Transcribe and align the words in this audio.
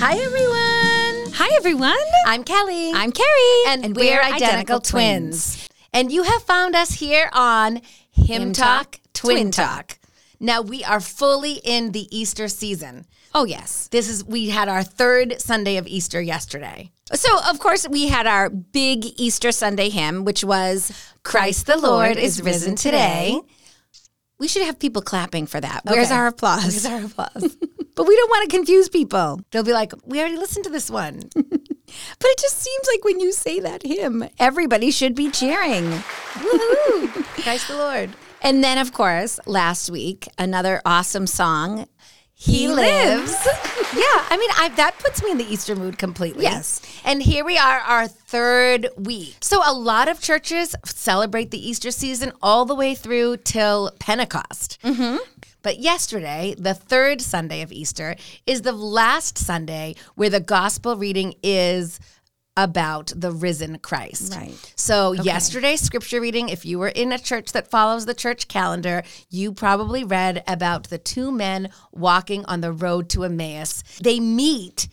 Hi, 0.00 0.12
everyone. 0.12 1.32
Hi, 1.34 1.48
everyone. 1.56 1.96
I'm 2.24 2.44
Kelly. 2.44 2.92
I'm 2.92 3.10
Carrie. 3.10 3.64
and, 3.66 3.96
we're, 3.96 4.22
identical, 4.22 4.78
twins. 4.78 5.68
And 5.92 6.12
you 6.12 6.22
have 6.22 6.44
found 6.44 6.76
us 6.76 6.92
here 6.92 7.28
on 7.32 7.80
Hymn, 8.12 8.26
Hymn 8.26 8.52
Talk, 8.52 8.92
Talk, 8.92 9.00
Twin, 9.12 9.36
Twin 9.36 9.50
Talk. 9.50 9.98
Now 10.38 10.60
we 10.62 10.84
are 10.84 11.00
fully 11.00 11.54
in 11.64 11.90
the 11.90 12.06
Easter 12.16 12.46
season. 12.46 13.06
Oh, 13.34 13.44
yes. 13.44 13.88
This 13.88 14.08
is 14.08 14.24
we 14.24 14.50
had 14.50 14.68
our 14.68 14.84
third 14.84 15.40
Sunday 15.40 15.78
of 15.78 15.88
Easter 15.88 16.22
yesterday. 16.22 16.92
So, 17.12 17.40
of 17.48 17.58
course, 17.58 17.88
we 17.88 18.06
had 18.06 18.28
our 18.28 18.50
big 18.50 19.04
Easter 19.20 19.50
Sunday 19.50 19.88
hymn, 19.88 20.24
which 20.24 20.44
was 20.44 20.92
Christ 21.24 21.66
the 21.66 21.76
Lord 21.76 22.18
is 22.18 22.40
risen 22.40 22.76
today. 22.76 23.40
We 24.38 24.48
should 24.48 24.62
have 24.62 24.78
people 24.78 25.02
clapping 25.02 25.46
for 25.46 25.60
that. 25.60 25.82
Where's 25.84 26.08
Okay. 26.08 26.14
our 26.16 26.26
applause? 26.28 26.62
Where's 26.64 26.86
our 26.86 27.04
applause? 27.04 27.56
but 27.96 28.06
we 28.06 28.16
don't 28.16 28.30
want 28.30 28.48
to 28.50 28.56
confuse 28.56 28.88
people. 28.88 29.40
They'll 29.50 29.64
be 29.64 29.72
like, 29.72 29.92
"We 30.06 30.20
already 30.20 30.36
listened 30.36 30.64
to 30.64 30.70
this 30.70 30.90
one." 30.90 31.22
But 32.18 32.28
it 32.28 32.38
just 32.38 32.58
seems 32.58 32.86
like 32.92 33.02
when 33.02 33.18
you 33.18 33.32
say 33.32 33.60
that 33.60 33.82
hymn, 33.82 34.28
everybody 34.38 34.90
should 34.90 35.14
be 35.14 35.30
cheering. 35.30 35.84
Woohoo! 36.34 37.24
Christ 37.42 37.68
the 37.68 37.76
Lord. 37.76 38.10
And 38.42 38.62
then, 38.62 38.76
of 38.76 38.92
course, 38.92 39.40
last 39.46 39.88
week, 39.90 40.28
another 40.36 40.82
awesome 40.84 41.26
song. 41.26 41.88
He 42.40 42.68
lives. 42.68 43.32
yeah, 43.96 44.24
I 44.30 44.36
mean, 44.38 44.50
I, 44.56 44.70
that 44.76 44.96
puts 45.00 45.24
me 45.24 45.32
in 45.32 45.38
the 45.38 45.52
Easter 45.52 45.74
mood 45.74 45.98
completely. 45.98 46.44
Yes. 46.44 46.80
And 47.04 47.20
here 47.20 47.44
we 47.44 47.58
are, 47.58 47.80
our 47.80 48.06
third 48.06 48.88
week. 48.96 49.34
So 49.40 49.60
a 49.68 49.74
lot 49.74 50.08
of 50.08 50.20
churches 50.20 50.76
celebrate 50.84 51.50
the 51.50 51.68
Easter 51.68 51.90
season 51.90 52.30
all 52.40 52.64
the 52.64 52.76
way 52.76 52.94
through 52.94 53.38
till 53.38 53.90
Pentecost. 53.98 54.78
Mm-hmm. 54.84 55.16
But 55.62 55.80
yesterday, 55.80 56.54
the 56.56 56.74
third 56.74 57.20
Sunday 57.20 57.60
of 57.60 57.72
Easter, 57.72 58.14
is 58.46 58.62
the 58.62 58.72
last 58.72 59.36
Sunday 59.36 59.96
where 60.14 60.30
the 60.30 60.38
gospel 60.38 60.96
reading 60.96 61.34
is 61.42 61.98
about 62.58 63.12
the 63.14 63.30
risen 63.30 63.78
Christ. 63.78 64.34
Right. 64.34 64.74
So, 64.74 65.12
yesterday's 65.12 65.80
scripture 65.80 66.20
reading, 66.20 66.48
if 66.48 66.66
you 66.66 66.80
were 66.80 66.88
in 66.88 67.12
a 67.12 67.18
church 67.18 67.52
that 67.52 67.70
follows 67.70 68.04
the 68.04 68.14
church 68.14 68.48
calendar, 68.48 69.04
you 69.30 69.52
probably 69.52 70.02
read 70.02 70.42
about 70.48 70.90
the 70.90 70.98
two 70.98 71.30
men 71.30 71.70
walking 71.92 72.44
on 72.46 72.60
the 72.60 72.72
road 72.72 73.08
to 73.10 73.22
Emmaus. 73.22 73.84
They 74.02 74.18
meet 74.18 74.88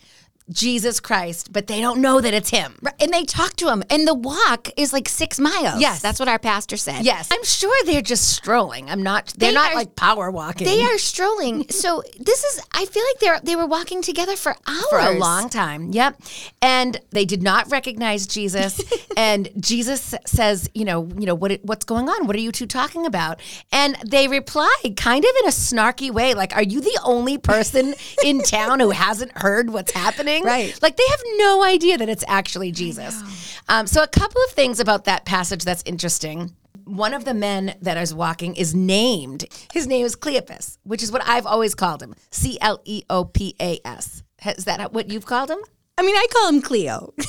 Jesus 0.50 1.00
Christ, 1.00 1.52
but 1.52 1.66
they 1.66 1.80
don't 1.80 2.00
know 2.00 2.20
that 2.20 2.32
it's 2.34 2.50
him. 2.50 2.76
Right, 2.80 2.94
And 3.00 3.12
they 3.12 3.24
talk 3.24 3.56
to 3.56 3.68
him, 3.70 3.82
and 3.90 4.06
the 4.06 4.14
walk 4.14 4.68
is 4.76 4.92
like 4.92 5.08
six 5.08 5.38
miles. 5.40 5.80
Yes. 5.80 6.00
That's 6.02 6.20
what 6.20 6.28
our 6.28 6.38
pastor 6.38 6.76
said. 6.76 7.04
Yes. 7.04 7.28
I'm 7.32 7.42
sure 7.44 7.74
they're 7.84 8.00
just 8.02 8.28
strolling. 8.30 8.88
I'm 8.90 9.02
not, 9.02 9.34
they're 9.36 9.50
They 9.50 9.54
not 9.54 9.72
are- 9.72 9.74
like 9.74 9.96
power 9.96 10.30
walking. 10.30 10.66
They 10.66 10.82
are 10.82 10.98
strolling. 10.98 11.64
So 11.76 12.02
this 12.18 12.42
is 12.42 12.60
I 12.72 12.84
feel 12.86 13.02
like 13.02 13.20
they're 13.20 13.40
they 13.42 13.54
were 13.56 13.66
walking 13.66 14.00
together 14.02 14.34
for 14.36 14.56
hours. 14.66 14.84
for 14.90 14.98
a 14.98 15.18
long 15.18 15.48
time. 15.50 15.90
Yep. 15.92 16.20
And 16.62 17.00
they 17.10 17.24
did 17.24 17.42
not 17.42 17.70
recognize 17.70 18.26
Jesus. 18.26 18.80
and 19.16 19.48
Jesus 19.60 20.14
says, 20.26 20.70
you 20.74 20.84
know, 20.84 21.08
you 21.18 21.26
know 21.26 21.34
what 21.34 21.60
what's 21.62 21.84
going 21.84 22.08
on? 22.08 22.26
What 22.26 22.34
are 22.36 22.40
you 22.40 22.50
two 22.52 22.66
talking 22.66 23.04
about? 23.06 23.40
And 23.72 23.96
they 24.06 24.26
reply 24.28 24.74
kind 24.96 25.24
of 25.24 25.30
in 25.42 25.46
a 25.48 25.52
snarky 25.52 26.10
way 26.10 26.34
like, 26.34 26.54
"Are 26.56 26.62
you 26.62 26.80
the 26.80 26.98
only 27.04 27.36
person 27.38 27.94
in 28.24 28.42
town 28.42 28.80
who 28.80 28.90
hasn't 28.90 29.32
heard 29.38 29.70
what's 29.70 29.92
happening?" 29.92 30.35
Right. 30.44 30.80
Like 30.82 30.96
they 30.96 31.06
have 31.10 31.22
no 31.36 31.64
idea 31.64 31.98
that 31.98 32.08
it's 32.08 32.24
actually 32.28 32.72
Jesus. 32.72 33.22
Um, 33.68 33.86
so 33.86 34.02
a 34.02 34.08
couple 34.08 34.40
of 34.44 34.50
things 34.50 34.80
about 34.80 35.04
that 35.04 35.24
passage 35.24 35.64
that's 35.64 35.82
interesting. 35.86 36.54
One 36.84 37.14
of 37.14 37.24
the 37.24 37.34
men 37.34 37.74
that 37.82 37.96
is 37.96 38.14
walking 38.14 38.54
is 38.54 38.74
named. 38.74 39.44
His 39.72 39.86
name 39.86 40.06
is 40.06 40.14
Cleopas, 40.14 40.78
which 40.84 41.02
is 41.02 41.10
what 41.10 41.22
I've 41.26 41.46
always 41.46 41.74
called 41.74 42.02
him. 42.02 42.14
C 42.30 42.58
L 42.60 42.80
E 42.84 43.02
O 43.10 43.24
P 43.24 43.56
A 43.60 43.80
S. 43.84 44.22
Is 44.44 44.66
that 44.66 44.92
what 44.92 45.10
you've 45.10 45.26
called 45.26 45.50
him? 45.50 45.58
I 45.98 46.02
mean, 46.02 46.14
I 46.14 46.26
call 46.32 46.48
him 46.50 46.60
Cleo. 46.62 47.14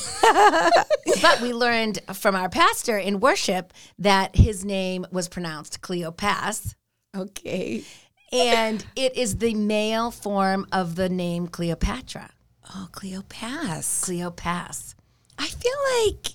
But 1.22 1.40
we 1.40 1.52
learned 1.52 2.00
from 2.12 2.36
our 2.36 2.48
pastor 2.48 2.98
in 2.98 3.18
worship 3.18 3.72
that 3.98 4.36
his 4.36 4.64
name 4.64 5.06
was 5.10 5.28
pronounced 5.28 5.80
Cleopas, 5.80 6.74
okay. 7.16 7.82
and 8.30 8.84
it 8.94 9.16
is 9.16 9.38
the 9.38 9.54
male 9.54 10.10
form 10.10 10.66
of 10.70 10.94
the 10.94 11.08
name 11.08 11.48
Cleopatra. 11.48 12.30
Oh, 12.74 12.88
Cleopas. 12.92 14.02
Cleopas. 14.04 14.94
I 15.38 15.46
feel 15.46 15.72
like 16.02 16.34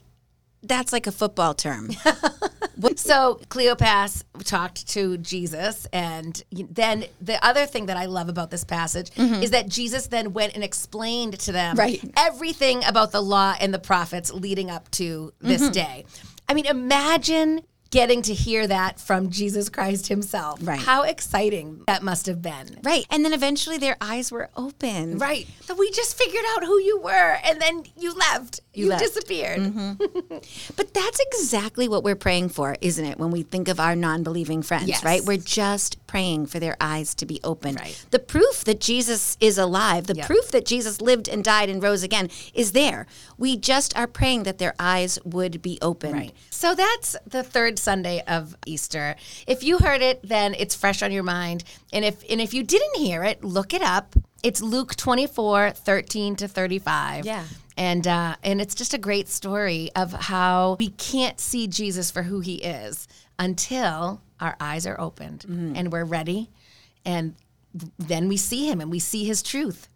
that's 0.63 0.93
like 0.93 1.07
a 1.07 1.11
football 1.11 1.53
term. 1.53 1.89
So 2.95 3.39
Cleopas 3.49 4.23
talked 4.43 4.87
to 4.89 5.17
Jesus, 5.17 5.87
and 5.93 6.41
then 6.51 7.05
the 7.21 7.43
other 7.45 7.65
thing 7.65 7.85
that 7.85 7.97
I 7.97 8.05
love 8.05 8.29
about 8.29 8.49
this 8.49 8.63
passage 8.63 9.11
mm-hmm. 9.11 9.41
is 9.43 9.51
that 9.51 9.69
Jesus 9.69 10.07
then 10.07 10.33
went 10.33 10.55
and 10.55 10.63
explained 10.63 11.39
to 11.41 11.51
them 11.51 11.75
Right. 11.75 12.03
everything 12.17 12.83
about 12.83 13.11
the 13.11 13.21
law 13.21 13.55
and 13.59 13.73
the 13.73 13.79
prophets 13.79 14.33
leading 14.33 14.69
up 14.69 14.89
to 14.91 15.33
this 15.39 15.61
mm-hmm. 15.61 15.71
day. 15.71 16.05
I 16.49 16.53
mean, 16.53 16.65
imagine 16.65 17.61
getting 17.93 18.21
to 18.23 18.33
hear 18.33 18.65
that 18.67 18.99
from 18.99 19.29
Jesus 19.29 19.69
Christ 19.69 20.07
himself. 20.07 20.59
Right. 20.61 20.79
How 20.79 21.03
exciting 21.03 21.83
that 21.87 22.01
must 22.03 22.25
have 22.25 22.41
been. 22.41 22.79
right. 22.83 23.05
And 23.09 23.23
then 23.23 23.33
eventually 23.33 23.77
their 23.77 23.95
eyes 24.01 24.31
were 24.31 24.49
open. 24.57 25.19
Right. 25.19 25.47
So 25.61 25.75
we 25.75 25.91
just 25.91 26.17
figured 26.17 26.43
out 26.55 26.63
who 26.65 26.79
you 26.81 26.99
were, 26.99 27.37
and 27.45 27.61
then 27.61 27.83
you 27.97 28.13
left. 28.15 28.59
You, 28.73 28.89
left. 28.89 29.03
disappeared. 29.03 29.59
Mm-hmm. 29.59 30.37
But 30.75 30.93
that's 30.93 31.19
exactly 31.19 31.87
what 31.87 32.03
we're 32.03 32.15
praying 32.15 32.49
for, 32.49 32.75
isn't 32.81 33.05
it? 33.05 33.19
When 33.19 33.29
we 33.31 33.43
think 33.43 33.67
of 33.67 33.79
our 33.79 33.95
non 33.95 34.23
believing 34.23 34.63
friends, 34.63 34.87
Yes. 34.87 35.03
right? 35.03 35.21
We're 35.23 35.37
just 35.37 36.02
praying 36.13 36.45
for 36.45 36.59
their 36.59 36.77
eyes 36.79 37.15
to 37.15 37.25
be 37.25 37.39
opened. 37.43 37.79
Right. 37.79 38.05
The 38.11 38.19
proof 38.19 38.63
that 38.65 38.79
Jesus 38.79 39.35
is 39.39 39.57
alive, 39.57 40.05
the 40.05 40.13
Yep. 40.15 40.27
proof 40.27 40.51
that 40.51 40.63
Jesus 40.63 41.01
lived 41.01 41.27
and 41.27 41.43
died 41.43 41.69
and 41.69 41.81
rose 41.81 42.03
again 42.03 42.29
is 42.53 42.73
there. 42.73 43.07
We 43.35 43.57
just 43.57 43.97
are 43.97 44.05
praying 44.05 44.43
that 44.43 44.59
their 44.59 44.75
eyes 44.77 45.17
would 45.25 45.59
be 45.63 45.79
opened. 45.81 46.13
Right. 46.13 46.35
So 46.51 46.75
that's 46.75 47.15
the 47.25 47.41
third 47.41 47.79
Sunday 47.79 48.21
of 48.27 48.55
Easter. 48.67 49.15
If 49.47 49.63
you 49.63 49.79
heard 49.79 50.03
it, 50.03 50.19
then 50.23 50.53
it's 50.53 50.75
fresh 50.75 51.01
on 51.01 51.11
your 51.11 51.23
mind. 51.23 51.63
And 51.91 52.05
if 52.05 52.23
and 52.29 52.39
if 52.39 52.53
you 52.53 52.61
didn't 52.61 52.97
hear 52.97 53.23
it, 53.23 53.43
look 53.43 53.73
it 53.73 53.81
up. 53.81 54.15
It's 54.43 54.61
Luke 54.61 54.95
24, 54.95 55.71
13 55.71 56.35
to 56.35 56.47
35. 56.47 57.25
Yeah. 57.25 57.45
And 57.75 58.05
uh, 58.07 58.35
and 58.43 58.61
it's 58.61 58.75
just 58.75 58.93
a 58.93 58.99
great 58.99 59.29
story 59.29 59.89
of 59.95 60.13
how 60.13 60.77
we 60.79 60.89
can't 60.89 61.39
see 61.39 61.65
Jesus 61.65 62.11
for 62.11 62.21
who 62.21 62.39
he 62.41 62.57
is 62.57 63.07
until 63.39 64.21
our 64.43 64.55
eyes 64.59 64.85
are 64.85 64.99
opened 64.99 65.45
mm-hmm. 65.47 65.75
and 65.75 65.91
we're 65.91 66.03
ready. 66.03 66.49
And 67.05 67.35
then 67.97 68.27
we 68.27 68.37
see 68.37 68.69
him 68.69 68.81
and 68.81 68.91
we 68.91 68.99
see 68.99 69.25
his 69.25 69.41
truth. 69.41 69.87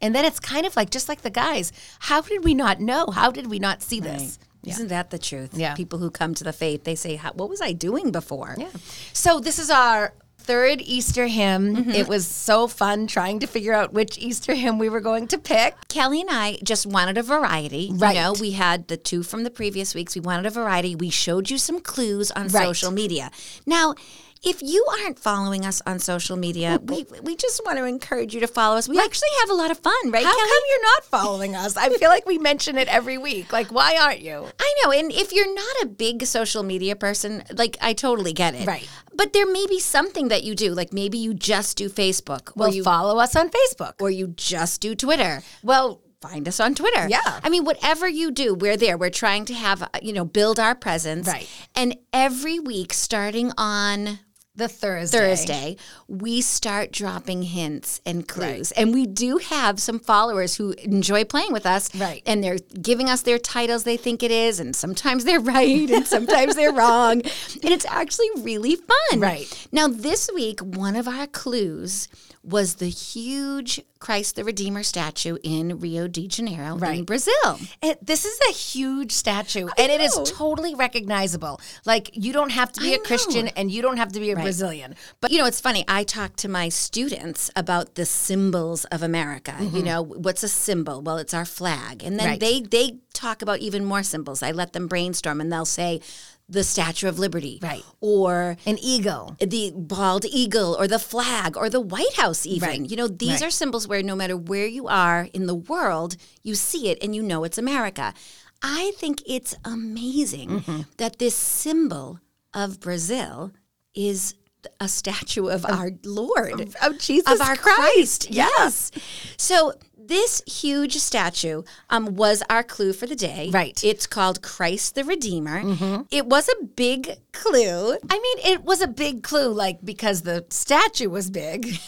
And 0.00 0.14
then 0.14 0.24
it's 0.24 0.38
kind 0.38 0.66
of 0.66 0.76
like 0.76 0.90
just 0.90 1.08
like 1.08 1.22
the 1.22 1.30
guys. 1.30 1.72
How 2.00 2.20
did 2.20 2.44
we 2.44 2.54
not 2.54 2.80
know? 2.80 3.06
How 3.06 3.30
did 3.30 3.48
we 3.48 3.58
not 3.58 3.82
see 3.82 4.00
this? 4.00 4.38
Isn't 4.64 4.88
that 4.88 5.10
the 5.10 5.18
truth? 5.18 5.54
Yeah. 5.54 5.74
People 5.74 5.98
who 5.98 6.10
come 6.10 6.34
to 6.34 6.44
the 6.44 6.52
faith, 6.52 6.84
they 6.84 6.94
say, 6.94 7.16
What 7.16 7.48
was 7.48 7.60
I 7.62 7.72
doing 7.72 8.10
before? 8.10 8.54
Yeah. 8.58 8.68
So 9.12 9.40
this 9.40 9.58
is 9.58 9.70
our 9.70 10.12
third 10.48 10.80
Easter 10.80 11.26
hymn. 11.26 11.76
Mm-hmm. 11.76 11.90
It 11.90 12.08
was 12.08 12.26
so 12.26 12.66
fun 12.68 13.06
trying 13.06 13.38
to 13.40 13.46
figure 13.46 13.74
out 13.74 13.92
which 13.92 14.16
Easter 14.16 14.54
hymn 14.54 14.78
we 14.78 14.88
were 14.88 15.00
going 15.00 15.28
to 15.28 15.36
pick. 15.36 15.76
Kelly 15.88 16.22
and 16.22 16.30
I 16.32 16.56
just 16.64 16.86
wanted 16.86 17.18
a 17.18 17.22
variety. 17.22 17.90
Right. 17.92 18.16
You 18.16 18.22
know, 18.22 18.32
we 18.40 18.52
had 18.52 18.88
the 18.88 18.96
two 18.96 19.22
from 19.22 19.44
the 19.44 19.50
previous 19.50 19.94
weeks. 19.94 20.14
We 20.14 20.22
wanted 20.22 20.46
a 20.46 20.50
variety. 20.50 20.96
We 20.96 21.10
showed 21.10 21.50
you 21.50 21.58
some 21.58 21.80
clues 21.80 22.30
on 22.30 22.48
Right. 22.48 22.64
social 22.64 22.90
media. 22.90 23.30
Now, 23.66 23.94
if 24.42 24.62
you 24.62 24.84
aren't 25.02 25.18
following 25.18 25.64
us 25.66 25.82
on 25.86 25.98
social 25.98 26.36
media, 26.36 26.78
we 26.82 27.04
we 27.22 27.36
just 27.36 27.60
want 27.64 27.78
to 27.78 27.84
encourage 27.84 28.34
you 28.34 28.40
to 28.40 28.46
follow 28.46 28.76
us. 28.76 28.88
We 28.88 28.98
actually 28.98 29.28
have 29.40 29.50
a 29.50 29.54
lot 29.54 29.70
of 29.70 29.78
fun, 29.78 30.10
right, 30.10 30.24
How 30.24 30.30
Kelly? 30.36 30.48
come 30.50 30.62
you're 30.70 30.82
not 30.82 31.04
following 31.04 31.56
us? 31.56 31.76
I 31.76 31.88
feel 31.90 32.10
like 32.10 32.26
we 32.26 32.38
mention 32.38 32.76
it 32.78 32.88
every 32.88 33.18
week. 33.18 33.52
Like, 33.52 33.68
why 33.72 33.96
aren't 34.00 34.20
you? 34.20 34.46
I 34.60 34.74
know, 34.82 34.92
and 34.92 35.12
if 35.12 35.32
you're 35.32 35.52
not 35.54 35.76
a 35.82 35.86
big 35.86 36.24
social 36.26 36.62
media 36.62 36.96
person, 36.96 37.42
like 37.56 37.76
I 37.80 37.92
totally 37.92 38.32
get 38.32 38.54
it. 38.54 38.66
Right. 38.66 38.88
But 39.14 39.32
there 39.32 39.46
may 39.50 39.66
be 39.66 39.80
something 39.80 40.28
that 40.28 40.44
you 40.44 40.54
do, 40.54 40.74
like 40.74 40.92
maybe 40.92 41.18
you 41.18 41.34
just 41.34 41.76
do 41.76 41.88
Facebook, 41.88 42.52
Well, 42.54 42.72
you 42.72 42.84
follow 42.84 43.18
us 43.18 43.34
on 43.34 43.50
Facebook. 43.50 43.94
or 44.00 44.10
you 44.10 44.28
just 44.36 44.80
do 44.80 44.94
Twitter. 44.94 45.42
Well, 45.62 46.00
Find 46.20 46.48
us 46.48 46.58
on 46.58 46.74
Twitter. 46.74 47.06
Yeah. 47.08 47.20
I 47.44 47.48
mean, 47.48 47.62
whatever 47.64 48.08
you 48.08 48.32
do, 48.32 48.52
we're 48.52 48.76
there. 48.76 48.98
We're 48.98 49.08
trying 49.08 49.44
to 49.44 49.54
have, 49.54 49.84
uh, 49.84 49.88
you 50.02 50.12
know, 50.12 50.24
build 50.24 50.58
our 50.58 50.74
presence. 50.74 51.28
Right. 51.28 51.48
And 51.76 51.94
every 52.12 52.58
week, 52.58 52.92
starting 52.92 53.52
on 53.56 54.18
the 54.58 54.68
Thursday. 54.68 55.18
Thursday, 55.18 55.76
we 56.08 56.40
start 56.40 56.92
dropping 56.92 57.42
hints 57.42 58.00
and 58.04 58.28
clues. 58.28 58.72
And 58.72 58.92
we 58.92 59.06
do 59.06 59.38
have 59.38 59.80
some 59.80 59.98
followers 59.98 60.56
who 60.56 60.72
enjoy 60.72 61.24
playing 61.24 61.52
with 61.52 61.64
us. 61.64 61.94
Right. 61.94 62.22
And 62.26 62.42
they're 62.44 62.58
giving 62.82 63.08
us 63.08 63.22
their 63.22 63.38
titles 63.38 63.84
they 63.84 63.96
think 63.96 64.22
it 64.22 64.30
is. 64.30 64.60
And 64.60 64.76
sometimes 64.76 65.24
they're 65.24 65.40
right 65.56 65.90
and 65.90 66.06
sometimes 66.06 66.56
they're 66.56 66.72
wrong. 66.72 67.22
And 67.62 67.72
it's 67.72 67.86
actually 67.86 68.28
really 68.38 68.76
fun. 68.76 69.20
Right. 69.20 69.68
Now, 69.72 69.88
this 69.88 70.28
week, 70.34 70.60
one 70.60 70.96
of 70.96 71.08
our 71.08 71.26
clues 71.26 72.08
was 72.44 72.76
the 72.76 72.88
huge 72.88 73.80
Christ 73.98 74.36
the 74.36 74.44
Redeemer 74.44 74.84
statue 74.84 75.38
in 75.42 75.80
Rio 75.80 76.06
de 76.06 76.28
Janeiro 76.28 76.76
right. 76.76 77.00
in 77.00 77.04
Brazil. 77.04 77.58
It, 77.82 78.04
this 78.04 78.24
is 78.24 78.38
a 78.48 78.52
huge 78.52 79.10
statue, 79.10 79.66
and 79.76 79.90
it 79.90 80.00
is 80.00 80.16
totally 80.24 80.76
recognizable. 80.76 81.60
Like 81.84 82.10
you 82.12 82.32
don't 82.32 82.50
have 82.50 82.70
to 82.72 82.80
be 82.80 82.92
I 82.92 82.96
a 82.96 82.98
Christian, 83.00 83.48
and 83.48 83.70
you 83.72 83.82
don't 83.82 83.96
have 83.96 84.12
to 84.12 84.20
be 84.20 84.30
a 84.30 84.36
Brazilian. 84.36 84.94
But 85.20 85.32
you 85.32 85.38
know, 85.38 85.46
it's 85.46 85.60
funny. 85.60 85.84
I 85.88 86.04
talk 86.04 86.36
to 86.36 86.48
my 86.48 86.68
students 86.68 87.50
about 87.56 87.96
the 87.96 88.06
symbols 88.06 88.84
of 88.86 89.02
America. 89.02 89.56
You 89.60 89.82
know, 89.82 90.02
what's 90.02 90.44
a 90.44 90.48
symbol? 90.48 91.02
Well, 91.02 91.18
it's 91.18 91.34
our 91.34 91.44
flag. 91.44 92.04
And 92.04 92.18
then 92.18 92.28
Mm-hmm. 92.28 92.32
Right. 92.32 92.40
they 92.40 92.60
they 92.60 92.98
talk 93.14 93.42
about 93.42 93.60
even 93.60 93.84
more 93.84 94.02
symbols. 94.02 94.42
I 94.42 94.50
let 94.52 94.74
them 94.74 94.86
brainstorm 94.86 95.40
and 95.40 95.50
they'll 95.50 95.64
say 95.64 96.00
the 96.48 96.64
Statue 96.64 97.08
of 97.08 97.18
Liberty. 97.18 97.58
Right. 97.62 97.84
Or 98.00 98.56
An 98.64 98.78
eagle. 98.80 99.36
the 99.38 99.72
bald 99.74 100.24
eagle 100.24 100.74
or 100.78 100.88
the 100.88 100.98
flag 100.98 101.56
or 101.56 101.68
the 101.68 101.80
White 101.80 102.14
House 102.14 102.46
even. 102.46 102.68
Right. 102.68 102.90
You 102.90 102.96
know, 102.96 103.06
these 103.08 103.40
Right. 103.40 103.48
are 103.48 103.50
symbols 103.50 103.86
where 103.86 104.02
no 104.02 104.16
matter 104.16 104.36
where 104.36 104.66
you 104.66 104.88
are 104.88 105.28
in 105.34 105.46
the 105.46 105.54
world, 105.54 106.16
you 106.42 106.54
see 106.54 106.88
it 106.88 106.98
and 107.02 107.14
you 107.14 107.22
know 107.22 107.44
it's 107.44 107.58
America. 107.58 108.14
I 108.62 108.92
think 108.96 109.22
it's 109.26 109.54
amazing 109.64 110.48
Mm-hmm. 110.48 110.80
that 110.96 111.18
this 111.18 111.34
symbol 111.34 112.20
of 112.54 112.80
Brazil 112.80 113.52
is 113.94 114.34
a 114.80 114.88
statue 114.88 115.48
of 115.48 115.64
our 115.66 115.90
Lord 116.04 116.74
of 116.82 116.98
Jesus 116.98 117.32
of 117.32 117.40
our 117.46 117.56
Christ. 117.56 118.30
Yeah. 118.30 118.48
Yes. 118.58 118.90
So 119.36 119.74
this 120.08 120.42
huge 120.46 120.96
statue 120.96 121.62
um, 121.90 122.16
was 122.16 122.42
our 122.50 122.62
clue 122.62 122.92
for 122.92 123.06
the 123.06 123.14
day. 123.14 123.50
Right. 123.52 123.74
Mm-hmm. 123.74 123.86
It's 123.86 124.06
called 124.06 124.42
Christ 124.42 124.94
the 124.94 125.04
Redeemer. 125.04 125.62
It 126.10 126.26
was 126.26 126.48
a 126.48 126.64
big 126.64 127.16
clue. 127.32 127.96
I 128.10 128.18
mean, 128.18 128.52
it 128.52 128.64
was 128.64 128.80
a 128.80 128.88
big 128.88 129.22
clue, 129.22 129.52
like 129.52 129.78
because 129.84 130.22
the 130.22 130.44
statue 130.50 131.08
was 131.08 131.30
big. 131.30 131.78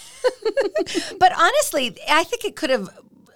but 1.19 1.33
honestly, 1.37 1.97
I 2.09 2.25
think 2.25 2.45
it 2.45 2.57
could 2.57 2.71
have 2.71 2.91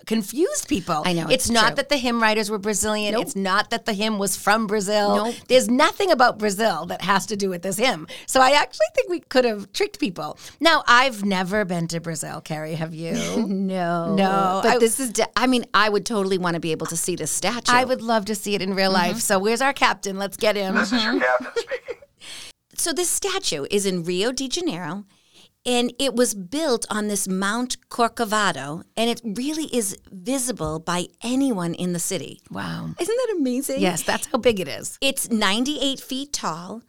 confused 0.07 0.69
people. 0.69 1.03
I 1.05 1.13
know, 1.13 1.25
It's, 1.25 1.47
it's 1.47 1.51
not 1.51 1.69
true. 1.69 1.75
that 1.77 1.89
the 1.89 1.97
hymn 1.97 2.23
writers 2.23 2.51
were 2.51 2.59
Brazilian. 2.59 3.13
Nope. 3.15 3.23
It's 3.23 3.37
not 3.37 3.71
that 3.71 3.85
the 3.87 3.93
hymn 3.93 4.19
was 4.19 4.37
from 4.37 4.67
Brazil. 4.67 5.17
Nope. 5.17 5.35
There's 5.49 5.69
nothing 5.69 6.11
about 6.11 6.39
Brazil 6.39 6.87
that 6.87 7.03
has 7.03 7.27
to 7.27 7.37
do 7.37 7.49
with 7.49 7.63
this 7.63 7.77
hymn. 7.77 8.07
So 8.27 8.41
I 8.41 8.51
actually 8.51 8.87
think 8.95 9.09
we 9.09 9.21
could 9.21 9.45
have 9.45 9.73
tricked 9.73 9.99
people. 9.99 10.39
Now, 10.61 10.83
I've 10.87 11.25
never 11.25 11.65
been 11.65 11.89
to 11.89 12.01
Brazil, 12.01 12.41
Carrie. 12.41 12.75
Have 12.75 12.95
you? 12.95 13.15
No. 13.65 14.15
No, 14.15 14.61
But 14.63 14.77
I- 14.77 14.79
this 14.79 15.01
is, 15.01 15.11
de- 15.11 15.39
I 15.39 15.47
mean, 15.47 15.65
I 15.73 15.89
would 15.89 16.05
totally 16.05 16.39
want 16.39 16.55
to 16.55 16.61
be 16.61 16.73
able 16.73 16.87
to 16.89 16.97
see 16.97 17.17
this 17.17 17.31
statue. 17.31 17.73
I 17.73 17.85
would 17.85 18.03
love 18.03 18.25
to 18.27 18.35
see 18.35 18.55
it 18.55 18.63
in 18.63 18.75
real 18.75 18.93
mm-hmm. 18.93 19.13
life. 19.13 19.21
So 19.21 19.39
where's 19.39 19.61
our 19.61 19.73
captain? 19.73 20.19
Let's 20.19 20.37
get 20.37 20.57
him. 20.57 20.75
This 20.75 20.93
is 20.93 21.03
your 21.05 21.19
captain 21.21 21.53
speaking. 21.57 21.97
So 22.77 22.93
this 22.93 23.09
statue 23.09 23.67
is 23.71 23.87
in 23.87 24.05
Rio 24.05 24.33
de 24.33 24.49
Janeiro 24.49 25.05
and 25.67 25.93
it 25.99 26.15
was 26.15 26.35
built 26.35 26.87
on 26.91 27.09
this 27.09 27.27
Mount 27.27 27.77
Corcovado 27.89 28.85
and 28.97 29.09
it 29.11 29.21
really 29.25 29.65
is 29.75 29.99
visible 30.11 30.79
by 30.79 31.07
anyone 31.23 31.75
in 31.75 31.93
the 31.93 31.99
city. 31.99 32.41
Wow. 32.51 32.91
Isn't 32.99 33.17
that 33.17 33.37
amazing? 33.39 33.81
Yes, 33.81 34.03
that's 34.03 34.27
how 34.27 34.39
big 34.39 34.61
it 34.61 34.69
is. 34.69 34.99
It's 35.01 35.31
98 35.31 36.01
feet 36.01 36.33
tall. 36.33 36.83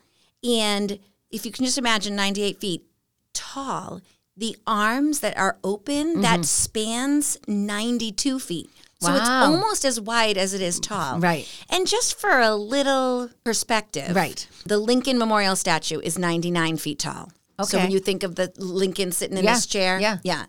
And 0.43 0.99
if 1.31 1.45
you 1.45 1.51
can 1.51 1.65
just 1.65 1.77
imagine 1.77 2.15
98 2.15 2.59
feet 2.59 2.85
tall, 3.33 4.01
the 4.37 4.57
arms 4.67 5.21
that 5.21 5.37
are 5.37 5.57
open, 5.63 6.13
mm-hmm. 6.13 6.21
that 6.21 6.45
spans 6.45 7.37
92 7.47 8.39
feet. 8.39 8.69
So 9.01 9.13
it's 9.13 9.29
almost 9.29 9.85
as 9.85 10.01
wide 10.01 10.35
as 10.35 10.53
it 10.55 10.61
is 10.61 10.79
tall. 10.79 11.19
Right. 11.19 11.47
And 11.69 11.85
just 11.85 12.19
for 12.19 12.39
a 12.39 12.55
little 12.55 13.29
perspective, 13.43 14.15
Right. 14.15 14.47
the 14.65 14.79
Lincoln 14.79 15.19
Memorial 15.19 15.55
statue 15.55 15.99
is 15.99 16.17
99 16.17 16.77
feet 16.77 16.99
tall. 16.99 17.31
So 17.63 17.77
when 17.77 17.91
you 17.91 17.99
think 17.99 18.23
of 18.23 18.35
the 18.35 18.51
Lincoln 18.57 19.11
sitting 19.11 19.37
in 19.37 19.43
Yeah, 19.45 19.55
his 19.55 19.65
chair, 19.65 19.99
yeah. 19.99 20.17
yeah. 20.23 20.45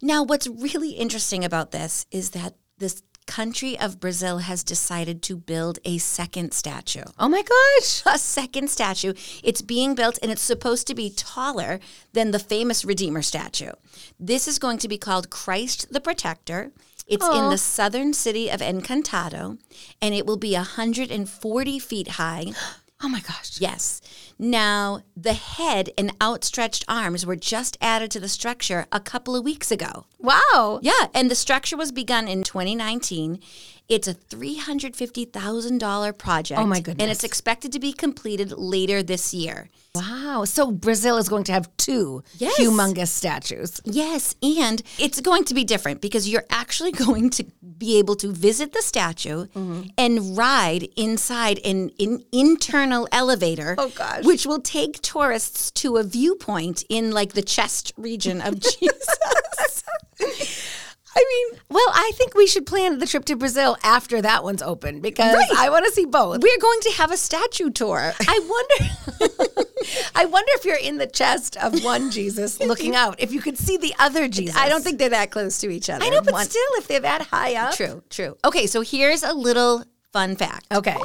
Now, 0.00 0.22
what's 0.22 0.46
really 0.46 0.92
interesting 0.92 1.44
about 1.44 1.70
this 1.70 2.06
is 2.10 2.30
that 2.30 2.54
this 2.78 3.02
country 3.26 3.78
of 3.78 4.00
Brazil 4.00 4.38
has 4.38 4.64
decided 4.64 5.22
to 5.22 5.36
build 5.36 5.78
a 5.84 5.98
second 5.98 6.52
statue. 6.52 7.04
Oh 7.18 7.28
my 7.28 7.42
gosh. 7.42 8.02
A 8.06 8.18
second 8.18 8.68
statue. 8.68 9.14
It's 9.44 9.62
being 9.62 9.94
built 9.94 10.18
and 10.22 10.32
it's 10.32 10.42
supposed 10.42 10.86
to 10.88 10.94
be 10.94 11.10
taller 11.10 11.78
than 12.12 12.32
the 12.32 12.38
famous 12.38 12.84
Redeemer 12.84 13.22
statue. 13.22 13.72
This 14.18 14.48
is 14.48 14.58
going 14.58 14.78
to 14.78 14.88
be 14.88 14.98
called 14.98 15.30
Christ 15.30 15.92
the 15.92 16.00
Protector. 16.00 16.72
It's 17.06 17.26
in 17.28 17.50
the 17.50 17.58
southern 17.58 18.12
city 18.12 18.48
of 18.50 18.60
Encantado 18.60 19.58
and 20.00 20.14
it 20.14 20.26
will 20.26 20.36
be 20.36 20.54
140 20.54 21.78
feet 21.78 22.08
high. 22.08 22.46
Oh 23.04 23.08
my 23.08 23.18
gosh. 23.18 23.60
Yes. 23.60 24.00
Now, 24.42 25.00
the 25.16 25.32
head 25.34 25.90
and 25.96 26.12
outstretched 26.20 26.84
arms 26.88 27.24
were 27.24 27.36
just 27.36 27.78
added 27.80 28.10
to 28.10 28.18
the 28.18 28.28
structure 28.28 28.86
a 28.90 28.98
couple 28.98 29.36
of 29.36 29.44
weeks 29.44 29.70
ago. 29.70 30.06
Wow. 30.18 30.80
Yeah, 30.82 31.06
and 31.14 31.30
the 31.30 31.36
structure 31.36 31.76
was 31.76 31.92
begun 31.92 32.26
in 32.26 32.42
2019. 32.42 33.38
It's 33.88 34.08
a 34.08 34.14
$350,000 34.14 36.18
project. 36.18 36.60
Oh, 36.60 36.66
my 36.66 36.80
goodness. 36.80 37.04
And 37.04 37.12
it's 37.12 37.22
expected 37.22 37.70
to 37.70 37.78
be 37.78 37.92
completed 37.92 38.50
later 38.50 39.00
this 39.00 39.32
year. 39.32 39.70
Wow. 39.94 40.44
So 40.46 40.70
Brazil 40.70 41.18
is 41.18 41.28
going 41.28 41.44
to 41.44 41.52
have 41.52 41.68
two 41.76 42.22
Yes. 42.38 42.58
humongous 42.58 43.08
statues. 43.08 43.78
Yes, 43.84 44.34
and 44.42 44.82
it's 44.98 45.20
going 45.20 45.44
to 45.44 45.54
be 45.54 45.64
different 45.64 46.00
because 46.00 46.26
you're 46.28 46.46
actually 46.48 46.92
going 47.06 47.28
to 47.30 47.44
be 47.76 47.98
able 47.98 48.16
to 48.16 48.28
visit 48.32 48.72
the 48.72 48.80
statue 48.80 49.46
Mm-hmm. 49.48 49.82
and 49.98 50.36
ride 50.38 50.88
inside 50.96 51.58
an, 51.64 51.90
an 52.00 52.24
internal 52.32 53.06
elevator. 53.12 53.74
Oh, 53.76 53.90
gosh. 53.90 54.24
Which 54.24 54.46
will 54.46 54.60
take 54.60 55.02
tourists 55.02 55.70
to 55.72 55.98
a 55.98 56.02
viewpoint 56.02 56.84
in 56.88 57.10
like 57.10 57.34
the 57.34 57.42
chest 57.42 57.92
region 57.98 58.40
of 58.40 58.58
Jesus. 58.60 59.08
I 61.14 61.24
mean, 61.50 61.60
Well, 61.68 61.84
I 61.92 62.12
think 62.14 62.34
we 62.34 62.46
should 62.46 62.64
plan 62.64 62.98
the 62.98 63.06
trip 63.06 63.26
to 63.26 63.36
Brazil 63.36 63.76
after 63.82 64.22
that 64.22 64.42
one's 64.42 64.62
open 64.62 65.00
because 65.00 65.34
Right. 65.34 65.50
I 65.58 65.68
want 65.68 65.84
to 65.84 65.92
see 65.92 66.06
both. 66.06 66.40
we're 66.42 66.58
going 66.60 66.80
to 66.80 66.92
have 66.92 67.12
a 67.12 67.18
statue 67.18 67.68
tour. 67.70 68.14
I 68.26 68.40
wonder 68.48 69.68
I 70.14 70.24
wonder 70.26 70.50
if 70.54 70.64
you're 70.64 70.76
in 70.76 70.98
the 70.98 71.06
chest 71.06 71.56
of 71.56 71.82
one 71.84 72.10
Jesus 72.10 72.60
looking 72.60 72.94
out, 72.94 73.16
if 73.18 73.32
you 73.32 73.40
could 73.40 73.58
see 73.58 73.76
the 73.76 73.94
other 73.98 74.28
Jesus. 74.28 74.56
I 74.56 74.68
don't 74.68 74.82
think 74.82 74.98
they're 74.98 75.10
that 75.10 75.30
close 75.30 75.58
to 75.58 75.70
each 75.70 75.90
other. 75.90 76.04
I 76.04 76.10
know, 76.10 76.22
but 76.22 76.32
One- 76.32 76.46
still 76.46 76.62
if 76.76 76.88
they're 76.88 77.00
that 77.00 77.22
high 77.22 77.54
up. 77.54 77.74
True, 77.74 78.02
true. 78.10 78.36
Okay, 78.44 78.66
so 78.66 78.80
here's 78.82 79.22
a 79.22 79.32
little 79.32 79.84
fun 80.12 80.36
fact. 80.36 80.66
Okay. 80.72 80.96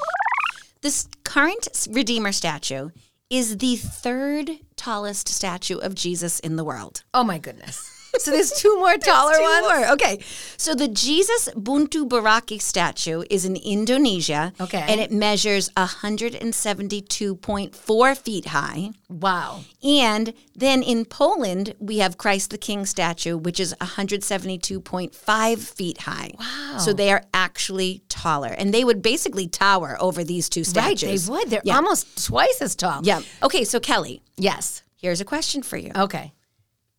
This 0.81 1.07
current 1.23 1.87
Redeemer 1.91 2.31
statue 2.31 2.89
is 3.29 3.57
the 3.57 3.75
third 3.75 4.51
tallest 4.75 5.27
statue 5.27 5.77
of 5.77 5.95
Jesus 5.95 6.39
in 6.39 6.55
the 6.55 6.63
world. 6.63 7.03
Oh 7.13 7.23
my 7.23 7.37
goodness. 7.37 7.96
So 8.21 8.31
there's 8.31 8.51
two 8.51 8.77
more 8.79 8.97
taller 9.11 9.35
Two 9.35 9.41
ones. 9.43 9.61
more. 9.67 9.87
Okay. 9.93 10.19
So 10.57 10.73
the 10.75 10.87
Jesus 10.87 11.49
Buntu 11.55 12.07
Burake 12.07 12.59
statue 12.61 13.23
is 13.29 13.45
in 13.45 13.55
Indonesia. 13.57 14.53
Okay. 14.59 14.83
And 14.87 14.99
it 14.99 15.11
measures 15.11 15.69
172.4 15.77 18.17
feet 18.17 18.45
high. 18.47 18.91
Wow. 19.09 19.61
And 19.83 20.33
then 20.55 20.81
in 20.83 21.05
Poland, 21.05 21.75
we 21.79 21.99
have 21.99 22.17
Christ 22.17 22.49
the 22.51 22.57
King 22.57 22.85
statue, 22.85 23.37
which 23.37 23.59
is 23.59 23.73
172.5 23.81 25.57
feet 25.59 25.97
high. 26.01 26.31
Wow. 26.39 26.77
So 26.79 26.93
they 26.93 27.11
are 27.11 27.23
actually 27.33 28.01
taller. 28.09 28.49
And 28.49 28.73
they 28.73 28.83
would 28.83 29.01
basically 29.01 29.47
tower 29.47 29.97
over 29.99 30.23
these 30.23 30.49
two 30.49 30.63
statues. 30.63 31.29
Right, 31.29 31.37
they 31.37 31.43
would. 31.43 31.49
They're 31.49 31.61
Yeah. 31.63 31.75
almost 31.77 32.25
twice 32.25 32.61
as 32.61 32.75
tall. 32.75 33.01
Yeah. 33.03 33.21
Okay, 33.43 33.63
so 33.63 33.79
Kelly, 33.79 34.21
Yes. 34.37 34.83
here's 34.95 35.21
a 35.21 35.25
question 35.25 35.61
for 35.63 35.77
you. 35.77 35.91
Okay. 35.95 36.33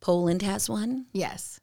Poland 0.01 0.43
has 0.43 0.69
one. 0.69 1.07
Yes. 1.13 1.61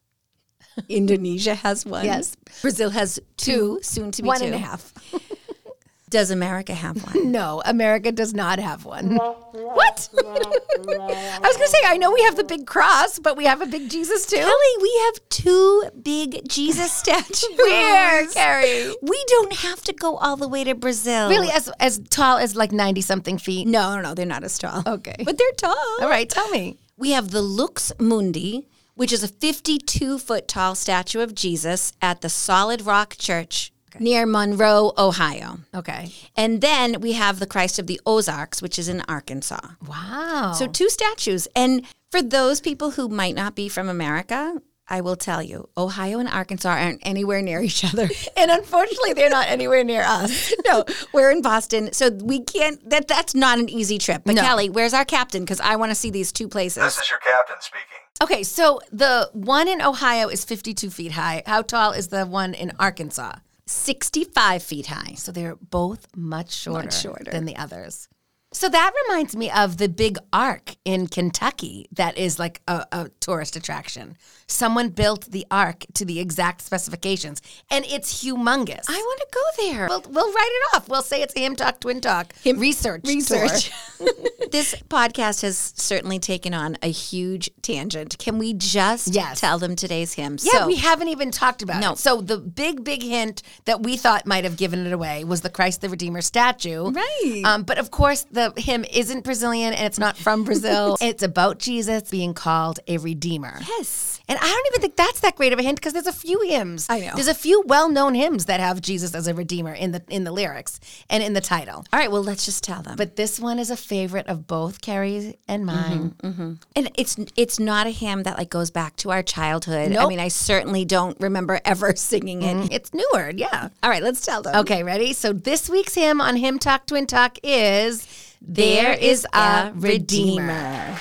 Indonesia 0.90 1.56
has 1.56 1.86
one. 1.86 2.06
Yes. 2.06 2.36
Brazil 2.62 2.90
has 2.90 3.20
two, 3.38 3.80
soon 3.82 4.12
to 4.12 4.22
be 4.22 4.28
One 4.28 4.40
two. 4.40 4.46
and 4.48 4.56
a 4.56 4.58
half. 4.58 4.94
Does 6.10 6.32
America 6.32 6.74
have 6.74 7.02
one? 7.04 7.32
No, 7.36 7.62
America 7.66 8.12
does 8.12 8.34
not 8.34 8.60
have 8.60 8.86
one. 8.86 9.16
what? 9.16 10.10
I 10.18 11.40
was 11.42 11.58
going 11.58 11.68
to 11.68 11.68
say, 11.68 11.80
I 11.84 11.98
know 11.98 12.12
we 12.12 12.22
have 12.24 12.38
the 12.38 12.44
big 12.46 12.66
cross, 12.68 13.20
but 13.20 13.36
we 13.36 13.44
have 13.46 13.62
a 13.62 13.66
big 13.66 13.90
Jesus 13.90 14.26
too. 14.26 14.38
Kelly, 14.38 14.52
we 14.82 15.02
have 15.06 15.30
two 15.30 15.84
big 16.02 16.48
Jesus 16.48 16.92
statues. 16.92 17.50
Where, 17.58 18.28
Carrie? 18.28 18.94
We 19.02 19.26
don't 19.28 19.54
have 19.54 19.82
to 19.82 19.94
go 19.94 20.16
all 20.18 20.38
the 20.38 20.48
way 20.48 20.64
to 20.64 20.76
Brazil. 20.76 21.28
Really, 21.28 21.50
as 21.50 21.70
as 21.80 22.00
tall 22.10 22.38
as 22.38 22.56
like 22.56 22.72
ninety 22.72 23.02
something 23.02 23.38
feet. 23.38 23.68
No, 23.68 23.96
no, 23.96 24.02
no, 24.02 24.14
they're 24.14 24.26
not 24.26 24.44
as 24.46 24.58
tall. 24.58 24.84
Okay. 24.88 25.16
But 25.26 25.38
they're 25.38 25.52
tall. 25.58 25.76
All 26.02 26.08
right, 26.08 26.30
tell 26.30 26.48
me. 26.50 26.78
We 26.98 27.12
have 27.12 27.32
the 27.32 27.42
Lux 27.42 27.92
Mundi, 28.00 28.68
which 28.94 29.12
is 29.12 29.24
a 29.24 29.28
52 29.28 30.18
foot 30.18 30.48
tall 30.48 30.76
statue 30.76 31.20
of 31.20 31.36
Jesus 31.36 31.92
at 32.02 32.22
the 32.22 32.30
Solid 32.30 32.82
Rock 32.84 33.16
Church 33.18 33.72
Okay. 33.96 34.04
Near 34.04 34.26
Monroe, 34.26 34.92
Ohio. 34.98 35.60
Okay. 35.74 36.12
And 36.36 36.60
then 36.60 37.00
we 37.00 37.14
have 37.14 37.40
the 37.40 37.48
Christ 37.48 37.80
of 37.80 37.88
the 37.88 38.02
Ozarks, 38.06 38.62
which 38.62 38.78
is 38.78 38.90
in 38.90 39.02
Arkansas. 39.08 39.62
Wow. 39.88 40.54
So 40.54 40.68
two 40.68 40.90
statues. 40.90 41.48
And 41.56 41.86
for 42.12 42.22
those 42.22 42.60
people 42.60 42.92
who 42.92 43.08
might 43.08 43.36
not 43.36 43.56
be 43.56 43.70
from 43.70 43.88
America, 43.88 44.62
I 44.88 45.02
will 45.02 45.16
tell 45.16 45.42
you, 45.42 45.70
Ohio 45.76 46.20
and 46.20 46.30
Arkansas 46.30 46.70
aren't 46.70 47.02
anywhere 47.04 47.42
near 47.42 47.62
each 47.62 47.84
other. 47.84 48.08
and 48.38 48.52
unfortunately, 48.52 49.14
they're 49.14 49.30
not 49.30 49.48
anywhere 49.48 49.84
near 49.84 50.04
us. 50.04 50.54
no, 50.66 50.86
we're 51.12 51.32
in 51.32 51.42
Boston, 51.42 51.92
so 51.92 52.12
we 52.12 52.42
can't. 52.42 52.88
That 52.90 53.08
that's 53.08 53.34
not 53.34 53.58
an 53.58 53.68
easy 53.70 53.98
trip. 53.98 54.22
But 54.26 54.36
No. 54.36 54.42
Kelly, 54.44 54.70
where's 54.70 54.94
our 54.94 55.06
captain? 55.06 55.44
Because 55.44 55.60
I 55.60 55.76
want 55.76 55.90
to 55.92 55.96
see 55.96 56.12
these 56.12 56.32
two 56.32 56.48
places. 56.48 56.84
This 56.84 57.00
is 57.00 57.10
your 57.10 57.20
captain 57.20 57.58
speaking. 57.60 58.06
Okay, 58.22 58.44
so 58.44 58.80
the 58.92 59.30
one 59.34 59.68
in 59.68 59.82
Ohio 59.82 60.30
is 60.30 60.46
52 60.46 60.90
feet 60.90 61.14
high. 61.14 61.44
How 61.46 61.62
tall 61.62 61.92
is 61.92 62.08
the 62.08 62.26
one 62.26 62.54
in 62.54 62.72
Arkansas? 62.80 63.34
65 63.68 64.64
feet 64.64 64.88
high. 64.88 65.16
So 65.16 65.32
they're 65.32 65.56
both 65.56 66.08
much 66.16 66.54
shorter, 66.54 66.92
shorter. 66.92 67.32
than 67.32 67.46
the 67.46 67.58
others. 67.58 68.08
So 68.56 68.70
that 68.70 68.94
reminds 69.06 69.36
me 69.36 69.52
of 69.52 69.76
the 69.78 69.90
big 69.90 70.18
ark 70.32 70.78
in 70.86 71.08
Kentucky 71.08 71.88
that 71.92 72.18
is 72.18 72.40
like 72.40 72.62
a, 72.70 72.86
a 72.90 73.10
tourist 73.20 73.58
attraction. 73.58 74.16
Someone 74.48 74.90
built 74.90 75.26
the 75.30 75.46
ark 75.52 75.86
to 75.96 76.06
the 76.06 76.22
exact 76.22 76.62
specifications, 76.62 77.42
and 77.70 77.84
it's 77.84 78.24
humongous. 78.24 78.86
I 78.88 78.94
want 78.94 79.20
to 79.20 79.28
go 79.34 79.42
there. 79.72 79.88
We'll, 79.90 80.04
we'll 80.08 80.32
write 80.34 80.50
it 80.52 80.76
off. 80.78 80.88
We'll 80.88 81.02
say 81.02 81.22
it's 81.22 81.34
Hymn 81.38 81.58
Talk 81.58 81.82
Twin 81.82 82.00
Talk 82.00 82.34
research 82.46 83.02
research. 83.06 83.72
tour. 83.98 84.08
this 84.52 84.76
podcast 84.90 85.42
has 85.42 85.74
certainly 85.76 86.20
taken 86.20 86.54
on 86.54 86.78
a 86.82 86.92
huge 86.92 87.50
tangent. 87.62 88.18
Can 88.20 88.38
we 88.38 88.54
just 88.54 89.14
Yes. 89.14 89.42
tell 89.42 89.60
them 89.60 89.76
today's 89.76 90.14
hymn? 90.14 90.38
Yeah, 90.42 90.60
so, 90.60 90.68
we 90.68 90.76
haven't 90.76 91.10
even 91.10 91.32
talked 91.32 91.62
about 91.62 91.82
No. 91.82 91.92
it. 91.94 91.98
So 91.98 92.22
the 92.22 92.38
big, 92.38 92.84
big 92.84 93.04
hint 93.04 93.42
that 93.66 93.84
we 93.84 93.98
thought 93.98 94.26
might 94.26 94.44
have 94.46 94.56
given 94.56 94.86
it 94.86 94.94
away 94.94 95.24
was 95.26 95.42
the 95.42 95.50
Christ 95.50 95.82
the 95.82 95.90
Redeemer 95.90 96.22
statue. 96.22 96.92
Right. 96.92 97.42
Um, 97.44 97.64
but 97.64 97.78
of 97.80 97.92
course, 97.92 98.26
the 98.32 98.45
hymn 98.58 98.86
isn't 98.92 99.24
Brazilian 99.24 99.74
and 99.74 99.86
it's 99.86 100.00
not 100.00 100.18
from 100.18 100.44
Brazil. 100.44 100.98
it's 101.02 101.24
about 101.24 101.60
Jesus 101.60 102.10
being 102.10 102.34
called 102.34 102.80
a 102.88 102.98
redeemer. 102.98 103.60
Yes. 103.68 104.16
And 104.28 104.40
I 104.40 104.48
don't 104.48 104.68
even 104.68 104.82
think 104.82 104.96
that's 104.96 105.20
that 105.20 105.36
great 105.36 105.54
of 105.54 105.60
a 105.60 105.62
hint 105.62 105.78
because 105.78 105.94
there's 105.94 106.08
a 106.08 106.14
few 106.14 106.42
hymns. 106.42 106.88
I 106.90 107.00
know. 107.00 107.12
There's 107.14 107.28
a 107.28 107.36
few 107.36 107.64
well-known 107.68 108.16
hymns 108.16 108.46
that 108.46 108.60
have 108.60 108.82
Jesus 108.82 109.14
as 109.14 109.28
a 109.28 109.34
redeemer 109.36 109.74
in 109.74 109.92
the 109.92 110.02
in 110.10 110.24
the 110.24 110.32
lyrics 110.32 110.80
and 111.10 111.22
in 111.22 111.34
the 111.34 111.42
title. 111.42 111.86
All 111.94 112.00
right, 112.00 112.12
well, 112.12 112.24
let's 112.24 112.46
just 112.46 112.64
tell 112.64 112.82
them. 112.82 112.96
But 112.96 113.18
this 113.18 113.40
one 113.40 113.60
is 113.60 113.70
a 113.70 113.78
favorite 113.78 114.28
of 114.28 114.48
both 114.48 114.82
Carrie 114.82 115.38
and 115.48 115.66
mm-hmm, 115.66 115.66
mine. 115.66 116.16
Mm-hmm. 116.24 116.54
and 116.76 116.92
it's 116.96 117.18
it's 117.36 117.60
not 117.60 117.86
a 117.86 117.92
hymn 117.92 118.24
that 118.24 118.38
like 118.38 118.50
goes 118.50 118.72
back 118.72 118.96
to 118.98 119.12
our 119.12 119.22
childhood. 119.22 119.96
I 119.96 120.08
mean, 120.08 120.20
I 120.20 120.30
certainly 120.30 120.86
don't 120.86 121.20
remember 121.20 121.62
ever 121.64 121.96
singing 121.96 122.42
it. 122.42 122.56
Mm-hmm. 122.56 122.68
It's 122.72 122.94
newer, 122.94 123.32
yeah. 123.36 123.70
All 123.84 123.90
right, 123.90 124.02
let's 124.04 124.26
tell 124.26 124.42
them. 124.42 124.56
Okay, 124.56 124.84
ready? 124.84 125.14
So 125.14 125.34
this 125.34 125.70
week's 125.70 125.96
hymn 125.96 126.20
on 126.20 126.36
Hymn 126.36 126.58
Talk 126.58 126.88
Twin 126.88 127.06
Talk 127.06 127.38
is 127.44 128.08
There 128.48 128.94
is 128.94 129.26
a 129.34 129.72
Redeemer. 129.74 130.98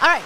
All 0.00 0.08
right. 0.08 0.24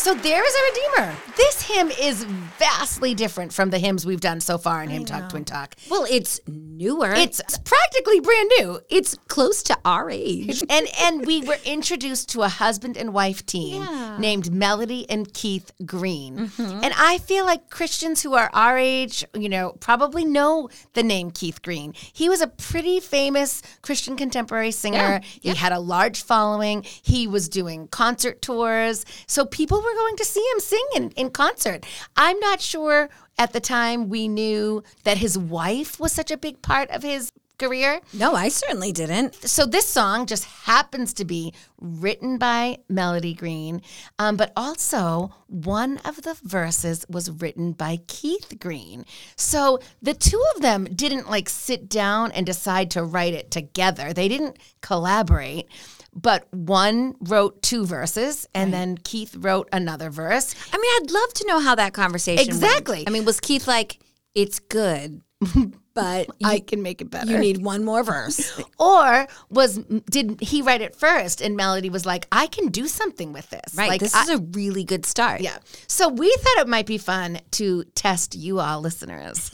So 0.00 0.14
there 0.14 0.42
is 0.42 0.54
a 0.54 0.62
Redeemer. 0.70 1.16
This 1.36 1.60
hymn 1.60 1.90
is 1.90 2.24
vastly 2.24 3.14
different 3.14 3.52
from 3.52 3.68
the 3.68 3.78
hymns 3.78 4.06
we've 4.06 4.20
done 4.20 4.40
so 4.40 4.56
far 4.56 4.82
in 4.82 4.88
Hymn 4.88 5.04
Talk 5.04 5.28
Twin 5.28 5.44
Talk. 5.44 5.74
Well, 5.90 6.06
it's 6.10 6.40
newer. 6.46 7.12
It's 7.12 7.42
practically 7.58 8.18
brand 8.20 8.50
new. 8.58 8.80
it's 8.88 9.14
close 9.28 9.62
to 9.64 9.78
our 9.84 10.08
age. 10.10 10.62
and 10.70 10.88
and 11.02 11.26
we 11.26 11.42
were 11.42 11.58
introduced 11.66 12.30
to 12.30 12.42
a 12.42 12.48
husband 12.48 12.96
and 12.96 13.12
wife 13.12 13.44
team 13.44 13.86
named 14.18 14.50
Melody 14.50 15.08
and 15.10 15.32
Keith 15.34 15.70
Green. 15.84 16.48
Mm-hmm. 16.48 16.80
And 16.82 16.94
I 16.96 17.18
feel 17.18 17.44
like 17.44 17.68
Christians 17.68 18.22
who 18.22 18.32
are 18.32 18.48
our 18.54 18.78
age, 18.78 19.22
you 19.34 19.50
know, 19.50 19.76
probably 19.80 20.24
know 20.24 20.70
the 20.94 21.02
name 21.02 21.30
Keith 21.30 21.60
Green. 21.60 21.92
He 22.12 22.30
was 22.30 22.40
a 22.40 22.46
pretty 22.46 23.00
famous 23.00 23.60
Christian 23.82 24.16
contemporary 24.16 24.70
singer. 24.70 25.20
He 25.24 25.54
had 25.54 25.72
a 25.72 25.78
large 25.80 26.22
following. 26.22 26.84
He 27.02 27.26
was 27.26 27.50
doing 27.50 27.86
concert 27.88 28.40
tours. 28.40 29.04
So 29.26 29.44
people 29.44 29.82
were 29.82 29.89
going 29.94 30.16
to 30.16 30.24
see 30.24 30.44
him 30.54 30.60
sing 30.60 30.84
in, 30.96 31.10
in 31.10 31.30
concert. 31.30 31.84
I'm 32.16 32.38
not 32.40 32.60
sure 32.60 33.08
at 33.38 33.52
the 33.52 33.60
time 33.60 34.08
we 34.08 34.28
knew 34.28 34.82
that 35.04 35.18
his 35.18 35.36
wife 35.38 35.98
was 36.00 36.12
such 36.12 36.30
a 36.30 36.36
big 36.36 36.62
part 36.62 36.90
of 36.90 37.02
his 37.02 37.30
career 37.58 38.00
No, 38.14 38.34
I 38.34 38.48
certainly 38.48 38.90
didn't. 38.90 39.34
so 39.34 39.66
this 39.66 39.84
song 39.86 40.24
just 40.24 40.44
happens 40.44 41.12
to 41.14 41.26
be 41.26 41.52
written 41.78 42.38
by 42.38 42.78
Melody 42.88 43.34
Green, 43.34 43.82
um, 44.18 44.38
but 44.38 44.50
also 44.56 45.34
one 45.46 45.98
of 45.98 46.22
the 46.22 46.38
verses 46.42 47.04
was 47.10 47.30
written 47.30 47.72
by 47.72 47.98
Keith 48.06 48.54
Green. 48.58 49.04
So 49.36 49.78
the 50.00 50.14
two 50.14 50.42
of 50.56 50.62
them 50.62 50.84
didn't 50.84 51.28
like 51.28 51.50
sit 51.50 51.90
down 51.90 52.32
and 52.32 52.46
decide 52.46 52.90
to 52.92 53.04
write 53.04 53.34
it 53.34 53.50
together. 53.50 54.14
They 54.14 54.28
didn't 54.28 54.56
collaborate. 54.80 55.68
But 56.14 56.46
one 56.52 57.14
wrote 57.20 57.62
two 57.62 57.86
verses, 57.86 58.48
and 58.54 58.72
then 58.72 58.96
Keith 58.98 59.36
wrote 59.38 59.68
another 59.72 60.10
verse. 60.10 60.54
I 60.72 60.76
mean, 60.76 60.90
I'd 61.02 61.10
love 61.10 61.32
to 61.34 61.46
know 61.46 61.60
how 61.60 61.74
that 61.76 61.92
conversation 61.92 62.48
went. 62.48 62.62
Exactly. 62.62 63.04
I 63.06 63.10
mean, 63.10 63.24
was 63.24 63.38
Keith 63.40 63.68
like, 63.68 63.98
it's 64.34 64.58
good, 64.58 65.22
but 65.94 66.26
you, 66.38 66.48
I 66.48 66.60
can 66.66 66.82
make 66.82 67.00
it 67.00 67.10
better. 67.10 67.30
you 67.30 67.38
need 67.38 67.62
one 67.62 67.84
more 67.84 68.02
verse? 68.02 68.60
or 68.78 69.26
was 69.50 69.78
did 70.10 70.40
he 70.40 70.62
write 70.62 70.80
it 70.80 70.96
first, 70.96 71.40
and 71.40 71.56
Melody 71.56 71.90
was 71.90 72.04
like, 72.06 72.26
"I 72.32 72.46
can 72.48 72.68
do 72.68 72.86
something 72.88 73.32
with 73.32 73.48
this." 73.50 73.74
Right. 73.76 73.88
Like, 73.88 74.00
this 74.00 74.14
I- 74.14 74.22
is 74.22 74.28
a 74.30 74.38
really 74.38 74.84
good 74.84 75.06
start. 75.06 75.40
Yeah. 75.42 75.58
So 75.86 76.08
we 76.08 76.28
thought 76.40 76.58
it 76.58 76.68
might 76.68 76.86
be 76.86 76.98
fun 76.98 77.40
to 77.52 77.84
test 77.94 78.34
you 78.34 78.58
all 78.60 78.80
listeners. 78.80 79.50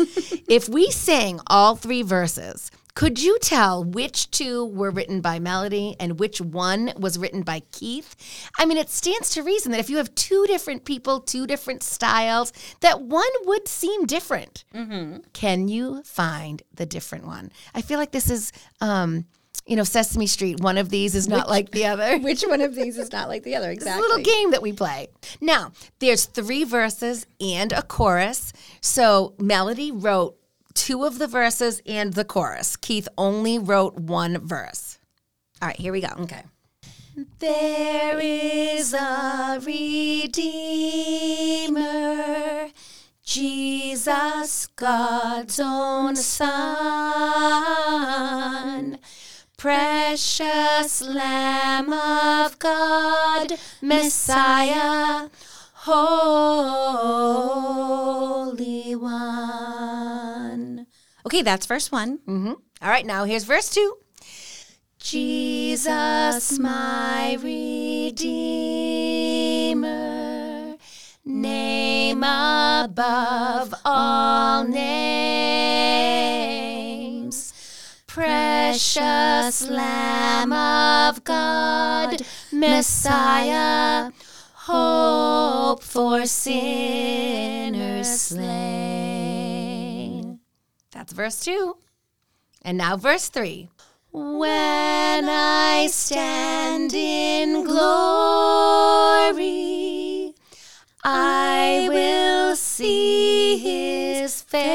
if 0.49 0.69
we 0.69 0.91
sang 0.91 1.41
all 1.49 1.77
three 1.77 2.03
verses, 2.03 2.71
could 2.97 3.23
you 3.23 3.39
tell 3.41 3.85
which 3.85 4.31
two 4.31 4.65
were 4.65 4.91
written 4.91 5.21
by 5.21 5.39
Melody 5.39 5.95
and 6.01 6.19
which 6.19 6.41
one 6.41 6.95
was 6.99 7.19
written 7.19 7.43
by 7.43 7.61
Keith? 7.71 8.17
I 8.59 8.65
mean, 8.65 8.79
it 8.79 8.89
stands 8.89 9.29
to 9.35 9.43
reason 9.43 9.71
that 9.73 9.81
if 9.81 9.91
you 9.91 9.99
have 9.99 10.15
two 10.15 10.47
different 10.47 10.87
people, 10.87 11.21
two 11.21 11.47
different 11.47 11.83
styles, 11.83 12.55
that 12.81 13.03
one 13.03 13.29
would 13.45 13.69
seem 13.69 14.07
different. 14.07 14.65
Can 15.35 15.69
you 15.69 16.03
find 16.05 16.63
the 16.73 16.87
different 16.87 17.27
one? 17.27 17.53
I 17.75 17.83
feel 17.83 17.99
like 17.99 18.13
this 18.13 18.31
is, 18.31 18.51
um, 18.81 19.27
you 19.67 19.77
know, 19.77 19.85
Sesame 19.85 20.27
Street. 20.27 20.61
One 20.61 20.79
of 20.79 20.89
these 20.89 21.15
is 21.15 21.29
not 21.29 21.51
like 21.51 21.73
the 21.73 21.85
other. 21.85 22.19
Which 22.21 22.45
one 22.45 22.63
of 22.63 22.75
these 22.75 22.97
is 22.97 23.13
not 23.13 23.29
like 23.29 23.43
the 23.43 23.57
other? 23.57 23.71
Exactly. 23.77 24.03
It's 24.03 24.07
a 24.07 24.09
little 24.09 24.25
game 24.25 24.53
that 24.53 24.63
we 24.63 24.73
play. 24.73 25.09
Now, 25.43 25.73
there's 25.99 26.25
three 26.25 26.65
verses 26.65 27.27
and 27.41 27.73
a 27.73 27.83
chorus. 27.83 28.55
So 28.81 29.35
Melody 29.39 29.93
wrote 29.93 30.39
two 30.77 31.05
of 31.05 31.19
the 31.19 31.27
verses 31.27 31.83
and 31.85 32.13
the 32.13 32.25
chorus. 32.25 32.77
Keith 32.77 33.09
only 33.19 33.59
wrote 33.59 33.97
one 33.97 34.39
verse. 34.47 34.99
All 35.61 35.67
right, 35.69 35.77
here 35.77 35.93
we 35.93 36.01
go. 36.03 36.11
Okay. 36.21 36.43
There 37.39 38.21
is 38.21 38.93
a 38.93 39.59
Redeemer, 39.65 40.29
Jesus, 43.25 44.67
God's 44.77 45.59
own 45.59 46.15
Son. 46.15 46.57
Precious 49.57 51.01
Lamb 51.01 51.91
of 51.91 52.59
God, 52.59 53.53
Messiah, 53.81 55.31
Holy 55.73 56.27
One. 58.95 60.26
Okay, 61.27 61.43
that's 61.43 61.67
verse 61.67 61.91
one. 61.91 62.19
Mm-hmm. 62.19 62.53
All 62.53 62.89
right, 62.89 63.05
now 63.05 63.25
here's 63.25 63.43
verse 63.43 63.69
two. 63.69 63.97
Jesus, 65.01 66.57
my 66.61 67.37
Redeemer, 67.43 68.37
name 71.25 72.23
above 72.23 73.75
all 73.85 74.63
names, 74.63 74.93
precious 78.07 79.69
Lamb 79.69 80.53
of 80.53 81.25
God, 81.25 82.23
Messiah, 82.53 84.13
hope 84.55 85.83
for 85.83 86.25
sinners 86.25 88.09
slain. 88.21 89.16
That's 91.07 91.15
verse 91.15 91.39
two. 91.45 91.77
And 92.63 92.79
now, 92.79 92.97
verse 92.97 93.29
3. 93.29 93.69
When 94.11 95.29
I 95.29 95.87
stand 95.89 96.93
in 96.93 97.63
glory, 97.63 97.85
I 101.05 101.87
will 101.89 102.57
see 102.57 103.59
his 103.59 104.43
face. 104.43 104.67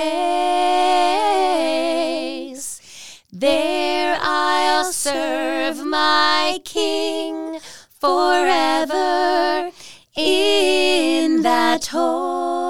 There 3.34 4.18
I'll 4.22 4.86
serve 4.86 5.86
my 5.86 6.60
King 6.64 7.60
forever 8.00 9.72
in 10.16 11.42
that 11.42 11.88
holy 11.88 12.61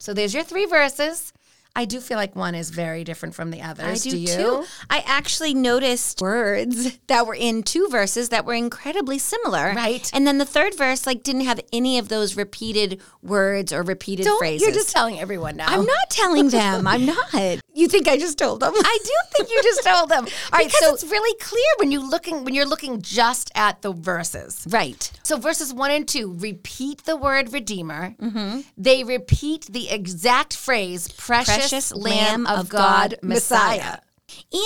So 0.00 0.14
there's 0.14 0.32
your 0.32 0.44
three 0.44 0.64
verses. 0.64 1.32
I 1.76 1.84
do 1.84 2.00
feel 2.00 2.16
like 2.16 2.34
one 2.34 2.54
is 2.54 2.70
very 2.70 3.04
different 3.04 3.34
from 3.34 3.50
the 3.50 3.62
others. 3.62 4.04
I 4.06 4.10
do, 4.10 4.18
you? 4.18 4.26
too. 4.26 4.64
I 4.88 5.02
actually 5.06 5.54
noticed 5.54 6.20
words 6.20 6.98
that 7.06 7.26
were 7.26 7.34
in 7.34 7.62
two 7.62 7.88
verses 7.88 8.30
that 8.30 8.44
were 8.44 8.54
incredibly 8.54 9.18
similar. 9.18 9.72
Right. 9.74 10.10
And 10.12 10.26
then 10.26 10.38
the 10.38 10.44
third 10.44 10.76
verse 10.76 11.06
like 11.06 11.22
didn't 11.22 11.42
have 11.42 11.60
any 11.72 11.98
of 11.98 12.08
those 12.08 12.36
repeated 12.36 13.00
words 13.22 13.72
or 13.72 13.82
repeated 13.82 14.24
Don't- 14.24 14.38
phrases. 14.38 14.62
You're 14.66 14.74
just 14.74 14.90
telling 14.90 15.18
everyone 15.20 15.56
now. 15.56 15.66
I'm 15.68 15.84
not 15.86 16.10
telling 16.10 16.48
them. 16.50 16.86
I'm 16.86 17.06
not. 17.06 17.16
You 17.72 17.86
think 17.86 18.08
I 18.08 18.18
just 18.18 18.36
told 18.36 18.60
them? 18.60 18.72
I 18.76 18.98
do 19.02 19.10
think 19.36 19.48
you 19.48 19.62
just 19.62 19.84
told 19.84 20.10
them. 20.10 20.24
All 20.52 20.58
right, 20.58 20.66
Because 20.66 20.80
so 20.80 20.92
it's 20.92 21.04
really 21.04 21.38
clear 21.40 21.62
when 21.78 21.92
you 21.92 22.00
looking 22.10 22.44
when 22.44 22.52
you're 22.52 22.66
looking 22.66 23.00
just 23.00 23.50
at 23.54 23.80
the 23.80 23.92
verses. 23.92 24.66
right. 24.68 25.10
So 25.22 25.38
verses 25.38 25.72
one 25.72 25.92
and 25.92 26.06
two 26.06 26.34
repeat 26.40 27.04
the 27.04 27.16
word 27.16 27.52
redeemer. 27.52 28.16
Mm-hmm. 28.20 28.60
They 28.76 29.04
repeat 29.04 29.66
the 29.70 29.88
exact 29.88 30.56
phrase 30.56 31.08
"precious, 31.12 31.54
Precious 31.60 31.92
Lamb 31.92 32.46
of 32.46 32.68
God, 32.68 33.16
Messiah." 33.22 33.98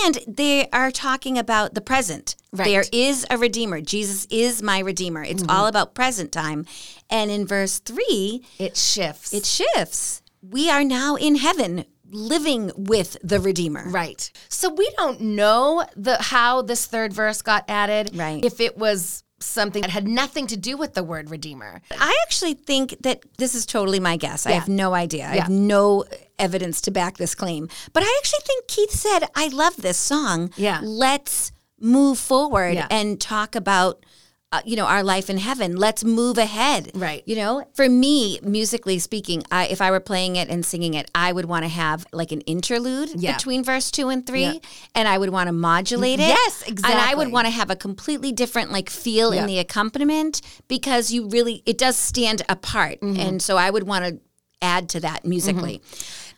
And 0.05 0.19
they 0.29 0.69
are 0.71 0.91
talking 0.91 1.39
about 1.39 1.75
the 1.75 1.81
present. 1.81 2.37
Right. 2.53 2.67
There 2.67 2.85
is 2.93 3.27
a 3.31 3.39
redeemer. 3.39 3.81
Jesus 3.81 4.27
is 4.31 4.63
my 4.63 4.79
redeemer. 4.79 5.23
It's 5.25 5.43
Mm-hmm. 5.43 5.51
all 5.51 5.67
about 5.67 5.95
present 5.95 6.33
time. 6.33 6.67
And 7.11 7.31
in 7.31 7.47
verse 7.47 7.79
3, 7.79 8.45
It 8.59 8.77
shifts. 8.77 9.33
it 9.33 9.47
shifts. 9.47 10.23
We 10.43 10.69
are 10.71 10.85
now 10.85 11.17
in 11.17 11.37
heaven 11.37 11.87
living 12.11 12.71
with 12.77 13.17
the 13.25 13.41
redeemer. 13.41 13.89
right. 13.89 14.31
So 14.49 14.69
we 14.73 14.89
don't 14.99 15.21
know 15.21 15.85
the 15.97 16.17
how 16.23 16.63
this 16.63 16.85
third 16.87 17.13
verse 17.13 17.41
got 17.43 17.65
added. 17.67 18.15
Right. 18.15 18.45
If 18.45 18.61
it 18.61 18.77
was 18.79 19.25
something 19.45 19.83
that 19.83 19.91
had 19.91 20.07
nothing 20.09 20.47
to 20.49 20.57
do 20.57 20.77
with 20.77 20.95
the 20.95 21.03
word 21.05 21.31
redeemer. 21.31 21.83
I 21.91 22.17
actually 22.27 22.55
think 22.55 22.97
that 23.03 23.23
this 23.39 23.55
is 23.55 23.67
totally 23.67 24.01
my 24.01 24.17
guess. 24.17 24.47
I 24.47 24.53
have 24.53 24.69
no 24.69 24.95
idea. 24.95 25.27
I 25.29 25.37
have 25.37 25.51
no 25.51 26.05
evidence 26.39 26.81
to 26.83 26.91
back 26.91 27.17
this 27.17 27.35
claim. 27.35 27.69
But 27.93 28.03
I 28.03 28.19
actually 28.21 28.41
think 28.45 28.67
Keith 28.67 28.91
said, 28.91 29.21
I 29.35 29.49
love 29.49 29.77
this 29.77 29.97
song. 29.99 30.51
Yeah. 30.57 30.81
Let's 30.83 31.53
move 31.81 32.19
forward 32.19 32.75
Yeah. 32.75 32.87
and 32.91 33.21
talk 33.21 33.55
about. 33.55 34.05
Uh, 34.54 34.61
you 34.64 34.76
know 34.76 34.87
our 34.87 35.02
life 35.02 35.28
in 35.28 35.38
heaven. 35.38 35.75
Let's 35.76 36.04
move 36.04 36.38
ahead. 36.38 36.92
Right. 36.94 37.23
You 37.26 37.34
know, 37.37 37.66
for 37.75 37.88
me, 37.88 38.38
musically 38.42 38.99
speaking, 39.00 39.42
I, 39.50 39.66
if 39.66 39.80
I 39.80 39.90
were 39.90 39.99
playing 40.00 40.37
it 40.37 40.49
and 40.49 40.64
singing 40.64 40.94
it, 40.94 41.11
I 41.14 41.32
would 41.32 41.46
want 41.46 41.64
to 41.64 41.68
have 41.68 42.06
like 42.12 42.30
an 42.30 42.40
interlude 42.42 43.11
Yeah. 43.16 43.32
between 43.37 43.64
verse 43.64 43.90
two 43.90 44.11
and 44.11 44.25
three, 44.25 44.42
Yeah. 44.44 44.58
and 44.94 45.08
I 45.08 45.18
would 45.18 45.30
want 45.30 45.49
to 45.49 45.52
modulate 45.52 46.20
it. 46.20 46.28
Yes, 46.28 46.62
exactly. 46.68 46.92
And 47.00 47.11
I 47.11 47.14
would 47.16 47.32
want 47.32 47.46
to 47.46 47.50
have 47.50 47.68
a 47.70 47.76
completely 47.76 48.30
different 48.32 48.70
like 48.70 48.88
feel 48.90 49.34
Yeah. 49.34 49.40
in 49.40 49.46
the 49.49 49.58
accompaniment 49.58 50.40
because 50.68 51.11
you 51.11 51.26
really 51.28 51.62
it 51.66 51.76
does 51.76 51.96
stand 51.96 52.42
apart 52.49 53.00
Mm-hmm. 53.00 53.18
and 53.20 53.42
so 53.42 53.56
i 53.56 53.68
would 53.70 53.84
want 53.92 54.04
to 54.04 54.20
add 54.62 54.88
to 54.94 55.00
that 55.00 55.25
musically 55.25 55.80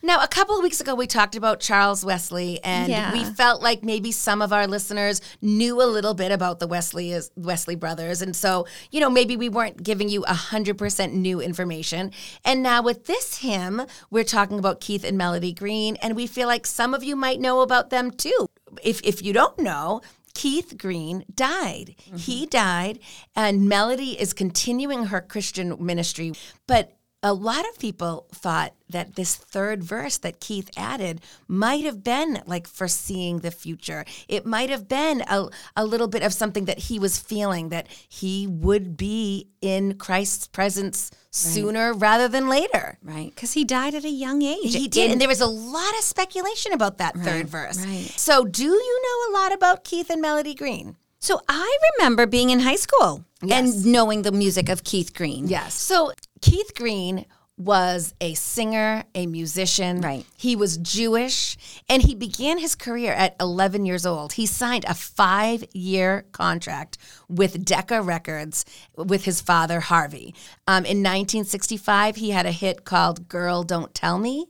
Now, 0.01 0.21
a 0.21 0.27
couple 0.27 0.55
of 0.55 0.63
weeks 0.63 0.79
ago, 0.79 0.93
we 0.95 1.07
talked 1.07 1.35
about 1.35 1.59
Charles 1.59 2.05
Wesley, 2.05 2.59
and 2.63 2.91
Yeah. 2.91 3.11
we 3.11 3.23
felt 3.25 3.61
like 3.61 3.83
maybe 3.83 4.11
some 4.11 4.41
of 4.41 4.53
our 4.53 4.67
listeners 4.67 5.21
knew 5.41 5.81
a 5.81 5.85
little 5.85 6.13
bit 6.13 6.31
about 6.31 6.59
the 6.59 6.67
Wesley 6.67 7.19
Wesley 7.35 7.75
brothers, 7.75 8.21
and 8.21 8.35
so 8.35 8.65
you 8.91 8.99
know 8.99 9.09
maybe 9.09 9.35
we 9.35 9.49
weren't 9.49 9.83
giving 9.83 10.09
you 10.09 10.23
hundred 10.23 10.77
percent 10.77 11.13
new 11.13 11.41
information. 11.41 12.11
And 12.45 12.61
now 12.61 12.81
with 12.81 13.05
this 13.05 13.39
hymn, 13.39 13.83
we're 14.11 14.23
talking 14.23 14.59
about 14.59 14.81
Keith 14.81 15.03
and 15.03 15.17
Melody 15.17 15.51
Green, 15.53 15.95
and 15.97 16.15
we 16.15 16.27
feel 16.27 16.47
like 16.47 16.65
some 16.65 16.93
of 16.93 17.03
you 17.03 17.15
might 17.15 17.39
know 17.39 17.61
about 17.61 17.89
them 17.89 18.11
too. 18.11 18.47
If 18.83 19.01
if 19.03 19.21
you 19.23 19.33
don't 19.33 19.57
know. 19.59 20.01
Keith 20.33 20.77
Green 20.77 21.25
died. 21.33 21.95
He 21.97 22.43
mm-hmm. 22.43 22.49
died, 22.49 22.99
and 23.35 23.67
Melody 23.67 24.21
is 24.21 24.33
continuing 24.33 25.05
her 25.05 25.19
Christian 25.19 25.83
ministry. 25.83 26.33
But 26.67 26.96
a 27.23 27.33
lot 27.33 27.67
of 27.67 27.79
people 27.79 28.27
thought 28.31 28.73
that 28.89 29.15
this 29.15 29.35
third 29.35 29.83
verse 29.83 30.17
that 30.19 30.39
Keith 30.39 30.69
added 30.77 31.19
might 31.47 31.83
have 31.83 32.03
been 32.03 32.41
like 32.45 32.67
foreseeing 32.67 33.39
the 33.39 33.49
future. 33.51 34.05
It 34.27 34.45
might 34.45 34.69
have 34.69 34.87
been 34.87 35.21
a, 35.27 35.47
a 35.75 35.83
little 35.83 36.07
bit 36.07 36.21
of 36.21 36.31
something 36.31 36.65
that 36.65 36.77
he 36.77 36.99
was 36.99 37.17
feeling 37.17 37.69
that 37.69 37.87
he 38.07 38.45
would 38.47 38.95
be 38.95 39.47
in 39.61 39.97
Christ's 39.97 40.47
presence 40.47 41.09
sooner 41.31 41.91
rather 41.91 42.27
than 42.27 42.47
later. 42.47 42.97
right 43.03 43.31
because 43.33 43.53
he 43.53 43.63
died 43.65 43.93
at 43.95 44.05
a 44.05 44.09
young 44.09 44.41
age 44.43 44.73
He 44.75 44.87
did, 44.87 45.05
And- 45.05 45.13
and 45.13 45.21
there 45.21 45.27
was 45.27 45.41
a 45.41 45.47
lot 45.47 45.93
of 45.97 46.03
speculation 46.03 46.71
about 46.71 46.99
that 46.99 47.15
third 47.17 47.47
verse. 47.49 47.77
right. 47.83 48.11
So, 48.15 48.45
do 48.45 48.63
you 48.63 49.01
know 49.05 49.31
a 49.31 49.35
lot 49.41 49.53
about 49.53 49.83
Keith 49.83 50.09
and 50.09 50.21
Melody 50.21 50.53
Green? 50.53 50.97
so 51.19 51.41
i 51.49 51.77
remember 51.97 52.27
being 52.27 52.51
in 52.51 52.59
high 52.59 52.75
school 52.75 53.25
Yes. 53.41 53.57
and 53.57 53.85
knowing 53.91 54.21
the 54.21 54.31
music 54.31 54.69
of 54.69 54.83
keith 54.83 55.15
green 55.15 55.47
Yes. 55.47 55.73
So 55.73 56.11
Keith 56.41 56.73
Green 56.75 57.25
was 57.57 58.13
a 58.21 58.35
singer, 58.35 59.03
a 59.15 59.25
musician. 59.25 60.01
Right. 60.01 60.25
He 60.37 60.55
was 60.55 60.77
Jewish 60.77 61.57
and 61.89 62.03
he 62.03 62.13
began 62.13 62.59
his 62.59 62.75
career 62.75 63.13
at 63.13 63.35
11 63.39 63.85
years 63.85 64.05
old. 64.05 64.33
He 64.33 64.45
signed 64.45 64.85
a 64.87 64.93
five 64.93 65.63
year 65.73 66.25
contract 66.31 66.97
with 67.27 67.65
Decca 67.65 68.01
Records 68.01 68.63
with 68.95 69.25
his 69.25 69.41
father, 69.41 69.79
Harvey. 69.79 70.35
Um, 70.67 70.85
in 70.85 70.99
1965, 70.99 72.17
he 72.17 72.29
had 72.29 72.45
a 72.45 72.51
hit 72.51 72.85
called 72.85 73.27
Girl 73.27 73.63
Don't 73.63 73.93
Tell 73.93 74.19
Me. 74.19 74.45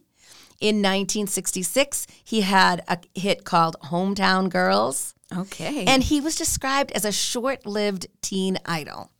In 0.59 0.77
1966, 0.77 2.07
he 2.23 2.41
had 2.41 2.83
a 2.87 2.99
hit 3.17 3.45
called 3.45 3.77
Hometown 3.85 4.49
Girls. 4.49 5.13
okay 5.35 5.85
And 5.85 6.03
he 6.03 6.19
was 6.19 6.35
described 6.35 6.91
as 6.91 7.05
a 7.05 7.11
short 7.11 7.65
lived 7.65 8.07
teen 8.21 8.57
idol. 8.65 9.11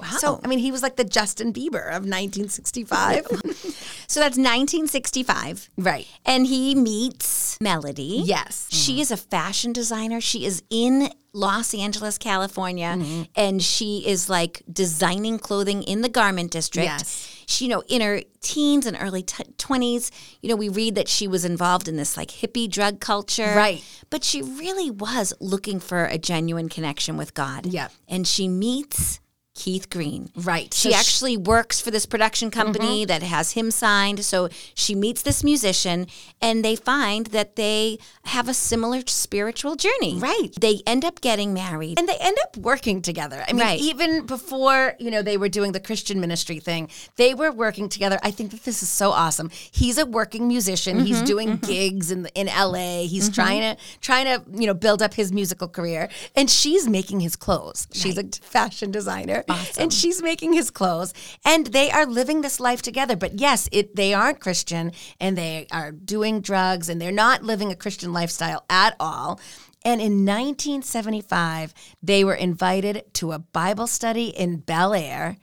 Wow 0.00 0.16
So, 0.18 0.40
I 0.42 0.48
mean, 0.48 0.58
he 0.58 0.72
was 0.72 0.82
like 0.82 0.96
the 0.96 1.04
Justin 1.04 1.52
Bieber 1.52 1.86
of 1.88 2.04
1965. 2.06 3.26
so 4.06 4.20
that's 4.20 4.36
1965 4.36 5.70
right. 5.78 6.06
and 6.24 6.46
he 6.46 6.74
meets 6.74 7.56
melody 7.60 8.22
Yes. 8.24 8.66
She 8.70 9.00
is 9.00 9.10
a 9.10 9.16
fashion 9.16 9.72
designer. 9.72 10.20
She 10.20 10.44
is 10.44 10.62
in 10.70 11.10
Los 11.32 11.74
Angeles, 11.74 12.18
California, 12.18 12.94
Mm-hmm. 12.96 13.22
and 13.36 13.62
she 13.62 14.02
is 14.06 14.28
like 14.28 14.62
designing 14.72 15.38
clothing 15.38 15.82
in 15.84 16.00
the 16.02 16.08
garment 16.08 16.50
district. 16.50 16.86
Yes. 16.88 17.44
She, 17.46 17.66
you 17.66 17.70
know, 17.70 17.82
in 17.88 18.00
her 18.00 18.22
teens 18.40 18.86
and 18.86 18.96
early 19.00 19.22
t- 19.22 19.44
20s, 19.58 20.10
you 20.40 20.48
know, 20.48 20.56
we 20.56 20.68
read 20.68 20.94
that 20.96 21.08
she 21.08 21.28
was 21.28 21.44
involved 21.44 21.86
in 21.88 21.96
this 21.96 22.16
like 22.16 22.28
hippie 22.30 22.68
drug 22.70 23.00
culture. 23.00 23.52
Right. 23.54 23.84
But 24.08 24.24
she 24.24 24.42
really 24.42 24.90
was 24.90 25.32
looking 25.40 25.78
for 25.80 26.04
a 26.04 26.18
genuine 26.18 26.68
connection 26.68 27.16
with 27.16 27.34
God. 27.34 27.66
Yeah. 27.66 27.88
And 28.08 28.26
she 28.26 28.48
meets 28.48 29.20
Keith 29.60 29.90
Green. 29.90 30.30
Right. 30.34 30.72
She 30.72 30.90
So 30.90 30.96
actually 30.96 31.36
works 31.36 31.82
for 31.82 31.90
this 31.90 32.06
production 32.06 32.50
company 32.50 33.02
mm-hmm. 33.02 33.08
that 33.08 33.22
has 33.22 33.52
him 33.52 33.70
signed. 33.70 34.24
So 34.24 34.48
she 34.74 34.94
meets 34.94 35.20
this 35.20 35.44
musician 35.44 36.06
and 36.40 36.64
they 36.64 36.76
find 36.76 37.26
that 37.26 37.56
they 37.56 37.98
have 38.24 38.48
a 38.48 38.54
similar 38.54 39.02
spiritual 39.06 39.76
journey. 39.76 40.18
Right. 40.18 40.48
They 40.58 40.80
end 40.86 41.04
up 41.04 41.20
getting 41.20 41.52
married. 41.52 41.98
And 41.98 42.08
they 42.08 42.16
end 42.16 42.38
up 42.42 42.56
working 42.56 43.02
together. 43.02 43.44
I 43.46 43.52
mean, 43.52 43.60
Right. 43.60 43.80
even 43.80 44.24
before, 44.24 44.94
you 44.98 45.10
know, 45.10 45.20
they 45.20 45.36
were 45.36 45.50
doing 45.50 45.72
the 45.72 45.80
Christian 45.80 46.20
ministry 46.20 46.58
thing, 46.58 46.88
they 47.16 47.34
were 47.34 47.52
working 47.52 47.90
together. 47.90 48.18
I 48.22 48.30
think 48.30 48.52
that 48.52 48.64
this 48.64 48.82
is 48.82 48.88
so 48.88 49.10
awesome. 49.10 49.50
He's 49.70 49.98
a 49.98 50.06
working 50.06 50.48
musician. 50.48 50.96
Mm-hmm, 50.96 51.06
He's 51.06 51.20
doing 51.20 51.48
mm-hmm. 51.58 51.66
gigs 51.66 52.10
in 52.10 52.24
in 52.34 52.46
LA. 52.46 53.02
He's 53.02 53.24
mm-hmm. 53.24 53.34
trying 53.34 53.60
to 53.60 53.76
trying 54.00 54.24
to, 54.24 54.42
you 54.58 54.66
know, 54.66 54.72
build 54.72 55.02
up 55.02 55.12
his 55.12 55.32
musical 55.32 55.68
career. 55.68 56.08
And 56.34 56.48
she's 56.48 56.88
making 56.88 57.20
his 57.20 57.36
clothes. 57.36 57.86
She's 57.92 58.16
a 58.16 58.24
fashion 58.40 58.90
designer. 58.90 59.44
And 59.78 59.92
she's 59.92 60.22
making 60.22 60.52
his 60.52 60.70
clothes. 60.70 61.12
And 61.44 61.66
they 61.68 61.90
are 61.90 62.06
living 62.06 62.40
this 62.40 62.60
life 62.60 62.82
together. 62.82 63.16
But 63.16 63.38
yes, 63.38 63.68
it 63.72 63.96
they 63.96 64.14
aren't 64.14 64.40
Christian 64.40 64.92
and 65.20 65.36
they 65.36 65.66
are 65.72 65.92
doing 65.92 66.40
drugs 66.40 66.88
and 66.88 67.00
they're 67.00 67.12
not 67.12 67.42
living 67.42 67.70
a 67.70 67.76
Christian 67.76 68.12
lifestyle 68.12 68.64
at 68.68 68.96
all. 69.00 69.40
And 69.84 70.00
in 70.00 70.26
1975, 70.26 71.72
they 72.02 72.22
were 72.22 72.34
invited 72.34 73.04
to 73.14 73.32
a 73.32 73.38
Bible 73.38 73.86
study 73.86 74.28
in 74.28 74.58
Bel 74.58 74.92
Air. 74.92 75.36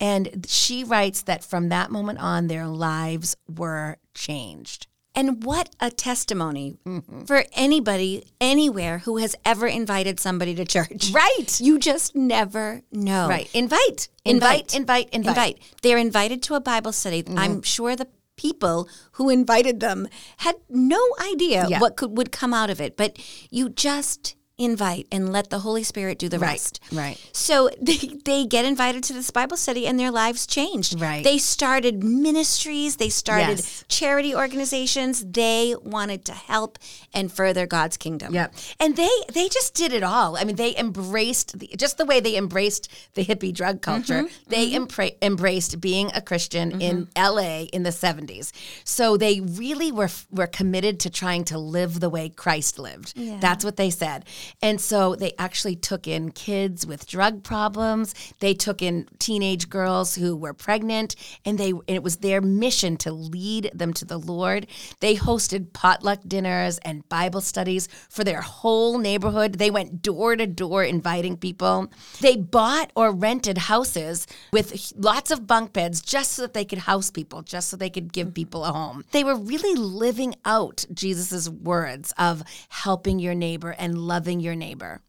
And 0.00 0.46
she 0.48 0.82
writes 0.82 1.22
that 1.22 1.44
from 1.44 1.68
that 1.68 1.90
moment 1.90 2.18
on, 2.18 2.46
their 2.46 2.66
lives 2.66 3.36
were 3.46 3.98
changed. 4.14 4.86
And 5.14 5.44
what 5.44 5.70
a 5.80 5.90
testimony 5.90 6.78
Mm-hmm. 6.86 7.24
for 7.24 7.44
anybody 7.52 8.24
anywhere 8.40 8.98
who 8.98 9.18
has 9.18 9.34
ever 9.44 9.66
invited 9.66 10.18
somebody 10.20 10.54
to 10.54 10.64
church. 10.64 11.10
Right. 11.12 11.60
You 11.60 11.78
just 11.78 12.14
never 12.16 12.82
know. 12.90 13.28
Right. 13.28 13.48
Invite. 13.54 14.08
Invite. 14.24 14.74
Invite. 14.74 15.08
Invite. 15.12 15.28
invite. 15.36 15.58
They're 15.82 15.98
invited 15.98 16.42
to 16.44 16.54
a 16.54 16.60
Bible 16.60 16.92
study. 16.92 17.22
Mm-hmm. 17.22 17.38
I'm 17.38 17.62
sure 17.62 17.94
the 17.96 18.08
people 18.36 18.88
who 19.12 19.28
invited 19.28 19.80
them 19.80 20.08
had 20.38 20.56
no 20.70 21.00
idea 21.32 21.66
Yeah. 21.68 21.80
what 21.80 21.96
could 21.96 22.16
would 22.16 22.32
come 22.32 22.54
out 22.54 22.70
of 22.70 22.80
it, 22.80 22.96
but 22.96 23.18
you 23.50 23.68
just 23.68 24.34
invite 24.58 25.06
and 25.10 25.32
let 25.32 25.50
the 25.50 25.60
Holy 25.60 25.82
Spirit 25.82 26.18
do 26.18 26.28
the 26.28 26.38
Right, 26.38 26.52
rest. 26.52 26.80
right. 26.92 27.18
So 27.32 27.70
they, 27.80 27.96
they 28.24 28.44
get 28.46 28.64
invited 28.64 29.02
to 29.04 29.12
this 29.12 29.30
Bible 29.30 29.56
study 29.56 29.86
and 29.86 29.98
their 29.98 30.10
lives 30.10 30.46
changed. 30.46 31.00
Right. 31.00 31.24
They 31.24 31.38
started 31.38 32.04
ministries, 32.04 32.96
they 32.96 33.08
started 33.08 33.58
Yes. 33.58 33.84
charity 33.88 34.34
organizations. 34.34 35.24
They 35.24 35.74
wanted 35.82 36.24
to 36.26 36.32
help 36.32 36.78
and 37.12 37.32
further 37.32 37.66
God's 37.66 37.96
kingdom. 37.96 38.34
Yep. 38.34 38.54
And 38.78 38.96
they 38.96 39.10
they 39.32 39.48
just 39.48 39.74
did 39.74 39.92
it 39.92 40.02
all. 40.02 40.36
I 40.36 40.44
mean, 40.44 40.56
they 40.56 40.76
embraced 40.76 41.58
the, 41.58 41.68
just 41.76 41.98
the 41.98 42.04
way 42.04 42.20
they 42.20 42.36
embraced 42.36 42.88
the 43.14 43.24
hippie 43.24 43.52
drug 43.52 43.76
mm-hmm, 43.76 43.90
culture. 43.90 44.28
They 44.48 44.70
mm-hmm. 44.70 44.84
embra- 44.84 45.16
embraced 45.22 45.80
being 45.80 46.10
a 46.14 46.20
Christian 46.20 46.72
mm-hmm. 46.72 46.80
in 46.80 47.08
LA 47.16 47.64
in 47.72 47.82
the 47.82 47.90
70s. 47.90 48.52
So 48.84 49.16
they 49.16 49.40
really 49.40 49.92
were 49.92 50.10
were 50.30 50.46
committed 50.46 51.00
to 51.00 51.10
trying 51.10 51.44
to 51.44 51.58
live 51.58 52.00
the 52.00 52.10
way 52.10 52.28
Christ 52.28 52.78
lived. 52.78 53.14
That's 53.40 53.64
what 53.64 53.76
they 53.76 53.90
said. 53.90 54.24
And 54.62 54.80
so 54.80 55.14
they 55.14 55.32
actually 55.38 55.76
took 55.76 56.06
in 56.06 56.32
kids 56.32 56.86
with 56.86 57.06
drug 57.06 57.42
problems. 57.42 58.14
They 58.40 58.54
took 58.54 58.82
in 58.82 59.08
teenage 59.18 59.68
girls 59.68 60.14
who 60.14 60.36
were 60.36 60.54
pregnant 60.54 61.14
and 61.44 61.58
they 61.58 61.70
and 61.70 61.82
it 61.86 62.02
was 62.02 62.18
their 62.18 62.40
mission 62.40 62.96
to 62.98 63.12
lead 63.12 63.70
them 63.74 63.92
to 63.94 64.04
the 64.04 64.18
Lord. 64.18 64.66
They 65.00 65.16
hosted 65.16 65.72
potluck 65.72 66.20
dinners 66.26 66.78
and 66.78 67.08
Bible 67.08 67.40
studies 67.40 67.88
for 68.08 68.24
their 68.24 68.40
whole 68.40 68.98
neighborhood. 68.98 69.54
They 69.54 69.70
went 69.70 70.02
door 70.02 70.36
to 70.36 70.46
door 70.46 70.84
inviting 70.84 71.36
people. 71.36 71.90
They 72.20 72.36
bought 72.36 72.92
or 72.94 73.12
rented 73.12 73.58
houses 73.58 74.26
with 74.52 74.92
lots 74.96 75.30
of 75.30 75.46
bunk 75.46 75.72
beds 75.72 76.00
just 76.00 76.32
so 76.32 76.42
that 76.42 76.54
they 76.54 76.64
could 76.64 76.78
house 76.78 77.10
people, 77.10 77.42
just 77.42 77.68
so 77.68 77.76
they 77.76 77.90
could 77.90 78.12
give 78.12 78.28
mm-hmm. 78.28 78.34
people 78.34 78.64
a 78.64 78.72
home. 78.72 79.04
They 79.12 79.24
were 79.24 79.36
really 79.36 79.74
living 79.78 80.34
out 80.44 80.86
Jesus' 80.92 81.48
words 81.48 82.12
of 82.18 82.42
helping 82.68 83.18
your 83.18 83.34
neighbor 83.34 83.70
and 83.78 83.98
loving 83.98 84.31
your 84.40 84.54
neighbor. 84.54 85.00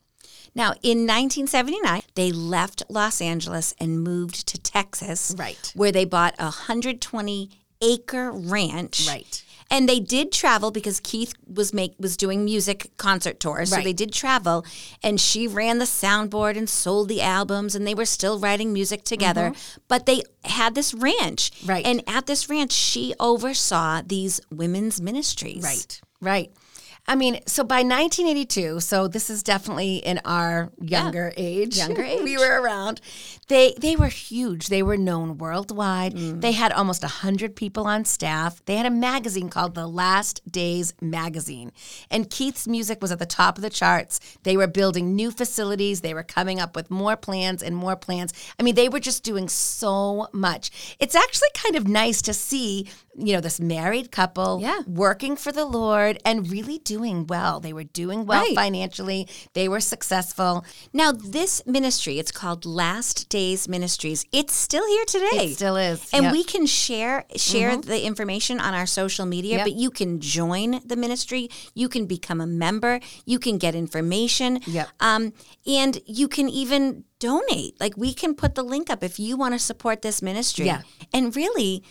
Now, 0.56 0.74
in 0.84 1.08
1979, 1.08 2.02
they 2.16 2.32
left 2.32 2.84
Los 2.88 3.22
Angeles 3.22 3.74
and 3.80 4.04
moved 4.04 4.46
to 4.48 4.58
Texas, 4.60 5.34
Right. 5.38 5.72
where 5.76 5.92
they 5.92 6.06
bought 6.06 6.36
a 6.38 6.44
120 6.52 7.50
acre 7.82 8.32
ranch. 8.32 9.08
Right. 9.08 9.44
And 9.72 9.90
they 9.90 10.00
did 10.00 10.32
travel 10.32 10.70
because 10.70 11.00
Keith 11.00 11.34
was 11.52 11.74
make 11.74 11.96
was 11.98 12.16
doing 12.16 12.46
music 12.46 12.92
concert 12.98 13.40
tours, 13.40 13.72
so 13.72 13.78
Right. 13.78 13.84
they 13.86 13.94
did 13.94 14.14
travel. 14.14 14.64
And 15.02 15.20
she 15.20 15.48
ran 15.48 15.80
the 15.80 15.86
soundboard 15.86 16.56
and 16.56 16.70
sold 16.70 17.10
the 17.10 17.22
albums, 17.24 17.74
and 17.74 17.88
they 17.88 17.96
were 17.96 18.06
still 18.06 18.38
writing 18.38 18.72
music 18.72 19.04
together. 19.04 19.54
But 19.88 20.06
they 20.06 20.22
had 20.44 20.76
this 20.76 20.94
ranch, 20.94 21.50
Mm-hmm. 21.52 21.70
Right. 21.70 21.86
And 21.86 22.04
at 22.06 22.28
this 22.28 22.48
ranch, 22.50 22.72
she 22.74 23.16
oversaw 23.20 24.04
these 24.06 24.40
women's 24.52 25.02
ministries, 25.02 25.64
Right. 25.64 26.02
Right. 26.22 26.52
I 27.06 27.16
mean, 27.16 27.42
so 27.46 27.64
by 27.64 27.78
1982, 27.84 28.80
so 28.80 29.08
this 29.10 29.30
is 29.30 29.44
definitely 29.44 29.98
in 29.98 30.22
our 30.24 30.72
younger 30.82 31.34
age. 31.36 31.78
Younger 31.78 32.04
age. 32.04 32.22
we 32.22 32.38
were 32.38 32.62
around. 32.62 33.02
They 33.54 33.76
they 33.80 33.96
were 33.96 34.08
huge. 34.08 34.64
They 34.68 34.82
were 34.82 34.98
known 34.98 35.38
worldwide. 35.38 36.16
Mm. 36.16 36.42
They 36.42 36.54
had 36.54 36.72
almost 36.72 37.04
100 37.04 37.56
people 37.56 37.86
on 37.86 38.04
staff. 38.04 38.52
They 38.66 38.78
had 38.78 38.88
a 38.88 38.90
magazine 39.10 39.50
called 39.56 39.76
The 39.76 39.86
Last 39.86 40.42
Days 40.52 40.88
Magazine. 41.02 41.72
And 42.10 42.32
Keith's 42.36 42.68
music 42.68 42.98
was 43.00 43.12
at 43.12 43.20
the 43.20 43.28
top 43.42 43.54
of 43.60 43.62
the 43.62 43.70
charts. 43.70 44.20
They 44.42 44.58
were 44.58 44.66
building 44.80 45.16
new 45.16 45.30
facilities. 45.30 46.02
They 46.02 46.16
were 46.16 46.24
coming 46.38 46.60
up 46.60 46.76
with 46.76 46.90
more 46.90 47.16
plans 47.16 47.62
and 47.62 47.76
more 47.76 47.96
plans. 47.96 48.34
I 48.60 48.64
mean, 48.64 48.74
they 48.74 48.90
were 48.90 49.00
just 49.10 49.24
doing 49.24 49.48
so 49.50 50.28
much. 50.34 50.72
It's 51.00 51.16
actually 51.24 51.50
kind 51.64 51.76
of 51.76 51.88
nice 51.88 52.24
to 52.24 52.34
see, 52.34 52.88
you 53.16 53.34
know, 53.36 53.42
this 53.48 53.60
married 53.60 54.12
couple 54.12 54.62
Yeah. 54.62 54.82
working 54.88 55.36
for 55.44 55.52
the 55.52 55.66
Lord 55.82 56.18
and 56.26 56.50
really 56.50 56.80
doing 56.80 57.28
well. 57.28 57.60
They 57.60 57.74
were 57.74 57.90
doing 58.02 58.26
well 58.26 58.42
Right. 58.46 58.56
financially. 58.56 59.28
They 59.54 59.68
were 59.74 59.80
successful. 59.96 60.66
Now, 60.92 61.12
this 61.12 61.62
ministry, 61.68 62.18
it's 62.18 62.32
called 62.42 62.66
Last 62.66 63.30
Days 63.30 63.43
Ministries. 63.68 64.26
It's 64.32 64.54
still 64.54 64.86
here 64.88 65.06
today. 65.06 65.46
It 65.52 65.56
still 65.56 65.76
is. 65.76 66.00
And 66.14 66.24
Yep. 66.26 66.32
we 66.34 66.44
can 66.44 66.66
share 66.66 67.26
share 67.36 67.76
the 67.78 68.04
information 68.06 68.60
on 68.60 68.74
our 68.74 68.86
social 68.88 69.26
media, 69.26 69.58
Yep. 69.58 69.66
but 69.66 69.74
you 69.74 69.90
can 69.90 70.20
join 70.20 70.80
the 70.86 70.96
ministry. 70.96 71.50
You 71.74 71.88
can 71.90 72.06
become 72.06 72.40
a 72.42 72.48
member. 72.48 73.00
You 73.26 73.40
can 73.40 73.58
get 73.58 73.76
information. 73.76 74.60
Yep. 74.68 74.88
Um, 75.00 75.34
and 75.68 76.00
you 76.06 76.28
can 76.28 76.48
even 76.50 77.04
donate. 77.20 77.74
Like 77.80 77.96
we 77.98 78.14
can 78.14 78.34
put 78.36 78.56
the 78.56 78.64
link 78.64 78.90
up 78.90 79.04
if 79.04 79.20
you 79.20 79.38
want 79.38 79.54
to 79.54 79.60
support 79.60 80.02
this 80.02 80.22
ministry. 80.22 80.66
Yeah. 80.66 80.82
And 81.14 81.36
really, 81.36 81.84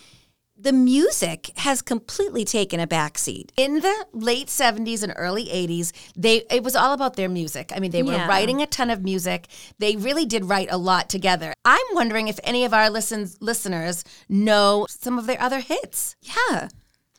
the 0.63 0.73
music 0.73 1.51
has 1.57 1.81
completely 1.81 2.43
taken 2.45 2.79
a 2.79 2.87
backseat. 2.87 3.49
in 3.57 3.71
the 3.81 4.05
late 4.13 4.47
70s 4.47 5.03
and 5.03 5.13
early 5.15 5.45
80s 5.45 5.91
they 6.15 6.35
it 6.49 6.63
was 6.63 6.75
all 6.75 6.93
about 6.93 7.15
their 7.15 7.29
music 7.29 7.71
i 7.75 7.79
mean 7.79 7.91
they 7.91 8.03
were 8.03 8.13
Yeah. 8.13 8.27
writing 8.27 8.61
a 8.61 8.65
ton 8.77 8.89
of 8.89 9.03
music 9.03 9.47
they 9.79 9.95
really 10.07 10.25
did 10.25 10.45
write 10.45 10.69
a 10.71 10.77
lot 10.77 11.09
together 11.09 11.53
i'm 11.65 11.89
wondering 11.93 12.27
if 12.29 12.39
any 12.43 12.63
of 12.65 12.73
our 12.73 12.89
listens, 12.89 13.37
listeners 13.41 14.03
know 14.29 14.85
some 14.89 15.19
of 15.19 15.25
their 15.27 15.41
other 15.41 15.59
hits 15.59 16.15
Yeah. 16.21 16.69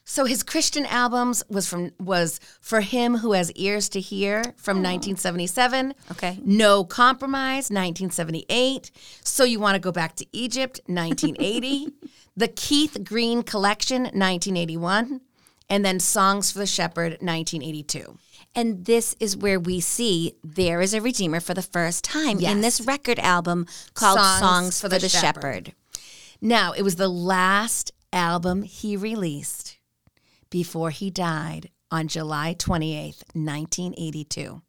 so 0.05 0.25
his 0.25 0.43
christian 0.43 0.87
albums 0.87 1.43
was 1.57 1.69
from 1.69 1.91
was 2.13 2.41
for 2.61 2.81
him 2.81 3.19
who 3.19 3.33
has 3.33 3.53
ears 3.53 3.89
to 3.91 4.01
hear 4.01 4.43
from 4.57 4.77
1977 4.79 5.95
Okay. 6.13 6.39
no 6.45 6.85
compromise 6.85 7.65
1978 7.71 8.91
so 9.23 9.45
you 9.45 9.59
want 9.61 9.75
to 9.75 9.81
go 9.81 9.93
back 9.93 10.17
to 10.17 10.27
egypt 10.33 10.81
1980 10.87 11.89
the 12.37 12.49
keith 12.49 13.05
green 13.05 13.43
collection 13.43 14.03
1981 14.03 15.21
and 15.69 15.85
then 15.85 15.99
songs 15.99 16.51
for 16.51 16.59
the 16.59 16.67
shepherd 16.67 17.13
1982 17.21 18.19
And 18.55 18.85
this 18.85 19.17
is 19.19 19.37
where 19.37 19.59
we 19.59 19.81
see 19.81 20.35
there 20.45 20.81
is 20.81 20.95
a 20.95 21.01
Redeemer 21.01 21.41
for 21.41 21.55
the 21.55 21.63
first 21.63 22.05
time 22.05 22.39
in 22.39 22.61
this 22.61 22.81
record 22.81 23.19
album 23.19 23.67
called 23.95 24.21
Songs, 24.21 24.81
for, 24.81 24.89
the, 24.89 25.01
Shepherd. 25.09 25.75
now 26.41 26.73
it 26.73 26.83
was 26.83 26.97
the 26.97 27.09
last 27.09 27.93
album 28.13 28.63
he 28.63 28.97
released 28.97 29.79
before 30.51 30.91
he 30.91 31.11
died 31.11 31.71
on 31.91 32.09
july 32.09 32.55
28th 32.59 33.25
1982 33.35 34.63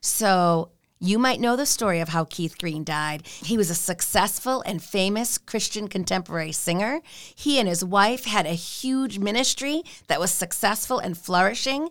So 0.00 0.70
you 1.04 1.18
might 1.18 1.40
know 1.40 1.54
the 1.54 1.66
story 1.66 2.00
of 2.00 2.08
how 2.08 2.24
Keith 2.24 2.56
Green 2.58 2.82
died. 2.82 3.26
He 3.26 3.56
was 3.56 3.68
a 3.68 3.74
successful 3.74 4.62
and 4.64 4.82
famous 4.82 5.36
Christian 5.36 5.88
contemporary 5.88 6.52
singer. 6.52 7.00
He 7.34 7.58
and 7.58 7.68
his 7.68 7.84
wife 7.84 8.24
had 8.24 8.46
a 8.46 8.50
huge 8.50 9.18
ministry 9.18 9.82
that 10.06 10.18
was 10.18 10.30
successful 10.30 10.98
and 10.98 11.16
flourishing. 11.16 11.90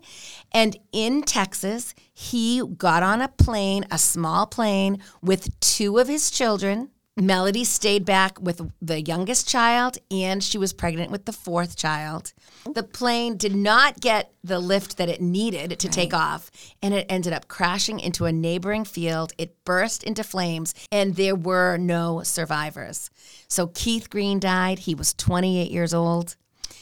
And 0.52 0.78
in 0.91 1.21
Texas, 1.21 1.93
he 2.13 2.63
got 2.78 3.04
on 3.04 3.21
a 3.21 3.28
plane, 3.28 3.86
a 3.91 3.97
small 3.97 4.47
plane, 4.47 4.97
with 5.21 5.60
two 5.60 5.99
of 5.99 6.08
his 6.08 6.32
children. 6.32 6.89
Melody 7.15 7.63
stayed 7.63 8.06
back 8.06 8.41
with 8.41 8.60
the 8.82 8.99
youngest 9.02 9.47
child, 9.47 9.99
and 10.10 10.43
she 10.43 10.58
was 10.58 10.73
pregnant 10.73 11.12
with 11.12 11.26
the 11.26 11.32
fourth 11.32 11.78
child. 11.78 12.34
The 12.73 12.82
plane 12.82 13.38
did 13.38 13.56
not 13.56 13.99
get 13.99 14.34
the 14.43 14.60
lift 14.60 14.97
that 14.97 15.10
it 15.10 15.21
needed 15.21 15.80
to 15.80 15.88
take 15.88 16.12
off, 16.12 16.49
and 16.82 16.91
it 16.91 17.06
ended 17.10 17.32
up 17.32 17.47
crashing 17.47 17.99
into 17.99 18.26
a 18.26 18.32
neighboring 18.32 18.84
field. 18.84 19.32
It 19.38 19.63
burst 19.63 20.04
into 20.04 20.23
flames, 20.23 20.73
and 20.91 21.15
there 21.15 21.36
were 21.36 21.78
no 21.78 22.23
survivors. 22.23 23.12
So 23.47 23.67
Keith 23.67 24.10
Green 24.10 24.39
died. 24.39 24.80
He 24.80 24.95
was 24.95 25.13
28 25.13 25.69
years 25.69 25.93
old. 25.93 26.36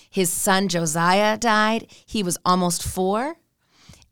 His 0.09 0.31
son 0.31 0.69
Josiah 0.69 1.37
died. 1.37 1.87
He 2.05 2.23
was 2.23 2.37
almost 2.45 2.83
four. 2.83 3.35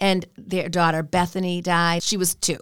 And 0.01 0.25
their 0.37 0.69
daughter 0.69 1.03
Bethany 1.03 1.61
died. 1.61 2.03
She 2.03 2.17
was 2.17 2.35
two. 2.35 2.59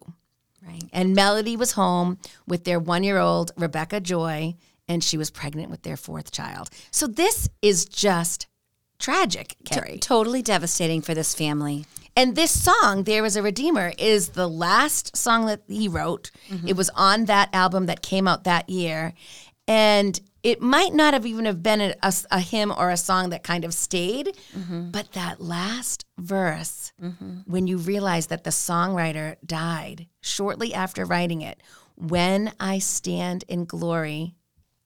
Right. 0.68 0.84
And 0.92 1.16
Melody 1.16 1.56
was 1.56 1.72
home 1.74 2.18
with 2.46 2.66
their 2.66 2.80
one 2.80 3.04
year 3.04 3.18
old 3.18 3.52
Rebecca 3.58 4.00
Joy, 4.00 4.56
and 4.88 5.04
she 5.04 5.18
was 5.18 5.30
pregnant 5.30 5.70
with 5.70 5.84
their 5.84 5.98
fourth 5.98 6.32
child. 6.32 6.70
So 6.92 7.08
this 7.08 7.50
is 7.62 7.86
just 7.86 8.48
tragic, 9.00 9.56
Carrie. 9.66 10.00
Totally 10.00 10.42
devastating 10.42 11.02
for 11.02 11.14
this 11.14 11.34
family. 11.34 11.86
And 12.16 12.36
this 12.36 12.52
song, 12.52 13.04
There 13.04 13.26
Is 13.26 13.36
a 13.36 13.44
Redeemer, 13.44 13.94
is 14.00 14.30
the 14.30 14.50
last 14.50 15.16
song 15.16 15.46
that 15.46 15.62
he 15.68 15.88
wrote. 15.88 16.32
Mm-hmm. 16.50 16.68
It 16.68 16.76
was 16.76 16.90
on 16.96 17.26
that 17.26 17.50
album 17.54 17.86
that 17.86 18.02
came 18.02 18.28
out 18.28 18.44
that 18.46 18.70
year. 18.70 19.14
And 19.68 20.20
it 20.48 20.62
might 20.62 20.94
not 20.94 21.14
have 21.14 21.26
even 21.26 21.44
have 21.44 21.62
been 21.62 21.82
a, 21.82 21.94
a, 22.02 22.14
a 22.32 22.40
hymn 22.40 22.72
or 22.72 22.90
a 22.90 22.96
song 22.96 23.32
that 23.32 23.44
kind 23.44 23.66
of 23.66 23.74
stayed, 23.74 24.28
mm-hmm. 24.58 24.92
but 24.92 25.12
that 25.12 25.42
last 25.42 26.06
verse, 26.18 26.94
mm-hmm. 27.04 27.40
when 27.46 27.68
you 27.68 27.78
realize 27.78 28.28
that 28.28 28.46
the 28.46 28.50
songwriter 28.50 29.36
died 29.46 30.08
shortly 30.22 30.74
after 30.74 31.04
writing 31.04 31.42
it, 31.42 31.62
when 31.96 32.54
I 32.62 32.80
stand 32.80 33.44
in 33.50 33.66
glory, 33.66 34.36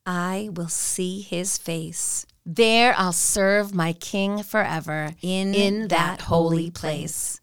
I 0.04 0.50
will 0.52 0.68
see 0.68 1.22
his 1.22 1.60
face. 1.60 2.26
there 2.44 2.96
I'll 2.98 3.14
serve 3.14 3.76
my 3.76 3.94
King 3.94 4.42
forever 4.42 5.14
In 5.22 5.82
that, 5.82 5.90
that 5.90 6.22
holy 6.22 6.58
holy 6.58 6.72
place. 6.72 7.40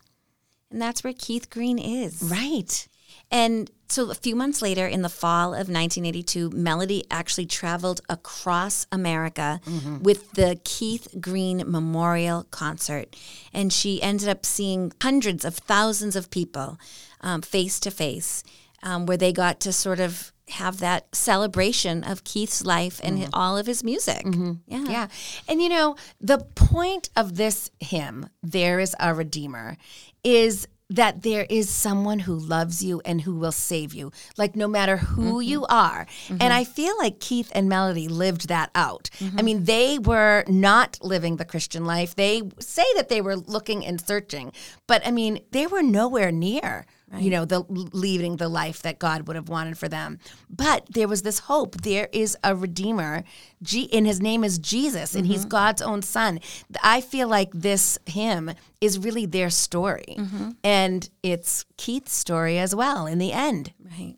And 0.73 0.83
that's 0.83 1.05
where 1.05 1.15
Keith 1.17 1.51
Green 1.51 1.79
is. 1.79 2.21
Right. 2.21 2.89
And 3.31 3.71
so 3.89 4.11
a 4.11 4.15
few 4.15 4.35
months 4.37 4.61
later, 4.63 4.87
in 4.87 5.03
the 5.03 5.09
fall 5.09 5.53
of 5.53 5.69
1982, 5.69 6.51
Melody 6.51 7.05
actually 7.11 7.47
traveled 7.47 8.01
across 8.09 8.87
America 8.93 9.61
with 10.03 10.33
the 10.33 10.59
Keith 10.65 11.09
Green 11.21 11.63
Memorial 11.67 12.45
Concert. 12.51 13.15
And 13.53 13.73
she 13.73 14.01
ended 14.03 14.29
up 14.29 14.45
seeing 14.47 14.93
hundreds 15.03 15.45
of 15.45 15.57
thousands 15.57 16.17
of 16.17 16.31
people 16.31 16.79
um, 17.21 17.43
face 17.43 17.81
to 17.81 17.91
face, 17.91 18.45
um, 18.83 19.07
where 19.07 19.17
they 19.17 19.33
got 19.33 19.61
to 19.61 19.73
sort 19.73 20.01
of 20.01 20.33
have 20.51 20.79
that 20.81 21.15
celebration 21.15 22.03
of 22.05 22.25
Keith's 22.25 22.65
life 22.65 23.01
and 23.05 23.19
hi- 23.19 23.29
all 23.35 23.59
of 23.59 23.67
his 23.67 23.85
music. 23.85 24.23
Yeah. 24.67 24.85
Yeah. 24.89 25.09
And 25.47 25.61
you 25.63 25.69
know, 25.69 25.97
the 26.21 26.39
point 26.55 27.11
of 27.17 27.37
this 27.37 27.71
hymn, 27.81 28.31
There 28.43 28.81
is 28.81 28.95
a 28.99 29.13
Redeemer, 29.15 29.77
is 30.25 30.67
that 30.91 31.23
there 31.23 31.47
is 31.51 31.69
someone 31.69 32.21
who 32.21 32.35
loves 32.35 32.83
you 32.83 33.03
and 33.05 33.21
who 33.21 33.35
will 33.35 33.53
save 33.53 33.93
you, 33.93 34.11
like 34.37 34.57
no 34.57 34.67
matter 34.67 34.97
who 34.97 35.35
mm-hmm. 35.35 35.49
you 35.49 35.67
are. 35.67 36.07
And 36.29 36.53
I 36.53 36.63
mm-hmm. 36.63 36.73
feel 36.73 36.99
like 36.99 37.21
Keith 37.21 37.53
and 37.55 37.69
Melody 37.69 38.09
lived 38.09 38.49
that 38.49 38.71
out. 38.75 39.11
I 39.21 39.25
mm-hmm. 39.25 39.45
mean, 39.45 39.65
they 39.65 39.99
were 39.99 40.45
not 40.49 40.99
living 41.03 41.37
the 41.37 41.45
Christian 41.45 41.85
life. 41.85 42.15
They 42.15 42.43
say 42.59 42.85
that 42.97 43.09
they 43.09 43.21
were 43.21 43.37
looking 43.37 43.85
and 43.85 44.01
searching, 44.01 44.53
but 44.87 45.07
I 45.07 45.11
mean, 45.11 45.41
they 45.51 45.67
were 45.67 45.83
nowhere 45.83 46.33
near. 46.33 46.87
You 47.17 47.31
know, 47.31 47.45
the 47.45 47.61
leading 47.69 48.37
the 48.37 48.49
life 48.49 48.83
that 48.83 48.99
God 48.99 49.27
would 49.27 49.37
have 49.37 49.49
wanted 49.49 49.79
for 49.79 49.89
them. 49.89 50.19
But 50.51 50.87
there 50.91 51.09
was 51.09 51.23
this 51.23 51.39
hope. 51.41 51.81
There 51.83 52.09
is 52.13 52.37
a 52.45 52.55
redeemer, 52.55 53.25
G- 53.63 53.89
and 53.93 54.07
his 54.07 54.21
name 54.21 54.45
is 54.45 54.59
Jesus, 54.59 55.15
and 55.15 55.27
he's 55.27 55.41
mm-hmm. 55.41 55.49
God's 55.49 55.81
own 55.81 56.03
son. 56.03 56.41
I 56.83 57.01
feel 57.01 57.27
like 57.27 57.51
this 57.53 57.99
hymn 58.07 58.53
is 58.81 58.99
really 58.99 59.25
their 59.25 59.49
story. 59.49 60.17
Mm-hmm. 60.19 60.51
And 60.63 61.09
it's 61.23 61.65
Keith's 61.79 62.15
story 62.15 62.59
as 62.59 62.75
well 62.75 63.07
in 63.07 63.19
the 63.19 63.33
end. 63.33 63.73
Right. 63.83 64.17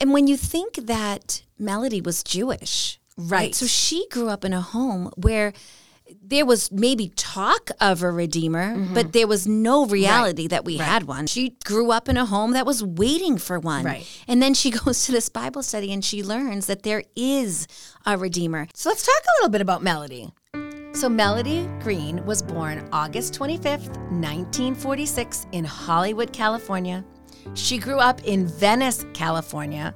And 0.00 0.12
when 0.12 0.28
you 0.28 0.36
think 0.36 0.74
that 0.76 1.42
Melody 1.58 2.00
was 2.00 2.22
Jewish, 2.22 3.00
Right. 3.18 3.52
So 3.52 3.66
she 3.66 4.06
grew 4.10 4.28
up 4.28 4.44
in 4.44 4.52
a 4.52 4.60
home 4.60 5.10
where 5.16 5.52
there 6.28 6.44
was 6.44 6.70
maybe 6.70 7.08
talk 7.16 7.70
of 7.80 8.02
a 8.02 8.10
redeemer, 8.10 8.76
mm-hmm. 8.76 8.94
but 8.94 9.12
there 9.12 9.26
was 9.26 9.46
no 9.46 9.86
reality 9.86 10.46
that 10.48 10.64
we 10.64 10.76
had 10.76 11.04
one. 11.04 11.26
She 11.26 11.56
grew 11.64 11.90
up 11.90 12.08
in 12.08 12.16
a 12.16 12.26
home 12.26 12.52
that 12.52 12.66
was 12.66 12.84
waiting 12.84 13.38
for 13.38 13.58
one. 13.58 13.84
Right. 13.84 14.06
And 14.28 14.42
then 14.42 14.54
she 14.54 14.70
goes 14.84 15.06
to 15.06 15.12
this 15.12 15.28
Bible 15.28 15.62
study 15.62 15.92
and 15.92 16.04
she 16.04 16.22
learns 16.22 16.66
that 16.66 16.82
there 16.82 17.02
is 17.16 17.66
a 18.04 18.18
redeemer. 18.18 18.68
So 18.74 18.90
let's 18.90 19.04
talk 19.04 19.22
a 19.22 19.32
little 19.40 19.50
bit 19.50 19.60
about 19.60 19.82
Melody. 19.82 20.32
So 20.92 21.08
Melody 21.08 21.68
Green 21.80 22.24
was 22.26 22.42
born 22.42 22.86
August 22.92 23.38
25th, 23.38 23.88
1946 24.10 25.46
in 25.52 25.64
Hollywood, 25.64 26.32
California. 26.32 27.04
She 27.54 27.78
grew 27.78 27.98
up 27.98 28.22
in 28.24 28.46
Venice, 28.46 29.06
California, 29.14 29.94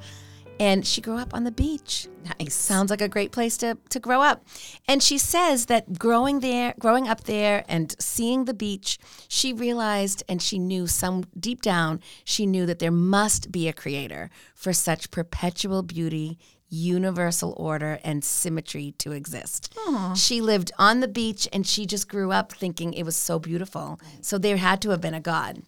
and 0.59 0.87
she 0.87 1.01
grew 1.01 1.19
up 1.19 1.35
on 1.35 1.45
the 1.45 1.51
beach. 1.51 2.09
Nice. 2.38 2.55
Sounds 2.55 2.91
like 2.91 3.01
a 3.01 3.09
great 3.09 3.33
place 3.33 3.57
to, 3.59 3.79
to 3.91 3.99
grow 3.99 4.23
up. 4.23 4.45
And 4.87 5.03
she 5.03 5.19
says 5.19 5.67
that 5.67 5.99
growing 5.99 6.41
there, 6.41 6.75
growing 6.79 7.09
up 7.09 7.25
there 7.25 7.65
and 7.69 7.95
seeing 7.99 8.45
the 8.45 8.55
beach, 8.55 8.99
she 9.29 9.53
realized 9.53 10.23
and 10.29 10.41
she 10.41 10.59
knew 10.59 10.87
some 10.87 11.25
deep 11.38 11.62
down, 11.62 12.01
she 12.25 12.47
knew 12.47 12.65
that 12.67 12.79
there 12.79 12.93
must 12.93 13.51
be 13.51 13.69
a 13.69 13.73
creator 13.73 14.31
for 14.55 14.73
such 14.73 15.11
perpetual 15.11 15.83
beauty, 15.83 16.38
universal 16.69 17.55
order, 17.57 17.99
and 18.05 18.25
symmetry 18.25 18.95
to 18.99 19.12
exist. 19.12 19.77
She 20.15 20.41
lived 20.41 20.73
on 20.79 21.01
the 21.01 21.09
beach 21.09 21.49
and 21.53 21.67
she 21.67 21.87
just 21.87 22.09
grew 22.09 22.33
up 22.33 22.53
thinking 22.53 22.95
it 22.95 23.03
was 23.03 23.17
so 23.17 23.38
beautiful. 23.38 24.01
So 24.21 24.38
there 24.38 24.57
had 24.57 24.81
to 24.83 24.91
have 24.91 25.01
been 25.01 25.12
a 25.15 25.21
God. 25.21 25.62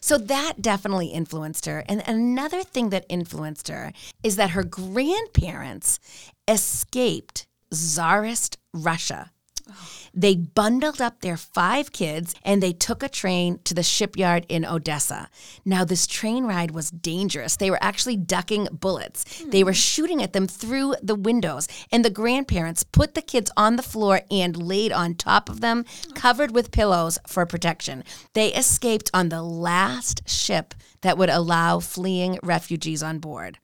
So 0.00 0.18
that 0.18 0.62
definitely 0.62 1.08
influenced 1.08 1.66
her. 1.66 1.84
And 1.88 2.02
another 2.06 2.62
thing 2.62 2.90
that 2.90 3.06
influenced 3.08 3.68
her 3.68 3.92
is 4.22 4.36
that 4.36 4.50
her 4.50 4.64
grandparents 4.64 5.98
escaped 6.46 7.46
Tsarist 7.72 8.58
Russia. 8.72 9.30
Oh. 9.68 9.99
They 10.14 10.36
bundled 10.36 11.00
up 11.00 11.20
their 11.20 11.36
five 11.36 11.92
kids 11.92 12.34
and 12.44 12.62
they 12.62 12.72
took 12.72 13.02
a 13.02 13.08
train 13.08 13.60
to 13.64 13.74
the 13.74 13.82
shipyard 13.82 14.46
in 14.48 14.64
Odessa. 14.64 15.28
Now, 15.64 15.84
this 15.84 16.06
train 16.06 16.44
ride 16.44 16.72
was 16.72 16.90
dangerous. 16.90 17.56
They 17.56 17.70
were 17.70 17.78
actually 17.82 18.16
ducking 18.16 18.68
bullets. 18.72 19.42
They 19.46 19.64
were 19.64 19.72
hmm. 19.72 19.74
shooting 19.74 20.22
at 20.22 20.32
them 20.32 20.46
through 20.46 20.96
the 21.02 21.14
windows. 21.14 21.68
And 21.92 22.04
the 22.04 22.10
grandparents 22.10 22.84
put 22.84 23.14
the 23.14 23.22
kids 23.22 23.50
on 23.56 23.76
the 23.76 23.82
floor 23.82 24.22
and 24.30 24.56
laid 24.56 24.92
on 24.92 25.14
top 25.14 25.48
of 25.48 25.60
them, 25.60 25.84
covered 26.14 26.52
with 26.52 26.72
pillows 26.72 27.18
for 27.26 27.46
protection. 27.46 28.04
They 28.34 28.52
escaped 28.52 29.10
on 29.14 29.28
the 29.28 29.42
last 29.42 30.28
ship 30.28 30.74
that 31.02 31.16
would 31.18 31.30
allow 31.30 31.80
fleeing 31.80 32.38
refugees 32.42 33.02
on 33.02 33.18
board. 33.18 33.58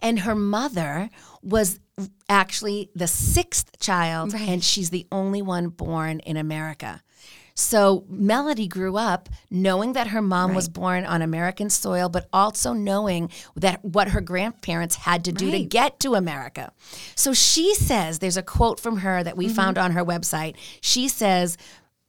And 0.00 0.20
her 0.20 0.34
mother 0.34 1.10
was 1.42 1.80
actually 2.28 2.90
the 2.94 3.06
sixth 3.06 3.78
child, 3.78 4.34
and 4.34 4.64
she's 4.64 4.90
the 4.90 5.06
only 5.12 5.42
one 5.42 5.68
born 5.68 6.20
in 6.20 6.36
America. 6.36 7.02
So 7.54 8.04
Melody 8.08 8.66
grew 8.66 8.96
up 8.96 9.28
knowing 9.50 9.92
that 9.92 10.06
her 10.08 10.22
mom 10.22 10.54
was 10.54 10.70
born 10.70 11.04
on 11.04 11.20
American 11.20 11.68
soil, 11.68 12.08
but 12.08 12.26
also 12.32 12.72
knowing 12.72 13.30
that 13.56 13.84
what 13.84 14.08
her 14.08 14.22
grandparents 14.22 14.96
had 14.96 15.24
to 15.26 15.32
do 15.32 15.50
to 15.50 15.62
get 15.62 16.00
to 16.00 16.14
America. 16.14 16.72
So 17.14 17.34
she 17.34 17.74
says, 17.74 18.20
there's 18.20 18.38
a 18.38 18.42
quote 18.42 18.80
from 18.80 18.98
her 18.98 19.22
that 19.22 19.36
we 19.36 19.46
mm-hmm. 19.46 19.54
found 19.54 19.78
on 19.78 19.92
her 19.92 20.04
website. 20.04 20.56
She 20.80 21.08
says, 21.08 21.58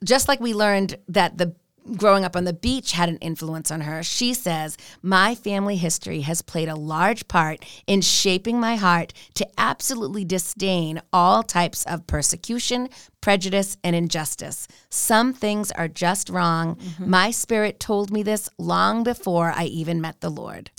just 0.04 0.30
like 0.30 0.40
we 0.40 0.54
learned 0.54 0.98
that 1.10 1.38
the 1.38 1.56
growing 1.96 2.24
up 2.24 2.36
on 2.36 2.44
the 2.44 2.54
beach 2.54 2.94
had 2.94 3.10
an 3.10 3.18
influence 3.18 3.72
on 3.72 3.82
her, 3.82 4.04
she 4.04 4.34
says, 4.34 4.78
My 5.02 5.36
family 5.36 5.76
history 5.76 6.22
has 6.22 6.42
played 6.42 6.70
a 6.70 6.76
large 6.76 7.28
part 7.28 7.66
in 7.88 8.02
shaping 8.02 8.60
my 8.60 8.76
heart 8.76 9.14
to 9.36 9.48
absolutely 9.58 10.26
disdain 10.26 11.02
all 11.12 11.44
types 11.44 11.84
of 11.86 12.08
persecution, 12.08 12.90
prejudice, 13.22 13.78
and 13.84 13.96
injustice. 13.96 14.68
Some 14.90 15.34
things 15.34 15.72
are 15.72 15.88
just 15.88 16.30
wrong. 16.30 16.76
Mm-hmm. 16.76 17.10
My 17.10 17.32
spirit 17.32 17.80
told 17.80 18.12
me 18.12 18.24
this 18.24 18.50
long 18.58 19.04
before 19.04 19.52
I 19.56 19.66
even 19.66 20.02
met 20.02 20.22
the 20.22 20.30
Lord. 20.30 20.72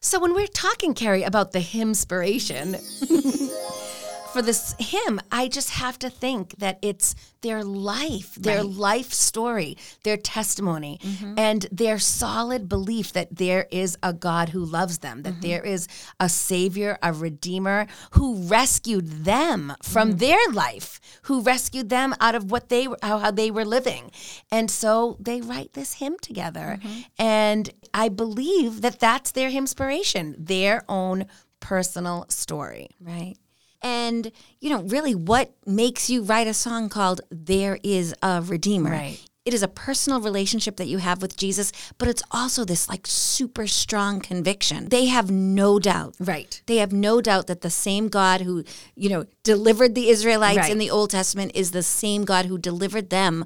So 0.00 0.20
when 0.20 0.34
we're 0.34 0.46
talking, 0.46 0.92
Carrie, 0.92 1.22
about 1.22 1.52
the 1.52 1.60
hymn 1.60 1.88
inspiration 1.88 2.76
for 4.34 4.42
this 4.42 4.74
hymn, 4.80 5.20
I 5.30 5.46
just 5.46 5.70
have 5.70 5.96
to 6.00 6.10
think 6.10 6.56
that 6.58 6.80
it's 6.82 7.14
their 7.40 7.62
life, 7.62 8.34
their 8.34 8.64
life 8.64 9.12
story, 9.12 9.76
their 10.02 10.16
testimony, 10.16 10.98
mm-hmm. 11.00 11.38
and 11.38 11.68
their 11.70 12.00
solid 12.00 12.68
belief 12.68 13.12
that 13.12 13.36
there 13.36 13.68
is 13.70 13.96
a 14.02 14.12
God 14.12 14.48
who 14.48 14.64
loves 14.64 14.98
them, 14.98 15.22
that 15.22 15.34
mm-hmm. 15.34 15.48
there 15.48 15.64
is 15.64 15.86
a 16.18 16.28
Savior, 16.28 16.98
a 17.00 17.12
Redeemer 17.12 17.86
who 18.12 18.34
rescued 18.48 19.24
them 19.24 19.72
from 19.84 20.14
mm. 20.14 20.18
their 20.18 20.40
life, 20.52 21.00
who 21.22 21.40
rescued 21.40 21.88
them 21.88 22.12
out 22.20 22.34
of 22.34 22.50
what 22.50 22.70
they 22.70 22.88
were, 22.88 22.98
how, 23.02 23.18
how 23.18 23.30
they 23.30 23.52
were 23.52 23.64
living. 23.64 24.10
And 24.50 24.68
so 24.68 25.16
they 25.20 25.42
write 25.42 25.74
this 25.74 25.94
hymn 25.94 26.18
together. 26.18 26.80
Mm-hmm. 26.82 27.00
And 27.18 27.70
I 27.92 28.08
believe 28.08 28.80
that 28.80 28.98
that's 28.98 29.30
their 29.30 29.50
inspiration, 29.50 30.34
their 30.36 30.82
own 30.88 31.26
personal 31.60 32.26
story. 32.28 32.88
Right. 33.00 33.36
And, 33.84 34.32
you 34.60 34.70
know, 34.70 34.82
really 34.82 35.14
what 35.14 35.52
makes 35.66 36.08
you 36.08 36.22
write 36.22 36.46
a 36.46 36.54
song 36.54 36.88
called 36.88 37.20
There 37.30 37.78
is 37.84 38.14
a 38.22 38.40
Redeemer? 38.42 38.90
Right. 38.90 39.20
It 39.44 39.52
is 39.52 39.62
a 39.62 39.68
personal 39.68 40.22
relationship 40.22 40.78
that 40.78 40.86
you 40.86 40.96
have 40.96 41.20
with 41.20 41.36
Jesus, 41.36 41.70
but 41.98 42.08
it's 42.08 42.22
also 42.30 42.64
this 42.64 42.88
like 42.88 43.06
super 43.06 43.66
strong 43.66 44.20
conviction. 44.20 44.88
They 44.88 45.04
have 45.04 45.30
no 45.30 45.78
doubt. 45.78 46.14
Right. 46.18 46.62
They 46.64 46.76
have 46.78 46.94
no 46.94 47.20
doubt 47.20 47.46
that 47.48 47.60
the 47.60 47.68
same 47.68 48.08
God 48.08 48.40
who, 48.40 48.64
you 48.96 49.10
know, 49.10 49.26
delivered 49.42 49.94
the 49.94 50.08
Israelites 50.08 50.56
Right. 50.56 50.70
in 50.72 50.78
the 50.78 50.90
Old 50.90 51.10
Testament 51.10 51.52
is 51.54 51.72
the 51.72 51.82
same 51.82 52.24
God 52.24 52.46
who 52.46 52.56
delivered 52.56 53.10
them 53.10 53.44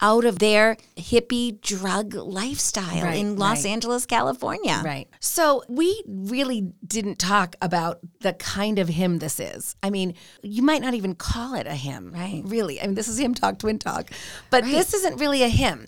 out 0.00 0.24
of 0.24 0.38
their 0.38 0.76
hippie 0.96 1.60
drug 1.60 2.14
lifestyle 2.14 3.02
Right, 3.02 3.18
in 3.18 3.36
Los 3.36 3.64
right. 3.64 3.70
Angeles, 3.70 4.06
California. 4.06 4.80
Right. 4.84 5.08
So 5.20 5.62
we 5.68 6.02
really 6.06 6.72
didn't 6.86 7.18
talk 7.18 7.56
about 7.60 8.00
the 8.20 8.32
kind 8.34 8.78
of 8.78 8.88
hymn 8.88 9.18
this 9.18 9.38
is. 9.40 9.76
I 9.82 9.90
mean, 9.90 10.14
you 10.42 10.62
might 10.62 10.82
not 10.82 10.94
even 10.94 11.14
call 11.14 11.54
it 11.54 11.66
a 11.66 11.74
hymn. 11.74 12.12
Right. 12.12 12.42
Really. 12.44 12.80
I 12.80 12.86
mean, 12.86 12.94
this 12.94 13.08
is 13.08 13.18
hymn 13.18 13.34
talk, 13.34 13.58
twin 13.58 13.78
talk. 13.78 14.10
But 14.50 14.64
this 14.64 14.94
isn't 14.94 15.18
really 15.18 15.42
a 15.42 15.48
hymn. 15.48 15.86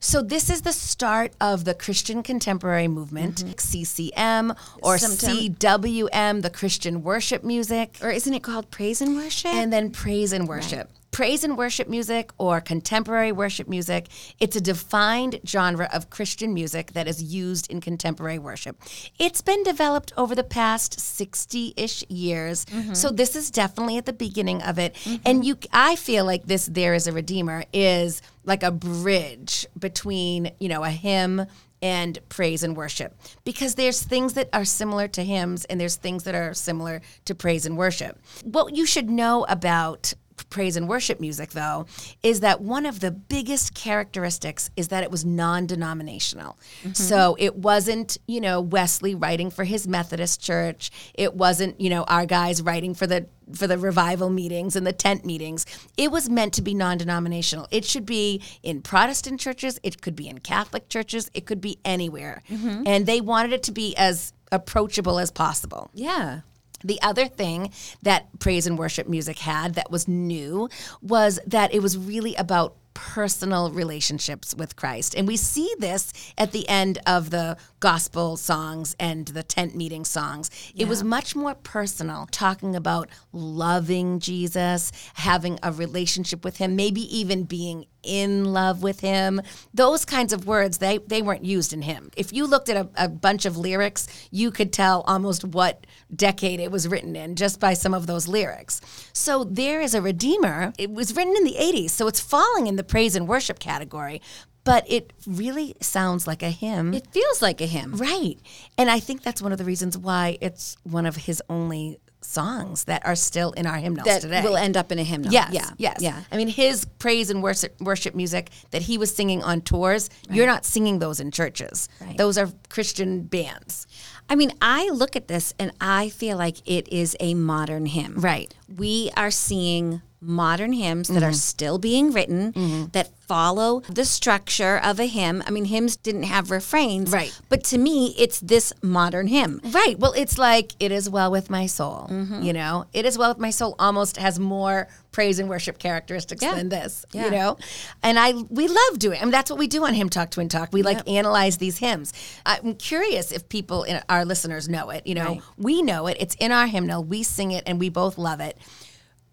So 0.00 0.20
this 0.20 0.50
is 0.50 0.60
the 0.60 0.72
start 0.72 1.32
of 1.40 1.64
the 1.64 1.72
Christian 1.72 2.22
contemporary 2.22 2.88
movement, 2.88 3.36
mm-hmm. 3.36 3.52
CCM 3.56 4.52
or 4.82 4.98
Sometime- 4.98 5.36
CWM, 5.54 6.42
the 6.42 6.50
Christian 6.50 7.02
worship 7.02 7.42
music, 7.42 7.96
Or 8.02 8.10
isn't 8.10 8.34
it 8.34 8.42
called 8.42 8.70
praise 8.70 9.00
and 9.00 9.16
worship? 9.16 9.50
and 9.54 9.72
then 9.72 9.90
praise 9.90 10.34
and 10.34 10.46
worship. 10.46 10.90
Praise 11.14 11.44
and 11.44 11.56
worship 11.56 11.86
music 11.86 12.32
or 12.38 12.60
contemporary 12.60 13.30
worship 13.30 13.68
music, 13.68 14.08
it's 14.40 14.56
a 14.56 14.60
defined 14.60 15.38
genre 15.46 15.88
of 15.92 16.10
Christian 16.10 16.52
music 16.52 16.92
that 16.94 17.06
is 17.06 17.22
used 17.22 17.70
in 17.70 17.80
contemporary 17.80 18.40
worship. 18.40 18.76
It's 19.16 19.40
been 19.40 19.62
developed 19.62 20.12
over 20.16 20.34
the 20.34 20.42
past 20.42 20.98
60-ish 20.98 22.02
years. 22.08 22.64
Mm-hmm. 22.64 22.94
So 22.94 23.10
this 23.10 23.36
is 23.36 23.52
definitely 23.52 23.96
at 23.96 24.06
the 24.06 24.12
beginning 24.12 24.60
of 24.62 24.80
it. 24.80 24.94
Mm-hmm. 24.94 25.22
And 25.24 25.44
you 25.44 25.56
I 25.72 25.94
feel 25.94 26.24
like 26.24 26.46
this 26.46 26.66
there 26.66 26.94
is 26.94 27.06
a 27.06 27.12
redeemer 27.12 27.62
is 27.72 28.20
like 28.44 28.64
a 28.64 28.72
bridge 28.72 29.66
between, 29.78 30.50
you 30.58 30.68
know, 30.68 30.82
a 30.82 30.90
hymn 30.90 31.46
and 31.80 32.18
praise 32.30 32.62
and 32.62 32.76
worship 32.76 33.14
because 33.44 33.74
there's 33.74 34.02
things 34.02 34.32
that 34.32 34.48
are 34.52 34.64
similar 34.64 35.06
to 35.06 35.22
hymns 35.22 35.66
and 35.66 35.78
there's 35.78 35.96
things 35.96 36.24
that 36.24 36.34
are 36.34 36.54
similar 36.54 37.02
to 37.26 37.34
praise 37.34 37.66
and 37.66 37.76
worship. 37.76 38.18
What 38.42 38.74
you 38.74 38.86
should 38.86 39.10
know 39.10 39.44
about 39.48 40.14
praise 40.50 40.76
and 40.76 40.88
worship 40.88 41.20
music 41.20 41.50
though 41.50 41.86
is 42.22 42.40
that 42.40 42.60
one 42.60 42.86
of 42.86 43.00
the 43.00 43.10
biggest 43.10 43.74
characteristics 43.74 44.70
is 44.76 44.88
that 44.88 45.02
it 45.02 45.10
was 45.10 45.24
non-denominational. 45.24 46.58
Mm-hmm. 46.82 46.92
So 46.92 47.36
it 47.38 47.56
wasn't 47.56 48.18
you 48.26 48.40
know 48.40 48.60
wesley 48.60 49.14
writing 49.14 49.50
for 49.50 49.64
his 49.64 49.86
methodist 49.86 50.40
church. 50.40 50.90
It 51.14 51.34
wasn't 51.34 51.80
you 51.80 51.90
know 51.90 52.04
our 52.04 52.26
guys 52.26 52.62
writing 52.62 52.94
for 52.94 53.06
the 53.06 53.26
for 53.52 53.66
the 53.66 53.78
revival 53.78 54.30
meetings 54.30 54.76
and 54.76 54.86
the 54.86 54.92
tent 54.92 55.24
meetings. 55.24 55.66
It 55.96 56.10
was 56.10 56.30
meant 56.30 56.54
to 56.54 56.62
be 56.62 56.74
non-denominational. 56.74 57.68
It 57.70 57.84
should 57.84 58.06
be 58.06 58.42
in 58.62 58.82
protestant 58.82 59.40
churches. 59.40 59.78
It 59.82 60.00
could 60.00 60.16
be 60.16 60.28
in 60.28 60.38
catholic 60.38 60.88
churches. 60.88 61.30
It 61.34 61.46
could 61.46 61.60
be 61.60 61.78
anywhere. 61.84 62.42
Mm-hmm. 62.50 62.84
And 62.86 63.06
they 63.06 63.20
wanted 63.20 63.52
it 63.52 63.62
to 63.64 63.72
be 63.72 63.94
as 63.96 64.32
approachable 64.50 65.18
as 65.18 65.30
possible. 65.30 65.90
Yeah. 65.92 66.40
The 66.82 67.00
other 67.02 67.26
thing 67.26 67.70
that 68.02 68.26
praise 68.38 68.66
and 68.66 68.78
worship 68.78 69.08
music 69.08 69.38
had 69.38 69.74
that 69.74 69.90
was 69.90 70.08
new 70.08 70.68
was 71.00 71.38
that 71.46 71.72
it 71.72 71.80
was 71.80 71.96
really 71.96 72.34
about 72.34 72.76
personal 72.94 73.70
relationships 73.70 74.54
with 74.54 74.76
Christ. 74.76 75.14
And 75.14 75.26
we 75.26 75.36
see 75.36 75.72
this 75.78 76.12
at 76.38 76.52
the 76.52 76.68
end 76.68 76.98
of 77.06 77.30
the 77.30 77.56
gospel 77.80 78.36
songs 78.36 78.96
and 78.98 79.26
the 79.26 79.42
tent 79.42 79.76
meeting 79.76 80.04
songs. 80.04 80.50
It 80.74 80.88
was 80.88 81.04
much 81.04 81.36
more 81.36 81.54
personal, 81.54 82.26
talking 82.30 82.74
about 82.74 83.10
loving 83.32 84.20
Jesus, 84.20 84.90
having 85.14 85.58
a 85.62 85.72
relationship 85.72 86.44
with 86.44 86.56
him, 86.56 86.76
maybe 86.76 87.02
even 87.14 87.44
being 87.44 87.86
in 88.04 88.52
love 88.52 88.82
with 88.82 89.00
him. 89.00 89.40
Those 89.72 90.04
kinds 90.04 90.32
of 90.32 90.46
words, 90.46 90.78
they, 90.78 90.98
they 90.98 91.22
weren't 91.22 91.44
used 91.44 91.72
in 91.72 91.82
him. 91.82 92.10
If 92.16 92.32
you 92.32 92.46
looked 92.46 92.68
at 92.68 92.76
a, 92.76 93.04
a 93.04 93.08
bunch 93.08 93.44
of 93.44 93.56
lyrics, 93.56 94.06
you 94.30 94.50
could 94.50 94.72
tell 94.72 95.02
almost 95.02 95.44
what 95.44 95.86
decade 96.14 96.60
it 96.60 96.70
was 96.70 96.86
written 96.86 97.16
in 97.16 97.34
just 97.36 97.58
by 97.58 97.74
some 97.74 97.94
of 97.94 98.06
those 98.06 98.28
lyrics. 98.28 98.80
So 99.12 99.44
there 99.44 99.80
is 99.80 99.94
a 99.94 100.02
Redeemer. 100.02 100.72
It 100.78 100.90
was 100.90 101.16
written 101.16 101.34
in 101.36 101.44
the 101.44 101.56
80s, 101.58 101.90
so 101.90 102.06
it's 102.06 102.20
falling 102.20 102.66
in 102.66 102.76
the 102.76 102.83
praise 102.88 103.14
and 103.16 103.26
worship 103.28 103.58
category, 103.58 104.20
but 104.64 104.84
it 104.90 105.12
really 105.26 105.74
sounds 105.80 106.26
like 106.26 106.42
a 106.42 106.50
hymn. 106.50 106.94
It 106.94 107.06
feels 107.10 107.42
like 107.42 107.60
a 107.60 107.66
hymn. 107.66 107.96
Right. 107.96 108.36
And 108.78 108.90
I 108.90 108.98
think 109.00 109.22
that's 109.22 109.42
one 109.42 109.52
of 109.52 109.58
the 109.58 109.64
reasons 109.64 109.96
why 109.98 110.38
it's 110.40 110.76
one 110.84 111.04
of 111.06 111.16
his 111.16 111.42
only 111.50 111.98
songs 112.22 112.84
that 112.84 113.04
are 113.04 113.14
still 113.14 113.52
in 113.52 113.66
our 113.66 113.76
hymnals 113.76 114.06
That 114.06 114.22
today. 114.22 114.40
will 114.42 114.56
end 114.56 114.78
up 114.78 114.90
in 114.90 114.98
a 114.98 115.02
hymnal. 115.02 115.30
Yes, 115.30 115.52
Yeah. 115.52 115.68
yes. 115.76 115.98
Yeah. 116.00 116.22
I 116.32 116.38
mean, 116.38 116.48
his 116.48 116.86
praise 116.98 117.28
and 117.28 117.42
worship, 117.42 117.78
worship 117.82 118.14
music 118.14 118.48
that 118.70 118.80
he 118.80 118.96
was 118.96 119.14
singing 119.14 119.42
on 119.42 119.60
tours, 119.60 120.08
you're 120.30 120.46
not 120.46 120.64
singing 120.64 121.00
those 121.00 121.20
in 121.20 121.30
churches. 121.30 121.86
Right. 122.00 122.16
Those 122.16 122.38
are 122.38 122.48
Christian 122.70 123.24
bands. 123.24 123.86
I 124.30 124.36
mean, 124.36 124.52
I 124.62 124.88
look 124.88 125.16
at 125.16 125.28
this 125.28 125.52
and 125.58 125.72
I 125.82 126.08
feel 126.08 126.38
like 126.38 126.66
it 126.66 126.88
is 126.88 127.14
a 127.20 127.34
modern 127.34 127.84
hymn. 127.84 128.14
Right. 128.18 128.54
We 128.74 129.10
are 129.18 129.30
seeing 129.30 130.00
modern 130.26 130.72
hymns 130.72 131.08
that 131.08 131.22
are 131.22 131.32
still 131.32 131.78
being 131.78 132.12
written 132.12 132.88
that 132.92 133.10
follow 133.26 133.80
the 133.88 134.04
structure 134.04 134.78
of 134.84 135.00
a 135.00 135.06
hymn. 135.06 135.42
I 135.46 135.50
mean, 135.50 135.64
hymns 135.64 135.96
didn't 135.96 136.24
have 136.24 136.50
refrains. 136.50 137.10
Right. 137.10 137.32
But 137.48 137.64
to 137.64 137.78
me, 137.78 138.14
it's 138.18 138.38
this 138.40 138.72
modern 138.82 139.28
hymn. 139.28 139.60
Right. 139.64 139.98
Well, 139.98 140.12
it's 140.12 140.36
like 140.36 140.72
it 140.78 140.92
is 140.92 141.08
well 141.08 141.30
with 141.30 141.48
my 141.48 141.66
soul. 141.66 142.06
Mm-hmm. 142.10 142.42
You 142.42 142.52
know, 142.52 142.84
it 142.92 143.06
is 143.06 143.16
well 143.16 143.30
with 143.30 143.38
my 143.38 143.48
soul. 143.50 143.76
Almost 143.78 144.18
has 144.18 144.38
more 144.38 144.88
praise 145.10 145.38
and 145.38 145.48
worship 145.48 145.78
characteristics 145.78 146.42
Yeah. 146.42 146.54
than 146.54 146.68
this. 146.68 147.06
Yeah. 147.12 147.24
You 147.26 147.30
know, 147.30 147.56
and 148.02 148.18
I 148.18 148.32
we 148.32 148.68
love 148.68 148.98
doing. 148.98 149.18
I 149.20 149.24
mean, 149.24 149.30
that's 149.32 149.48
what 149.50 149.58
we 149.58 149.68
do 149.68 149.84
on 149.86 149.94
Hymn 149.94 150.10
Talk 150.10 150.30
Twin 150.30 150.48
Talk. 150.50 150.70
We 150.72 150.82
like 150.82 151.08
analyze 151.08 151.56
these 151.58 151.78
hymns. 151.78 152.12
I'm 152.44 152.74
curious 152.74 153.32
if 153.32 153.48
people, 153.48 153.84
in, 153.84 154.02
our 154.10 154.24
listeners, 154.26 154.68
know 154.68 154.90
it. 154.90 155.06
You 155.06 155.14
know, 155.14 155.24
Right. 155.24 155.42
we 155.56 155.80
know 155.82 156.08
it. 156.08 156.16
It's 156.20 156.34
in 156.40 156.52
our 156.52 156.66
hymnal. 156.66 157.02
We 157.04 157.22
sing 157.22 157.52
it, 157.52 157.62
and 157.66 157.78
we 157.80 157.88
both 157.88 158.18
love 158.18 158.40
it. 158.40 158.58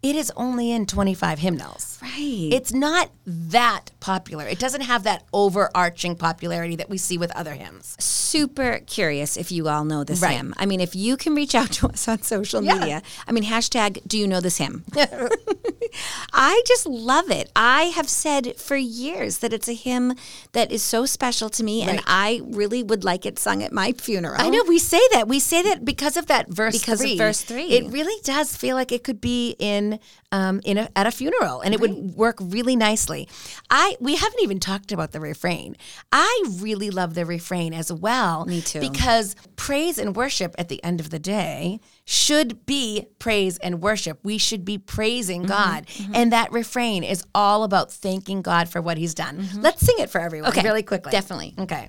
It 0.02 0.16
is 0.16 0.32
only 0.36 0.72
in 0.72 0.86
25 0.86 1.38
hymnals. 1.38 1.98
Right. 2.02 2.48
It's 2.52 2.72
not 2.72 3.10
that 3.26 3.92
popular. 4.00 4.44
It 4.46 4.58
doesn't 4.58 4.80
have 4.80 5.04
that 5.04 5.22
overarching 5.32 6.16
popularity 6.16 6.74
that 6.76 6.90
we 6.90 6.98
see 6.98 7.16
with 7.18 7.30
other 7.36 7.52
hymns. 7.54 7.96
super 8.00 8.80
curious 8.86 9.36
if 9.36 9.52
you 9.52 9.68
all 9.68 9.84
know 9.84 10.02
this 10.04 10.20
Right. 10.22 10.36
hymn. 10.36 10.54
I 10.56 10.64
mean, 10.66 10.80
if 10.80 10.96
you 10.96 11.16
can 11.16 11.34
reach 11.34 11.54
out 11.54 11.70
to 11.72 11.86
us 11.88 12.08
on 12.08 12.22
social 12.22 12.62
Yeah. 12.64 12.78
media, 12.78 13.02
I 13.28 13.32
mean, 13.32 13.44
hashtag 13.44 14.00
do 14.06 14.18
you 14.18 14.26
know 14.26 14.40
this 14.40 14.56
hymn? 14.56 14.84
I 16.32 16.62
just 16.66 16.86
love 16.86 17.30
it. 17.30 17.50
I 17.54 17.84
have 17.84 18.08
said 18.08 18.56
for 18.56 18.76
years 18.76 19.38
that 19.38 19.52
it's 19.52 19.68
a 19.68 19.74
hymn 19.74 20.14
that 20.52 20.72
is 20.72 20.82
so 20.82 21.04
special 21.06 21.48
to 21.50 21.62
me, 21.62 21.82
and 21.82 22.00
I 22.06 22.40
really 22.44 22.82
would 22.82 23.04
like 23.04 23.26
it 23.26 23.38
sung 23.38 23.62
at 23.62 23.72
my 23.72 23.92
funeral. 23.92 24.40
I 24.40 24.48
know 24.48 24.64
we 24.66 24.78
say 24.78 25.00
that. 25.12 25.28
We 25.28 25.38
say 25.38 25.62
that 25.62 25.84
because 25.84 26.16
of 26.16 26.26
that 26.26 26.48
verse. 26.48 26.78
Because 26.78 27.02
of 27.04 27.18
verse 27.18 27.42
three. 27.42 27.70
it 27.70 27.92
really 27.92 28.18
does 28.24 28.56
feel 28.56 28.74
like 28.76 28.90
it 28.92 29.04
could 29.04 29.20
be 29.20 29.54
in 29.58 29.91
um, 30.30 30.60
in 30.64 30.78
a, 30.78 30.88
at 30.96 31.06
a 31.06 31.10
funeral, 31.10 31.60
and 31.60 31.74
it 31.74 31.80
would 31.80 32.14
work 32.16 32.36
really 32.40 32.76
nicely. 32.76 33.28
I 33.70 33.96
we 34.00 34.16
haven't 34.16 34.40
even 34.42 34.60
talked 34.60 34.92
about 34.92 35.12
the 35.12 35.20
refrain. 35.20 35.76
I 36.10 36.44
really 36.58 36.90
love 36.90 37.14
the 37.14 37.24
refrain 37.26 37.72
as 37.74 37.92
well. 37.92 38.44
Me 38.46 38.60
too. 38.60 38.80
Because 38.80 39.34
praise 39.56 39.98
and 39.98 40.14
worship 40.16 40.54
at 40.58 40.68
the 40.68 40.82
end 40.84 41.00
of 41.00 41.10
the 41.10 41.18
day 41.18 41.80
should 42.04 42.64
be 42.66 43.06
praise 43.18 43.58
and 43.58 43.80
worship. 43.80 44.18
We 44.22 44.38
should 44.38 44.64
be 44.64 44.78
praising 44.78 45.42
Mm-hmm. 45.42 45.46
God, 45.48 45.86
and 46.14 46.32
that 46.32 46.52
refrain 46.52 47.04
is 47.04 47.24
all 47.34 47.64
about 47.64 47.90
thanking 47.92 48.42
God 48.42 48.68
for 48.68 48.80
what 48.82 48.96
He's 48.98 49.14
done. 49.14 49.48
Let's 49.56 49.84
sing 49.84 49.96
it 49.98 50.10
for 50.10 50.20
everyone, 50.20 50.50
Mm-hmm. 50.50 50.58
Okay, 50.58 50.68
really 50.68 50.82
quickly. 50.82 51.10
definitely. 51.12 51.54
Okay. 51.58 51.88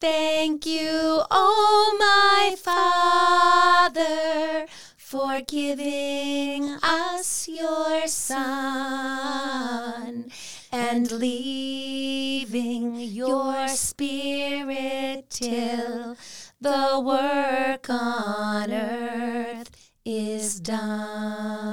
Thank 0.00 0.66
you, 0.66 1.22
oh 1.30 1.96
my 1.98 2.56
Father, 3.94 4.66
for 5.14 5.40
giving 5.46 6.70
us 6.82 7.46
your 7.46 8.08
Son 8.08 8.42
and 10.72 11.12
leaving 11.12 12.96
your 12.98 13.68
Spirit 13.68 15.30
till 15.30 16.16
the 16.60 17.00
work 17.00 17.88
on 17.88 18.72
earth 18.72 19.70
is 20.04 20.58
done. 20.58 21.63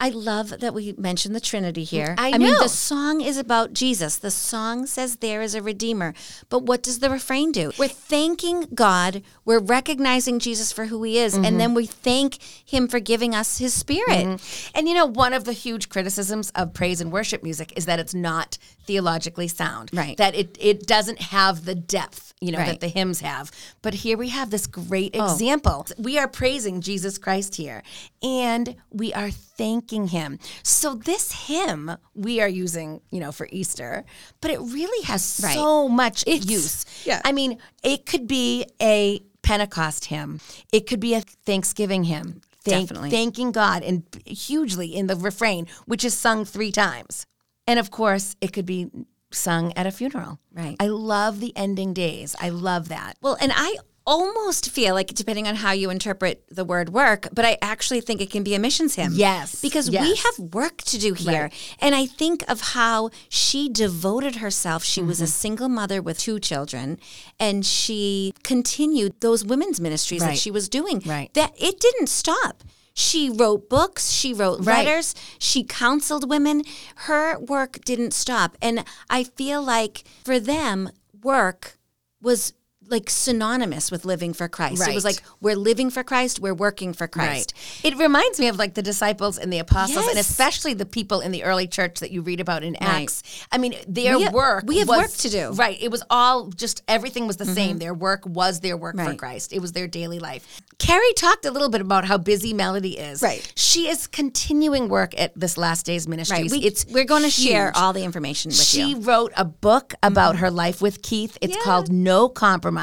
I 0.00 0.08
love 0.08 0.60
that 0.60 0.72
we 0.72 0.94
mentioned 0.96 1.34
the 1.34 1.40
Trinity 1.40 1.84
here. 1.84 2.14
I 2.16 2.38
mean, 2.38 2.52
know. 2.52 2.62
the 2.62 2.68
song 2.68 3.20
is 3.20 3.36
about 3.36 3.74
Jesus. 3.74 4.16
The 4.16 4.30
song 4.30 4.86
says 4.86 5.16
there 5.16 5.42
is 5.42 5.54
a 5.54 5.60
Redeemer. 5.60 6.14
But 6.48 6.62
what 6.62 6.82
does 6.82 7.00
the 7.00 7.10
refrain 7.10 7.52
do? 7.52 7.70
We're 7.78 7.88
thanking 7.88 8.68
God. 8.74 9.22
We're 9.44 9.60
recognizing 9.60 10.38
Jesus 10.38 10.72
for 10.72 10.86
who 10.86 11.02
he 11.02 11.18
is. 11.18 11.34
Mm-hmm. 11.34 11.44
And 11.44 11.60
then 11.60 11.74
we 11.74 11.84
thank 11.84 12.42
him 12.64 12.88
for 12.88 12.98
giving 12.98 13.34
us 13.34 13.58
his 13.58 13.74
spirit. 13.74 14.40
And 14.74 14.88
you 14.88 14.94
know, 14.94 15.06
one 15.06 15.34
of 15.34 15.44
the 15.44 15.52
huge 15.52 15.90
criticisms 15.90 16.50
of 16.54 16.72
praise 16.72 17.02
and 17.02 17.12
worship 17.12 17.42
music 17.42 17.74
is 17.76 17.84
that 17.84 17.98
it's 17.98 18.14
not 18.14 18.56
theologically 18.90 19.46
sound. 19.46 19.90
Right. 19.92 20.16
That 20.16 20.34
it, 20.34 20.58
it 20.60 20.84
doesn't 20.86 21.20
have 21.20 21.64
the 21.64 21.76
depth, 21.76 22.34
you 22.40 22.50
know, 22.50 22.58
Right. 22.58 22.68
Oh. 22.68 22.70
that 22.72 22.80
the 22.80 22.88
hymns 22.88 23.20
have. 23.20 23.52
But 23.82 23.94
here 23.94 24.16
we 24.18 24.30
have 24.30 24.50
this 24.50 24.66
great 24.66 25.14
oh. 25.16 25.32
example. 25.32 25.86
We 25.96 26.18
are 26.18 26.26
praising 26.26 26.80
Jesus 26.80 27.16
Christ 27.16 27.54
here 27.54 27.84
and 28.20 28.74
we 28.90 29.14
are 29.14 29.30
thanking 29.30 30.08
him. 30.08 30.40
So 30.64 30.94
this 30.94 31.46
hymn 31.46 31.96
we 32.16 32.40
are 32.40 32.48
using, 32.48 33.00
you 33.10 33.20
know, 33.20 33.30
for 33.30 33.46
Easter, 33.52 34.04
but 34.40 34.50
it 34.50 34.58
really 34.60 35.04
has 35.04 35.40
Right. 35.42 35.54
so 35.54 35.88
much 35.88 36.24
It's- 36.26 36.50
use. 36.50 36.84
yeah. 37.04 37.20
I 37.24 37.30
mean, 37.32 37.58
it 37.84 38.06
could 38.06 38.26
be 38.26 38.66
a 38.82 39.22
Pentecost 39.42 40.06
hymn. 40.06 40.40
It 40.72 40.86
could 40.88 41.00
be 41.00 41.14
a 41.14 41.20
Thanksgiving 41.46 42.04
hymn. 42.04 42.40
Thank, 42.62 42.88
Definitely. 42.88 43.10
thanking 43.10 43.52
God 43.52 43.82
and 43.82 44.02
hugely 44.26 44.94
in 44.94 45.06
the 45.06 45.16
refrain, 45.16 45.66
which 45.86 46.04
is 46.04 46.12
sung 46.12 46.44
three 46.44 46.70
times. 46.70 47.24
And 47.70 47.78
of 47.78 47.88
course, 47.90 48.26
it 48.40 48.52
could 48.54 48.66
be 48.66 48.88
sung 49.30 49.72
at 49.76 49.86
a 49.86 49.92
funeral. 49.92 50.32
Right. 50.52 50.76
I 50.80 50.88
love 50.88 51.38
the 51.44 51.52
ending 51.56 51.94
days. 51.94 52.34
I 52.40 52.48
love 52.48 52.88
that. 52.88 53.12
Well, 53.22 53.36
and 53.40 53.52
I 53.54 53.76
almost 54.06 54.70
feel 54.70 54.92
like, 54.94 55.08
depending 55.22 55.46
on 55.46 55.54
how 55.54 55.70
you 55.70 55.88
interpret 55.90 56.42
the 56.50 56.64
word 56.64 56.88
work, 56.88 57.28
but 57.32 57.44
I 57.44 57.58
actually 57.62 58.00
think 58.00 58.20
it 58.20 58.30
can 58.30 58.42
be 58.42 58.54
a 58.56 58.58
missions 58.58 58.96
hymn. 58.96 59.12
Yes, 59.14 59.60
Because 59.62 59.86
we 59.88 60.16
have 60.24 60.36
work 60.52 60.78
to 60.92 60.98
do 60.98 61.14
here. 61.14 61.46
And 61.78 61.94
I 61.94 62.06
think 62.06 62.42
of 62.48 62.58
how 62.78 63.10
she 63.28 63.68
devoted 63.68 64.36
herself. 64.36 64.82
She 64.82 65.02
was 65.02 65.20
a 65.20 65.24
Mm-hmm. 65.24 65.30
single 65.44 65.68
mother 65.68 66.02
with 66.02 66.18
two 66.18 66.40
children, 66.40 66.98
and 67.38 67.64
she 67.64 68.32
continued 68.42 69.12
those 69.20 69.44
women's 69.44 69.80
ministries 69.80 70.22
that 70.22 70.38
she 70.38 70.50
was 70.50 70.68
doing. 70.68 71.02
Right. 71.06 71.32
That 71.34 71.52
it 71.56 71.78
didn't 71.78 72.08
stop. 72.08 72.64
She 72.92 73.30
wrote 73.30 73.68
books, 73.68 74.10
she 74.10 74.32
wrote 74.34 74.60
Right. 74.60 74.84
letters, 74.86 75.14
she 75.38 75.64
counseled 75.64 76.28
women. 76.28 76.62
Her 77.06 77.38
work 77.38 77.84
didn't 77.84 78.12
stop. 78.12 78.56
And 78.60 78.84
I 79.08 79.24
feel 79.24 79.62
like 79.62 80.04
for 80.24 80.38
them, 80.40 80.90
work 81.22 81.78
was 82.20 82.52
like 82.90 83.08
synonymous 83.08 83.90
with 83.90 84.04
living 84.04 84.32
for 84.32 84.48
Christ. 84.48 84.86
It 84.88 84.94
was 84.94 85.04
like 85.04 85.22
we're 85.40 85.56
living 85.56 85.90
for 85.90 86.02
Christ, 86.02 86.40
we're 86.40 86.54
working 86.54 86.92
for 86.92 87.06
Christ. 87.06 87.54
It 87.82 87.96
reminds 87.96 88.38
me 88.40 88.48
of 88.48 88.56
like 88.58 88.74
the 88.74 88.82
disciples 88.82 89.38
and 89.38 89.52
the 89.52 89.58
apostles, 89.58 90.06
and 90.08 90.18
especially 90.18 90.74
the 90.74 90.86
people 90.86 91.20
in 91.20 91.30
the 91.32 91.44
early 91.44 91.66
church 91.66 92.00
that 92.00 92.10
you 92.10 92.22
read 92.22 92.40
about 92.40 92.62
in 92.62 92.72
Right. 92.80 93.02
Acts. 93.02 93.22
I 93.52 93.58
mean, 93.58 93.74
their 93.86 94.18
We 94.18 94.28
work 94.28 94.64
we 94.66 94.78
have 94.78 94.88
was- 94.88 94.98
work 94.98 95.10
to 95.12 95.28
do. 95.28 95.38
Mm-hmm. 95.38 95.60
Right. 95.60 95.78
It 95.80 95.90
was 95.90 96.02
all 96.10 96.48
just 96.48 96.82
everything 96.88 97.26
was 97.26 97.36
the 97.36 97.46
same. 97.46 97.78
Their 97.78 97.94
work 97.94 98.22
was 98.26 98.60
their 98.60 98.76
work 98.76 98.96
for 98.98 99.14
Christ. 99.14 99.52
It 99.52 99.60
was 99.60 99.72
their 99.72 99.86
daily 99.88 100.18
life. 100.18 100.60
Carrie 100.78 101.12
talked 101.14 101.44
a 101.44 101.50
little 101.50 101.68
bit 101.68 101.80
about 101.82 102.04
how 102.06 102.16
busy 102.18 102.54
Melody 102.54 102.98
is. 102.98 103.20
Right. 103.22 103.52
She 103.54 103.88
is 103.88 104.06
continuing 104.06 104.88
work 104.88 105.18
at 105.20 105.38
this 105.38 105.58
Last 105.58 105.84
Days 105.86 106.08
Ministries. 106.08 106.50
Right. 106.52 106.60
We, 106.60 106.66
it's 106.66 106.86
we're 106.86 107.04
going 107.04 107.22
to 107.22 107.30
share 107.30 107.70
all 107.76 107.92
the 107.92 108.02
information 108.02 108.48
with 108.48 108.56
She 108.62 108.80
you. 108.90 108.96
Mm-hmm. 108.96 109.08
wrote 109.08 109.32
a 109.36 109.44
book 109.44 109.94
about 110.02 110.36
her 110.36 110.50
life 110.50 110.80
with 110.80 111.02
Keith. 111.02 111.36
It's 111.42 111.54
Yeah. 111.56 111.62
called 111.62 111.92
No 111.92 112.28
Compromise. 112.28 112.79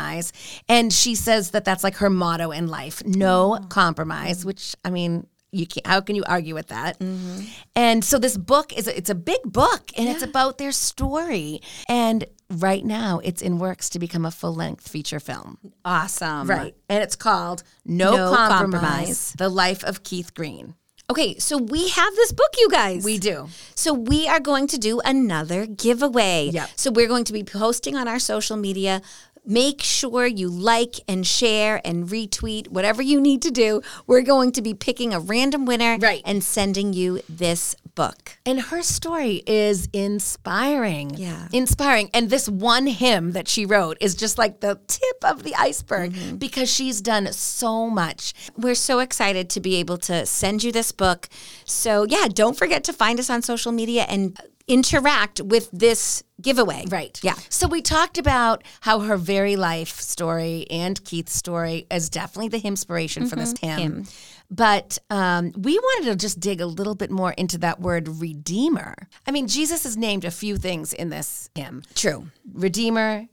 And 0.68 0.92
she 0.92 1.16
says 1.16 1.52
that 1.52 1.66
that's 1.66 1.84
like 1.84 1.96
her 1.98 2.10
motto 2.10 2.52
in 2.52 2.68
life 2.68 3.04
no 3.06 3.60
compromise, 3.70 4.46
which, 4.46 4.76
I 4.84 4.90
mean, 4.90 5.28
you 5.52 5.66
can't, 5.66 5.88
how 5.88 6.02
can 6.02 6.16
you 6.16 6.24
argue 6.28 6.54
with 6.54 6.68
that? 6.68 7.00
Mm-hmm. 7.00 7.46
And 7.76 8.04
so 8.04 8.20
this 8.20 8.38
book 8.38 8.74
is 8.78 8.88
a, 8.88 8.98
it's 8.98 9.10
a 9.10 9.16
big 9.16 9.40
book 9.46 9.92
and 9.96 10.10
it's 10.10 10.24
about 10.24 10.58
their 10.58 10.72
story. 10.72 11.62
And 11.88 12.26
right 12.50 12.84
now 12.84 13.20
it's 13.24 13.42
in 13.42 13.58
works 13.58 13.90
to 13.90 14.00
become 14.00 14.26
a 14.26 14.32
full 14.32 14.54
length 14.54 14.88
feature 14.88 15.20
film. 15.20 15.58
Awesome. 15.86 16.48
Right. 16.48 16.76
And 16.90 17.02
it's 17.02 17.16
called 17.16 17.64
No, 17.86 18.16
No 18.16 18.36
compromise, 18.36 18.82
Compromise. 18.82 19.34
The 19.38 19.50
Life 19.50 19.84
of 19.84 20.04
Keith 20.04 20.34
Green. 20.34 20.76
Okay, 21.10 21.38
so 21.40 21.58
we 21.58 21.88
have 21.88 22.16
this 22.16 22.34
book, 22.34 22.54
you 22.58 22.70
guys. 22.70 23.06
We 23.06 23.18
do. 23.18 23.48
So 23.76 23.94
we 23.94 24.28
are 24.28 24.42
going 24.42 24.68
to 24.68 24.78
do 24.78 25.00
another 25.00 25.66
giveaway. 25.66 26.50
Yep. 26.52 26.70
So 26.76 26.92
we're 26.92 27.08
going 27.08 27.24
to 27.24 27.34
be 27.34 27.44
posting 27.44 27.96
on 27.96 28.10
our 28.10 28.20
social 28.20 28.58
media. 28.58 29.02
Make 29.50 29.82
sure 29.82 30.26
you 30.28 30.50
like 30.50 30.96
and 31.08 31.26
share 31.26 31.80
and 31.86 32.06
retweet 32.08 32.68
whatever 32.68 33.02
you 33.02 33.22
need 33.22 33.42
to 33.44 33.52
do. 33.52 33.82
We're 34.06 34.22
going 34.22 34.52
to 34.52 34.62
be 34.62 34.74
picking 34.74 35.14
a 35.14 35.20
random 35.22 35.66
winner 35.66 35.98
Right. 36.00 36.22
and 36.26 36.44
sending 36.44 36.92
you 36.92 37.22
this 37.30 37.76
book. 37.96 38.38
And 38.46 38.60
her 38.60 38.84
story 38.84 39.42
is 39.48 39.88
inspiring. 39.94 41.12
Yeah. 41.16 41.48
Inspiring. 41.54 42.10
And 42.14 42.30
this 42.30 42.48
one 42.50 42.88
hymn 42.88 43.32
that 43.32 43.48
she 43.48 43.66
wrote 43.66 43.98
is 44.02 44.14
just 44.16 44.38
like 44.38 44.60
the 44.60 44.80
tip 44.88 45.18
of 45.24 45.44
the 45.44 45.56
iceberg 45.56 46.14
Mm-hmm. 46.14 46.36
because 46.38 46.70
she's 46.72 47.02
done 47.02 47.32
so 47.34 47.90
much. 47.90 48.34
We're 48.58 48.76
so 48.76 49.00
excited 49.00 49.50
to 49.52 49.60
be 49.60 49.76
able 49.78 49.98
to 50.00 50.26
send 50.26 50.64
you 50.64 50.72
this 50.72 50.92
book. 50.92 51.28
So, 51.66 52.06
yeah, 52.08 52.28
don't 52.32 52.58
forget 52.58 52.84
to 52.86 52.94
find 52.94 53.20
us 53.20 53.30
on 53.30 53.42
social 53.42 53.72
media 53.72 54.06
and 54.08 54.38
interact 54.68 55.42
with 55.42 55.70
this 55.72 56.24
giveaway. 56.42 56.84
Right. 56.90 57.20
Yeah. 57.24 57.36
So 57.50 57.68
we 57.68 57.82
talked 57.82 58.18
about 58.18 58.64
how 58.82 59.00
her 59.00 59.18
very 59.18 59.56
life 59.56 60.00
story 60.02 60.68
and 60.70 61.04
Keith's 61.04 61.34
story 61.34 61.88
is 61.90 62.10
definitely 62.10 62.50
the 62.50 62.66
inspiration 62.68 63.28
for 63.28 63.36
this 63.36 63.54
hymn. 63.60 63.80
Hymn. 63.80 64.06
But 64.50 64.98
um, 65.10 65.52
we 65.58 65.78
wanted 65.78 66.12
to 66.12 66.16
just 66.16 66.40
dig 66.40 66.62
a 66.62 66.66
little 66.66 66.96
bit 66.96 67.12
more 67.12 67.32
into 67.32 67.58
that 67.60 67.80
word 67.80 68.08
redeemer. 68.08 68.96
I 69.26 69.32
mean, 69.32 69.48
Jesus 69.48 69.86
is 69.86 69.98
named 69.98 70.26
a 70.26 70.32
few 70.32 70.58
things 70.58 70.94
in 70.94 71.10
this 71.10 71.50
hymn. 71.56 71.84
True. 71.96 72.28
Redeemer, 72.54 73.28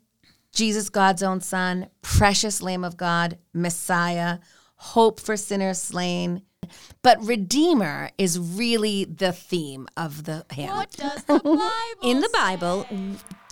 Jesus, 0.53 0.89
God's 0.89 1.23
own 1.23 1.41
Son, 1.41 1.89
precious 2.03 2.63
Lamb 2.63 2.85
of 2.85 2.97
God, 2.97 3.39
Messiah, 3.53 4.39
hope 4.77 5.21
for 5.21 5.37
sinners 5.37 5.81
slain. 5.81 6.43
But 7.03 7.23
Redeemer 7.25 8.11
is 8.19 8.39
really 8.39 9.05
the 9.05 9.33
theme 9.33 9.89
of 9.97 10.25
the 10.25 10.45
hymn. 10.53 10.71
In 12.03 12.21
the 12.21 12.31
Bible, 12.33 12.87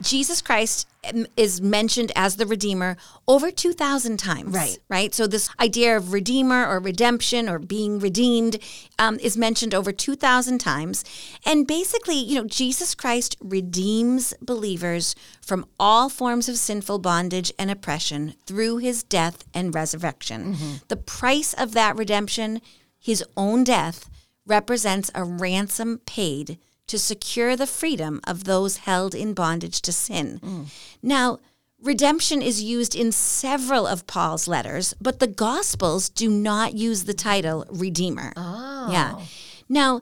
Jesus 0.03 0.43
Christ 0.43 0.89
um, 1.09 1.27
is 1.37 1.61
mentioned 1.61 2.13
as 2.15 2.37
the 2.37 2.47
Redeemer 2.47 2.97
over 3.27 3.51
2,000 3.51 4.19
times. 4.19 4.55
Right. 4.55 4.79
Right. 4.89 5.15
So, 5.15 5.27
this 5.27 5.49
idea 5.61 5.97
of 5.97 6.13
Redeemer 6.13 6.67
or 6.67 6.81
redemption 6.81 7.49
or 7.49 7.59
being 7.59 7.99
redeemed 7.99 8.59
um, 8.99 9.19
is 9.21 9.37
mentioned 9.37 9.75
over 9.75 9.93
2,000 9.93 10.59
times. 10.59 11.05
And 11.45 11.67
basically, 11.67 12.17
you 12.17 12.37
know, 12.37 12.47
Jesus 12.47 12.95
Christ 12.95 13.37
redeems 13.41 14.35
believers 14.41 15.15
from 15.41 15.67
all 15.79 16.09
forms 16.09 16.49
of 16.49 16.57
sinful 16.57 16.99
bondage 16.99 17.53
and 17.59 17.71
oppression 17.71 18.35
through 18.47 18.79
his 18.79 19.03
death 19.03 19.45
and 19.55 19.75
resurrection. 19.75 20.57
The 20.89 20.97
price 20.97 21.53
of 21.55 21.73
that 21.73 21.97
redemption, 21.97 22.61
his 23.03 23.25
own 23.37 23.65
death, 23.65 24.09
represents 24.47 25.11
a 25.15 25.25
ransom 25.25 26.01
paid 26.07 26.59
to 26.87 26.99
secure 26.99 27.57
the 27.57 27.67
freedom 27.67 28.21
of 28.27 28.45
those 28.45 28.79
held 28.79 29.15
in 29.15 29.35
bondage 29.35 29.83
to 29.83 29.93
sin. 29.93 30.69
Now, 31.03 31.39
redemption 31.83 32.41
is 32.43 32.63
used 32.63 32.95
in 32.95 33.13
several 33.13 33.87
of 33.87 34.07
Paul's 34.07 34.47
letters, 34.47 34.95
but 35.01 35.19
the 35.19 35.27
Gospels 35.27 36.09
do 36.09 36.29
not 36.31 36.75
use 36.75 37.05
the 37.05 37.15
title 37.15 37.67
Redeemer. 37.71 38.33
Oh. 38.37 38.89
Yeah. 38.91 39.21
Now, 39.69 40.01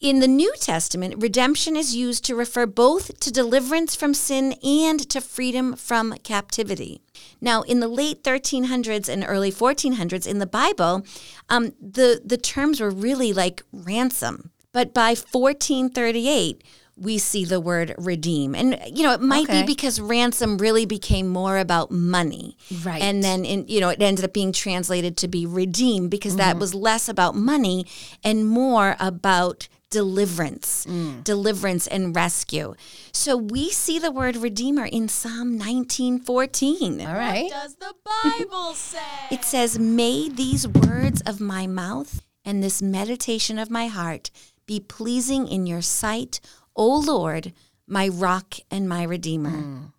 in 0.00 0.20
the 0.20 0.28
New 0.28 0.52
Testament, 0.58 1.14
redemption 1.18 1.76
is 1.76 1.94
used 1.94 2.24
to 2.24 2.34
refer 2.34 2.64
both 2.64 3.20
to 3.20 3.30
deliverance 3.30 3.94
from 3.94 4.14
sin 4.14 4.54
and 4.64 4.98
to 5.10 5.20
freedom 5.20 5.76
from 5.76 6.14
captivity. 6.22 7.02
Now, 7.40 7.60
in 7.62 7.80
the 7.80 7.88
late 7.88 8.22
1300s 8.24 9.08
and 9.10 9.24
early 9.26 9.52
1400s 9.52 10.26
in 10.26 10.38
the 10.38 10.46
Bible, 10.46 11.04
um, 11.50 11.72
the, 11.80 12.22
the 12.24 12.38
terms 12.38 12.80
were 12.80 12.90
really 12.90 13.34
like 13.34 13.62
ransom. 13.72 14.50
But 14.72 14.94
by 14.94 15.10
1438, 15.10 16.64
we 16.96 17.18
see 17.18 17.44
the 17.44 17.60
word 17.60 17.94
redeem. 17.98 18.54
And, 18.54 18.78
you 18.86 19.02
know, 19.02 19.12
it 19.12 19.20
might 19.20 19.48
Okay. 19.48 19.60
be 19.62 19.66
because 19.66 20.00
ransom 20.00 20.58
really 20.58 20.86
became 20.86 21.28
more 21.28 21.58
about 21.58 21.90
money. 21.90 22.56
Right. 22.84 23.02
And 23.02 23.22
then, 23.22 23.44
in, 23.44 23.66
you 23.68 23.80
know, 23.80 23.88
it 23.90 24.00
ended 24.00 24.24
up 24.24 24.32
being 24.32 24.52
translated 24.52 25.16
to 25.18 25.28
be 25.28 25.44
redeem 25.44 26.08
because 26.08 26.36
that 26.36 26.58
was 26.58 26.74
less 26.74 27.08
about 27.08 27.34
money 27.34 27.86
and 28.22 28.46
more 28.48 28.96
about 29.00 29.68
deliverance, 29.90 30.86
mm. 30.86 31.22
deliverance 31.24 31.86
and 31.86 32.14
rescue. 32.14 32.74
So 33.12 33.36
we 33.36 33.70
see 33.70 33.98
the 33.98 34.12
word 34.12 34.36
redeemer 34.36 34.86
in 34.86 35.08
Psalm 35.08 35.58
1914. 35.58 37.00
All 37.00 37.14
right. 37.14 37.50
does 37.50 37.74
the 37.74 37.94
Bible 38.22 38.72
say? 38.74 38.98
It 39.30 39.44
says, 39.44 39.78
May 39.78 40.28
these 40.28 40.66
words 40.66 41.20
of 41.22 41.40
my 41.40 41.66
mouth 41.66 42.22
and 42.44 42.62
this 42.62 42.80
meditation 42.80 43.58
of 43.58 43.70
my 43.70 43.88
heart 43.88 44.30
be 44.66 44.80
pleasing 44.80 45.48
in 45.48 45.66
your 45.66 45.82
sight, 45.82 46.40
O 46.76 46.96
Lord, 46.98 47.52
my 47.86 48.08
rock 48.08 48.54
and 48.70 48.88
my 48.88 49.02
redeemer. 49.02 49.50
Mm. 49.50 49.92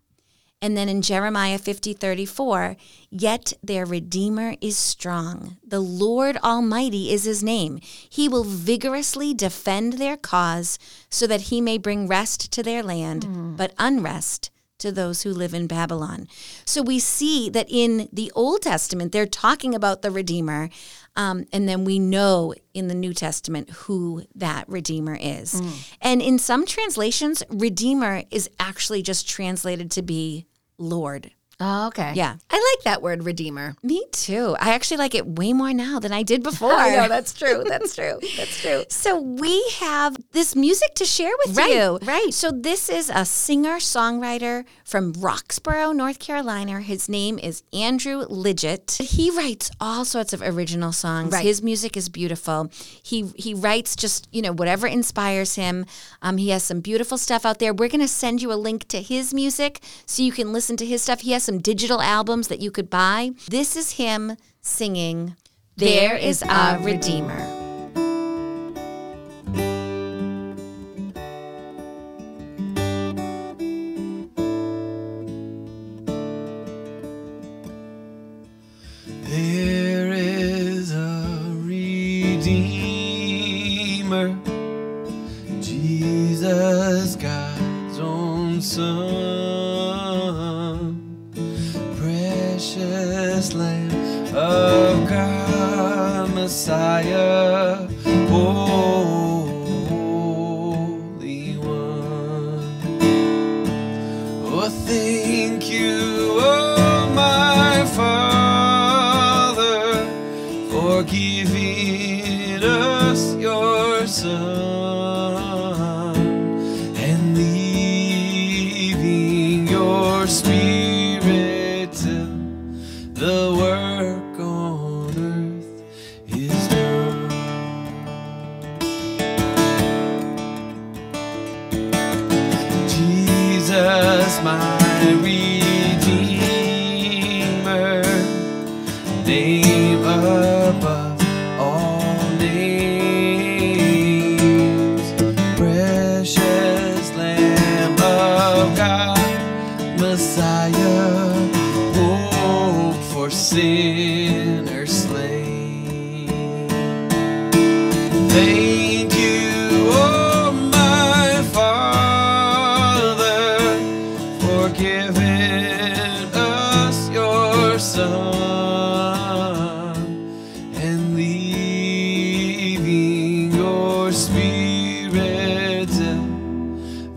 And 0.64 0.78
then 0.78 0.88
in 0.90 1.02
Jeremiah 1.02 1.58
50 1.58 1.94
34, 1.94 2.76
yet 3.10 3.54
their 3.64 3.84
redeemer 3.86 4.56
is 4.62 4.78
strong. 4.78 5.58
The 5.66 5.80
Lord 5.80 6.38
Almighty 6.38 7.12
is 7.12 7.24
his 7.24 7.44
name. 7.44 7.80
He 7.82 8.30
will 8.30 8.44
vigorously 8.44 9.34
defend 9.34 9.94
their 9.94 10.18
cause 10.18 10.78
so 11.10 11.26
that 11.26 11.42
he 11.42 11.62
may 11.62 11.80
bring 11.80 12.08
rest 12.08 12.52
to 12.52 12.62
their 12.62 12.84
land, 12.84 13.58
but 13.58 13.74
unrest 13.80 14.52
to 14.78 14.92
those 14.92 15.22
who 15.24 15.32
live 15.32 15.54
in 15.54 15.68
Babylon. 15.68 16.28
So 16.66 16.82
we 16.82 17.00
see 17.00 17.50
that 17.50 17.68
in 17.70 18.10
the 18.12 18.32
Old 18.36 18.64
Testament, 18.64 19.12
they're 19.12 19.26
talking 19.28 19.74
about 19.76 20.02
the 20.02 20.12
Redeemer. 20.12 20.70
Um, 21.16 21.46
and 21.54 21.68
then 21.68 21.86
we 21.86 22.00
know 22.00 22.54
in 22.74 22.88
the 22.88 22.96
New 22.96 23.14
Testament 23.14 23.70
who 23.72 24.24
that 24.34 24.68
Redeemer 24.68 25.18
is. 25.20 25.62
And 26.02 26.22
in 26.22 26.40
some 26.40 26.66
translations, 26.66 27.44
Redeemer 27.50 28.24
is 28.32 28.50
actually 28.60 29.02
just 29.02 29.28
translated 29.30 29.92
to 29.92 30.02
be 30.02 30.48
Lord. 30.82 31.32
Oh, 31.62 31.88
okay. 31.88 32.14
Yeah. 32.16 32.36
I 32.50 32.56
like 32.76 32.84
that 32.86 33.02
word 33.02 33.24
redeemer. 33.24 33.76
Me 33.84 34.04
too. 34.12 34.56
I 34.60 34.74
actually 34.74 34.98
like 34.98 35.14
it 35.16 35.26
way 35.28 35.54
more 35.54 35.74
now 35.74 36.00
than 36.00 36.12
I 36.12 36.24
did 36.24 36.42
before. 36.52 36.74
I 36.74 36.96
know, 36.96 37.08
that's 37.08 37.34
true. 37.34 37.64
That's 37.68 37.96
true. 37.96 38.20
That's 38.36 38.62
true. 38.62 38.84
So 38.90 39.22
we 39.22 39.64
have 39.80 40.18
this 40.32 40.56
music 40.56 40.96
to 40.96 41.06
share 41.06 41.32
with 41.46 41.56
Right, 41.56 41.72
you. 41.76 42.00
right. 42.04 42.34
So 42.34 42.50
this 42.52 42.90
is 42.90 43.10
a 43.14 43.24
singer-songwriter 43.26 44.66
from 44.86 45.14
Roxboro, 45.14 45.96
North 45.96 46.20
Carolina. 46.20 46.82
His 46.82 47.08
name 47.10 47.38
is 47.40 47.64
Andrew 47.74 48.26
Lidgett. 48.26 48.98
He 49.02 49.30
writes 49.32 49.72
all 49.80 50.06
sorts 50.06 50.34
of 50.34 50.42
original 50.42 50.92
songs. 50.92 51.34
Right. 51.34 51.44
His 51.46 51.62
music 51.62 51.96
is 51.98 52.10
beautiful. 52.10 52.72
He 53.04 53.32
he 53.36 53.54
writes 53.54 53.96
just, 53.96 54.28
you 54.32 54.42
know, 54.42 54.52
whatever 54.54 54.88
inspires 54.88 55.56
him. 55.56 55.86
Um, 56.22 56.38
he 56.38 56.50
has 56.50 56.64
some 56.64 56.80
beautiful 56.82 57.18
stuff 57.18 57.46
out 57.46 57.60
there. 57.60 57.74
We're 57.74 57.90
going 57.90 58.02
to 58.02 58.08
send 58.08 58.42
you 58.42 58.52
a 58.52 58.56
link 58.56 58.88
to 58.90 59.02
his 59.02 59.34
music 59.34 59.80
so 60.06 60.24
you 60.24 60.32
can 60.32 60.52
listen 60.54 60.78
to 60.78 60.86
his 60.86 61.02
stuff. 61.02 61.22
He 61.22 61.32
has 61.32 61.44
some 61.52 61.60
digital 61.60 62.02
albums 62.02 62.48
that 62.48 62.62
you 62.62 62.72
could 62.72 62.90
buy. 62.90 63.32
This 63.50 63.76
is 63.76 63.94
him 63.94 64.38
singing 64.62 65.36
There 65.76 66.16
is 66.16 66.44
our 66.44 66.80
Redeemer. 66.80 67.61
Messiah, 96.52 97.88
Holy 98.28 99.48
One. 101.56 103.00
Oh, 104.44 104.68
thank 104.86 105.61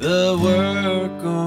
the 0.05 0.37
work 0.39 1.44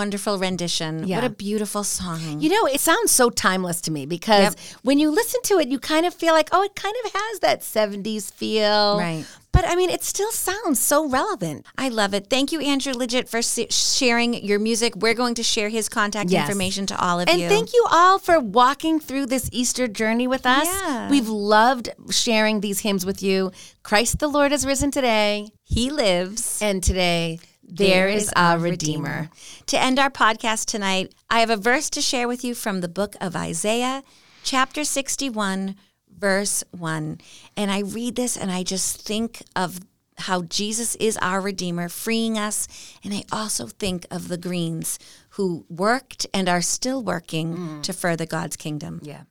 wonderful 0.00 0.38
rendition. 0.38 0.92
Yeah. 1.06 1.16
What 1.18 1.24
a 1.24 1.34
beautiful 1.48 1.84
song. 1.84 2.40
You 2.44 2.48
know, 2.54 2.64
it 2.66 2.80
sounds 2.80 3.10
so 3.20 3.26
timeless 3.30 3.78
to 3.86 3.90
me 3.96 4.02
because 4.16 4.42
Yep. 4.42 4.54
when 4.88 4.98
you 5.02 5.08
listen 5.20 5.40
to 5.50 5.54
it, 5.60 5.68
you 5.72 5.78
kind 5.78 6.04
of 6.06 6.12
feel 6.22 6.32
like, 6.38 6.48
oh, 6.52 6.62
it 6.68 6.74
kind 6.74 6.96
of 7.04 7.12
has 7.20 7.34
that 7.40 7.58
70s 7.62 8.24
feel. 8.40 8.98
Right. 8.98 9.24
But 9.52 9.64
I 9.70 9.74
mean, 9.74 9.90
it 9.90 10.02
still 10.04 10.30
sounds 10.32 10.78
so 10.78 10.98
relevant. 11.20 11.66
I 11.76 11.88
love 11.88 12.14
it. 12.14 12.24
Thank 12.30 12.52
you, 12.52 12.60
Andrew 12.72 12.92
Lidgett, 13.00 13.28
for 13.28 13.42
sharing 13.42 14.30
your 14.50 14.60
music. 14.60 14.94
We're 14.96 15.18
going 15.22 15.34
to 15.40 15.42
share 15.42 15.68
his 15.68 15.88
contact 15.88 16.30
Yes. 16.30 16.42
information 16.48 16.86
to 16.86 16.96
all 17.04 17.18
of 17.20 17.28
And 17.28 17.38
you. 17.38 17.46
And 17.46 17.52
thank 17.54 17.68
you 17.74 17.84
all 17.90 18.18
for 18.20 18.38
walking 18.40 19.00
through 19.00 19.26
this 19.26 19.48
Easter 19.52 19.86
journey 19.88 20.28
with 20.34 20.46
us. 20.46 20.66
Yeah. 20.66 21.10
We've 21.10 21.28
loved 21.56 21.86
sharing 22.10 22.60
these 22.60 22.78
hymns 22.86 23.04
with 23.04 23.20
you. 23.28 23.50
Christ 23.82 24.20
the 24.20 24.28
Lord 24.28 24.52
has 24.52 24.64
risen 24.64 24.90
today, 24.98 25.48
He 25.64 25.90
lives. 25.90 26.42
and 26.62 26.80
today 26.90 27.40
there 27.70 28.08
is 28.08 28.30
our 28.36 28.58
Redeemer. 28.58 29.30
To 29.66 29.80
end 29.80 29.98
our 29.98 30.10
podcast 30.10 30.66
tonight, 30.66 31.14
I 31.28 31.40
have 31.40 31.50
a 31.50 31.56
verse 31.56 31.90
to 31.90 32.00
share 32.00 32.28
with 32.28 32.44
you 32.44 32.54
from 32.54 32.80
the 32.80 32.88
book 32.88 33.16
of 33.20 33.36
Isaiah, 33.36 34.02
chapter 34.42 34.84
61, 34.84 35.76
verse 36.16 36.64
1. 36.72 37.20
And 37.56 37.70
I 37.70 37.80
read 37.80 38.16
this 38.16 38.36
and 38.36 38.50
I 38.50 38.62
just 38.62 39.02
think 39.02 39.42
of 39.54 39.80
how 40.18 40.42
Jesus 40.42 40.96
is 40.96 41.16
our 41.22 41.40
Redeemer, 41.40 41.88
freeing 41.88 42.38
us. 42.38 42.68
And 43.02 43.14
I 43.14 43.24
also 43.32 43.66
think 43.66 44.06
of 44.10 44.28
the 44.28 44.36
Greens 44.36 44.98
who 45.30 45.64
worked 45.68 46.26
and 46.34 46.48
are 46.48 46.62
still 46.62 47.02
working 47.02 47.80
to 47.82 47.92
further 47.92 48.26
God's 48.26 48.56
kingdom. 48.56 49.00
Yeah. 49.02 49.22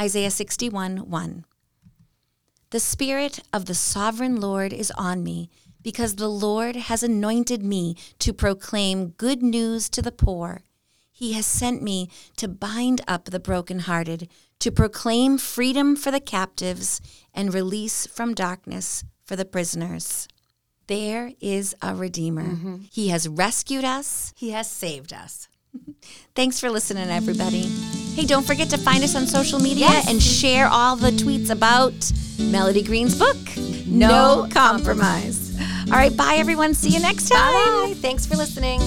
Isaiah 0.00 0.30
61 0.30 1.10
1. 1.10 1.44
The 2.70 2.80
Spirit 2.80 3.40
of 3.52 3.64
the 3.64 3.74
sovereign 3.74 4.40
Lord 4.40 4.72
is 4.72 4.90
on 4.92 5.22
me, 5.24 5.50
because 5.82 6.16
the 6.16 6.28
Lord 6.28 6.76
has 6.76 7.02
anointed 7.02 7.62
me 7.62 7.96
to 8.18 8.32
proclaim 8.32 9.10
good 9.10 9.42
news 9.42 9.88
to 9.90 10.02
the 10.02 10.12
poor. 10.12 10.62
He 11.12 11.32
has 11.32 11.46
sent 11.46 11.82
me 11.82 12.10
to 12.36 12.46
bind 12.46 13.00
up 13.08 13.26
the 13.26 13.40
brokenhearted, 13.40 14.28
to 14.60 14.70
proclaim 14.70 15.38
freedom 15.38 15.96
for 15.96 16.10
the 16.10 16.20
captives, 16.20 17.00
and 17.34 17.52
release 17.52 18.06
from 18.06 18.34
darkness 18.34 19.04
for 19.24 19.34
the 19.34 19.44
prisoners. 19.44 20.28
There 20.86 21.32
is 21.40 21.74
a 21.82 21.94
Redeemer. 21.94 22.44
Mm-hmm. 22.44 22.76
He 22.90 23.08
has 23.08 23.28
rescued 23.28 23.84
us. 23.84 24.32
He 24.36 24.50
has 24.50 24.70
saved 24.70 25.12
us. 25.12 25.48
Thanks 26.34 26.60
for 26.60 26.70
listening, 26.70 27.08
everybody. 27.08 27.62
Hey, 28.14 28.24
don't 28.26 28.46
forget 28.46 28.68
to 28.70 28.78
find 28.78 29.02
us 29.04 29.14
on 29.16 29.26
social 29.26 29.58
media 29.60 29.86
Yes. 29.86 30.08
and 30.10 30.22
share 30.22 30.68
all 30.68 30.96
the 30.96 31.10
tweets 31.10 31.50
about 31.50 31.94
Melody 32.50 32.82
Green's 32.82 33.18
book, 33.18 33.36
No, 33.86 34.46
Compromise. 34.50 35.56
All 35.86 35.94
right, 35.96 36.14
bye, 36.16 36.34
everyone. 36.36 36.74
See 36.74 36.90
you 36.90 37.00
next 37.00 37.28
time. 37.28 37.90
Bye. 37.90 37.94
Thanks 37.96 38.26
for 38.26 38.36
listening. 38.36 38.80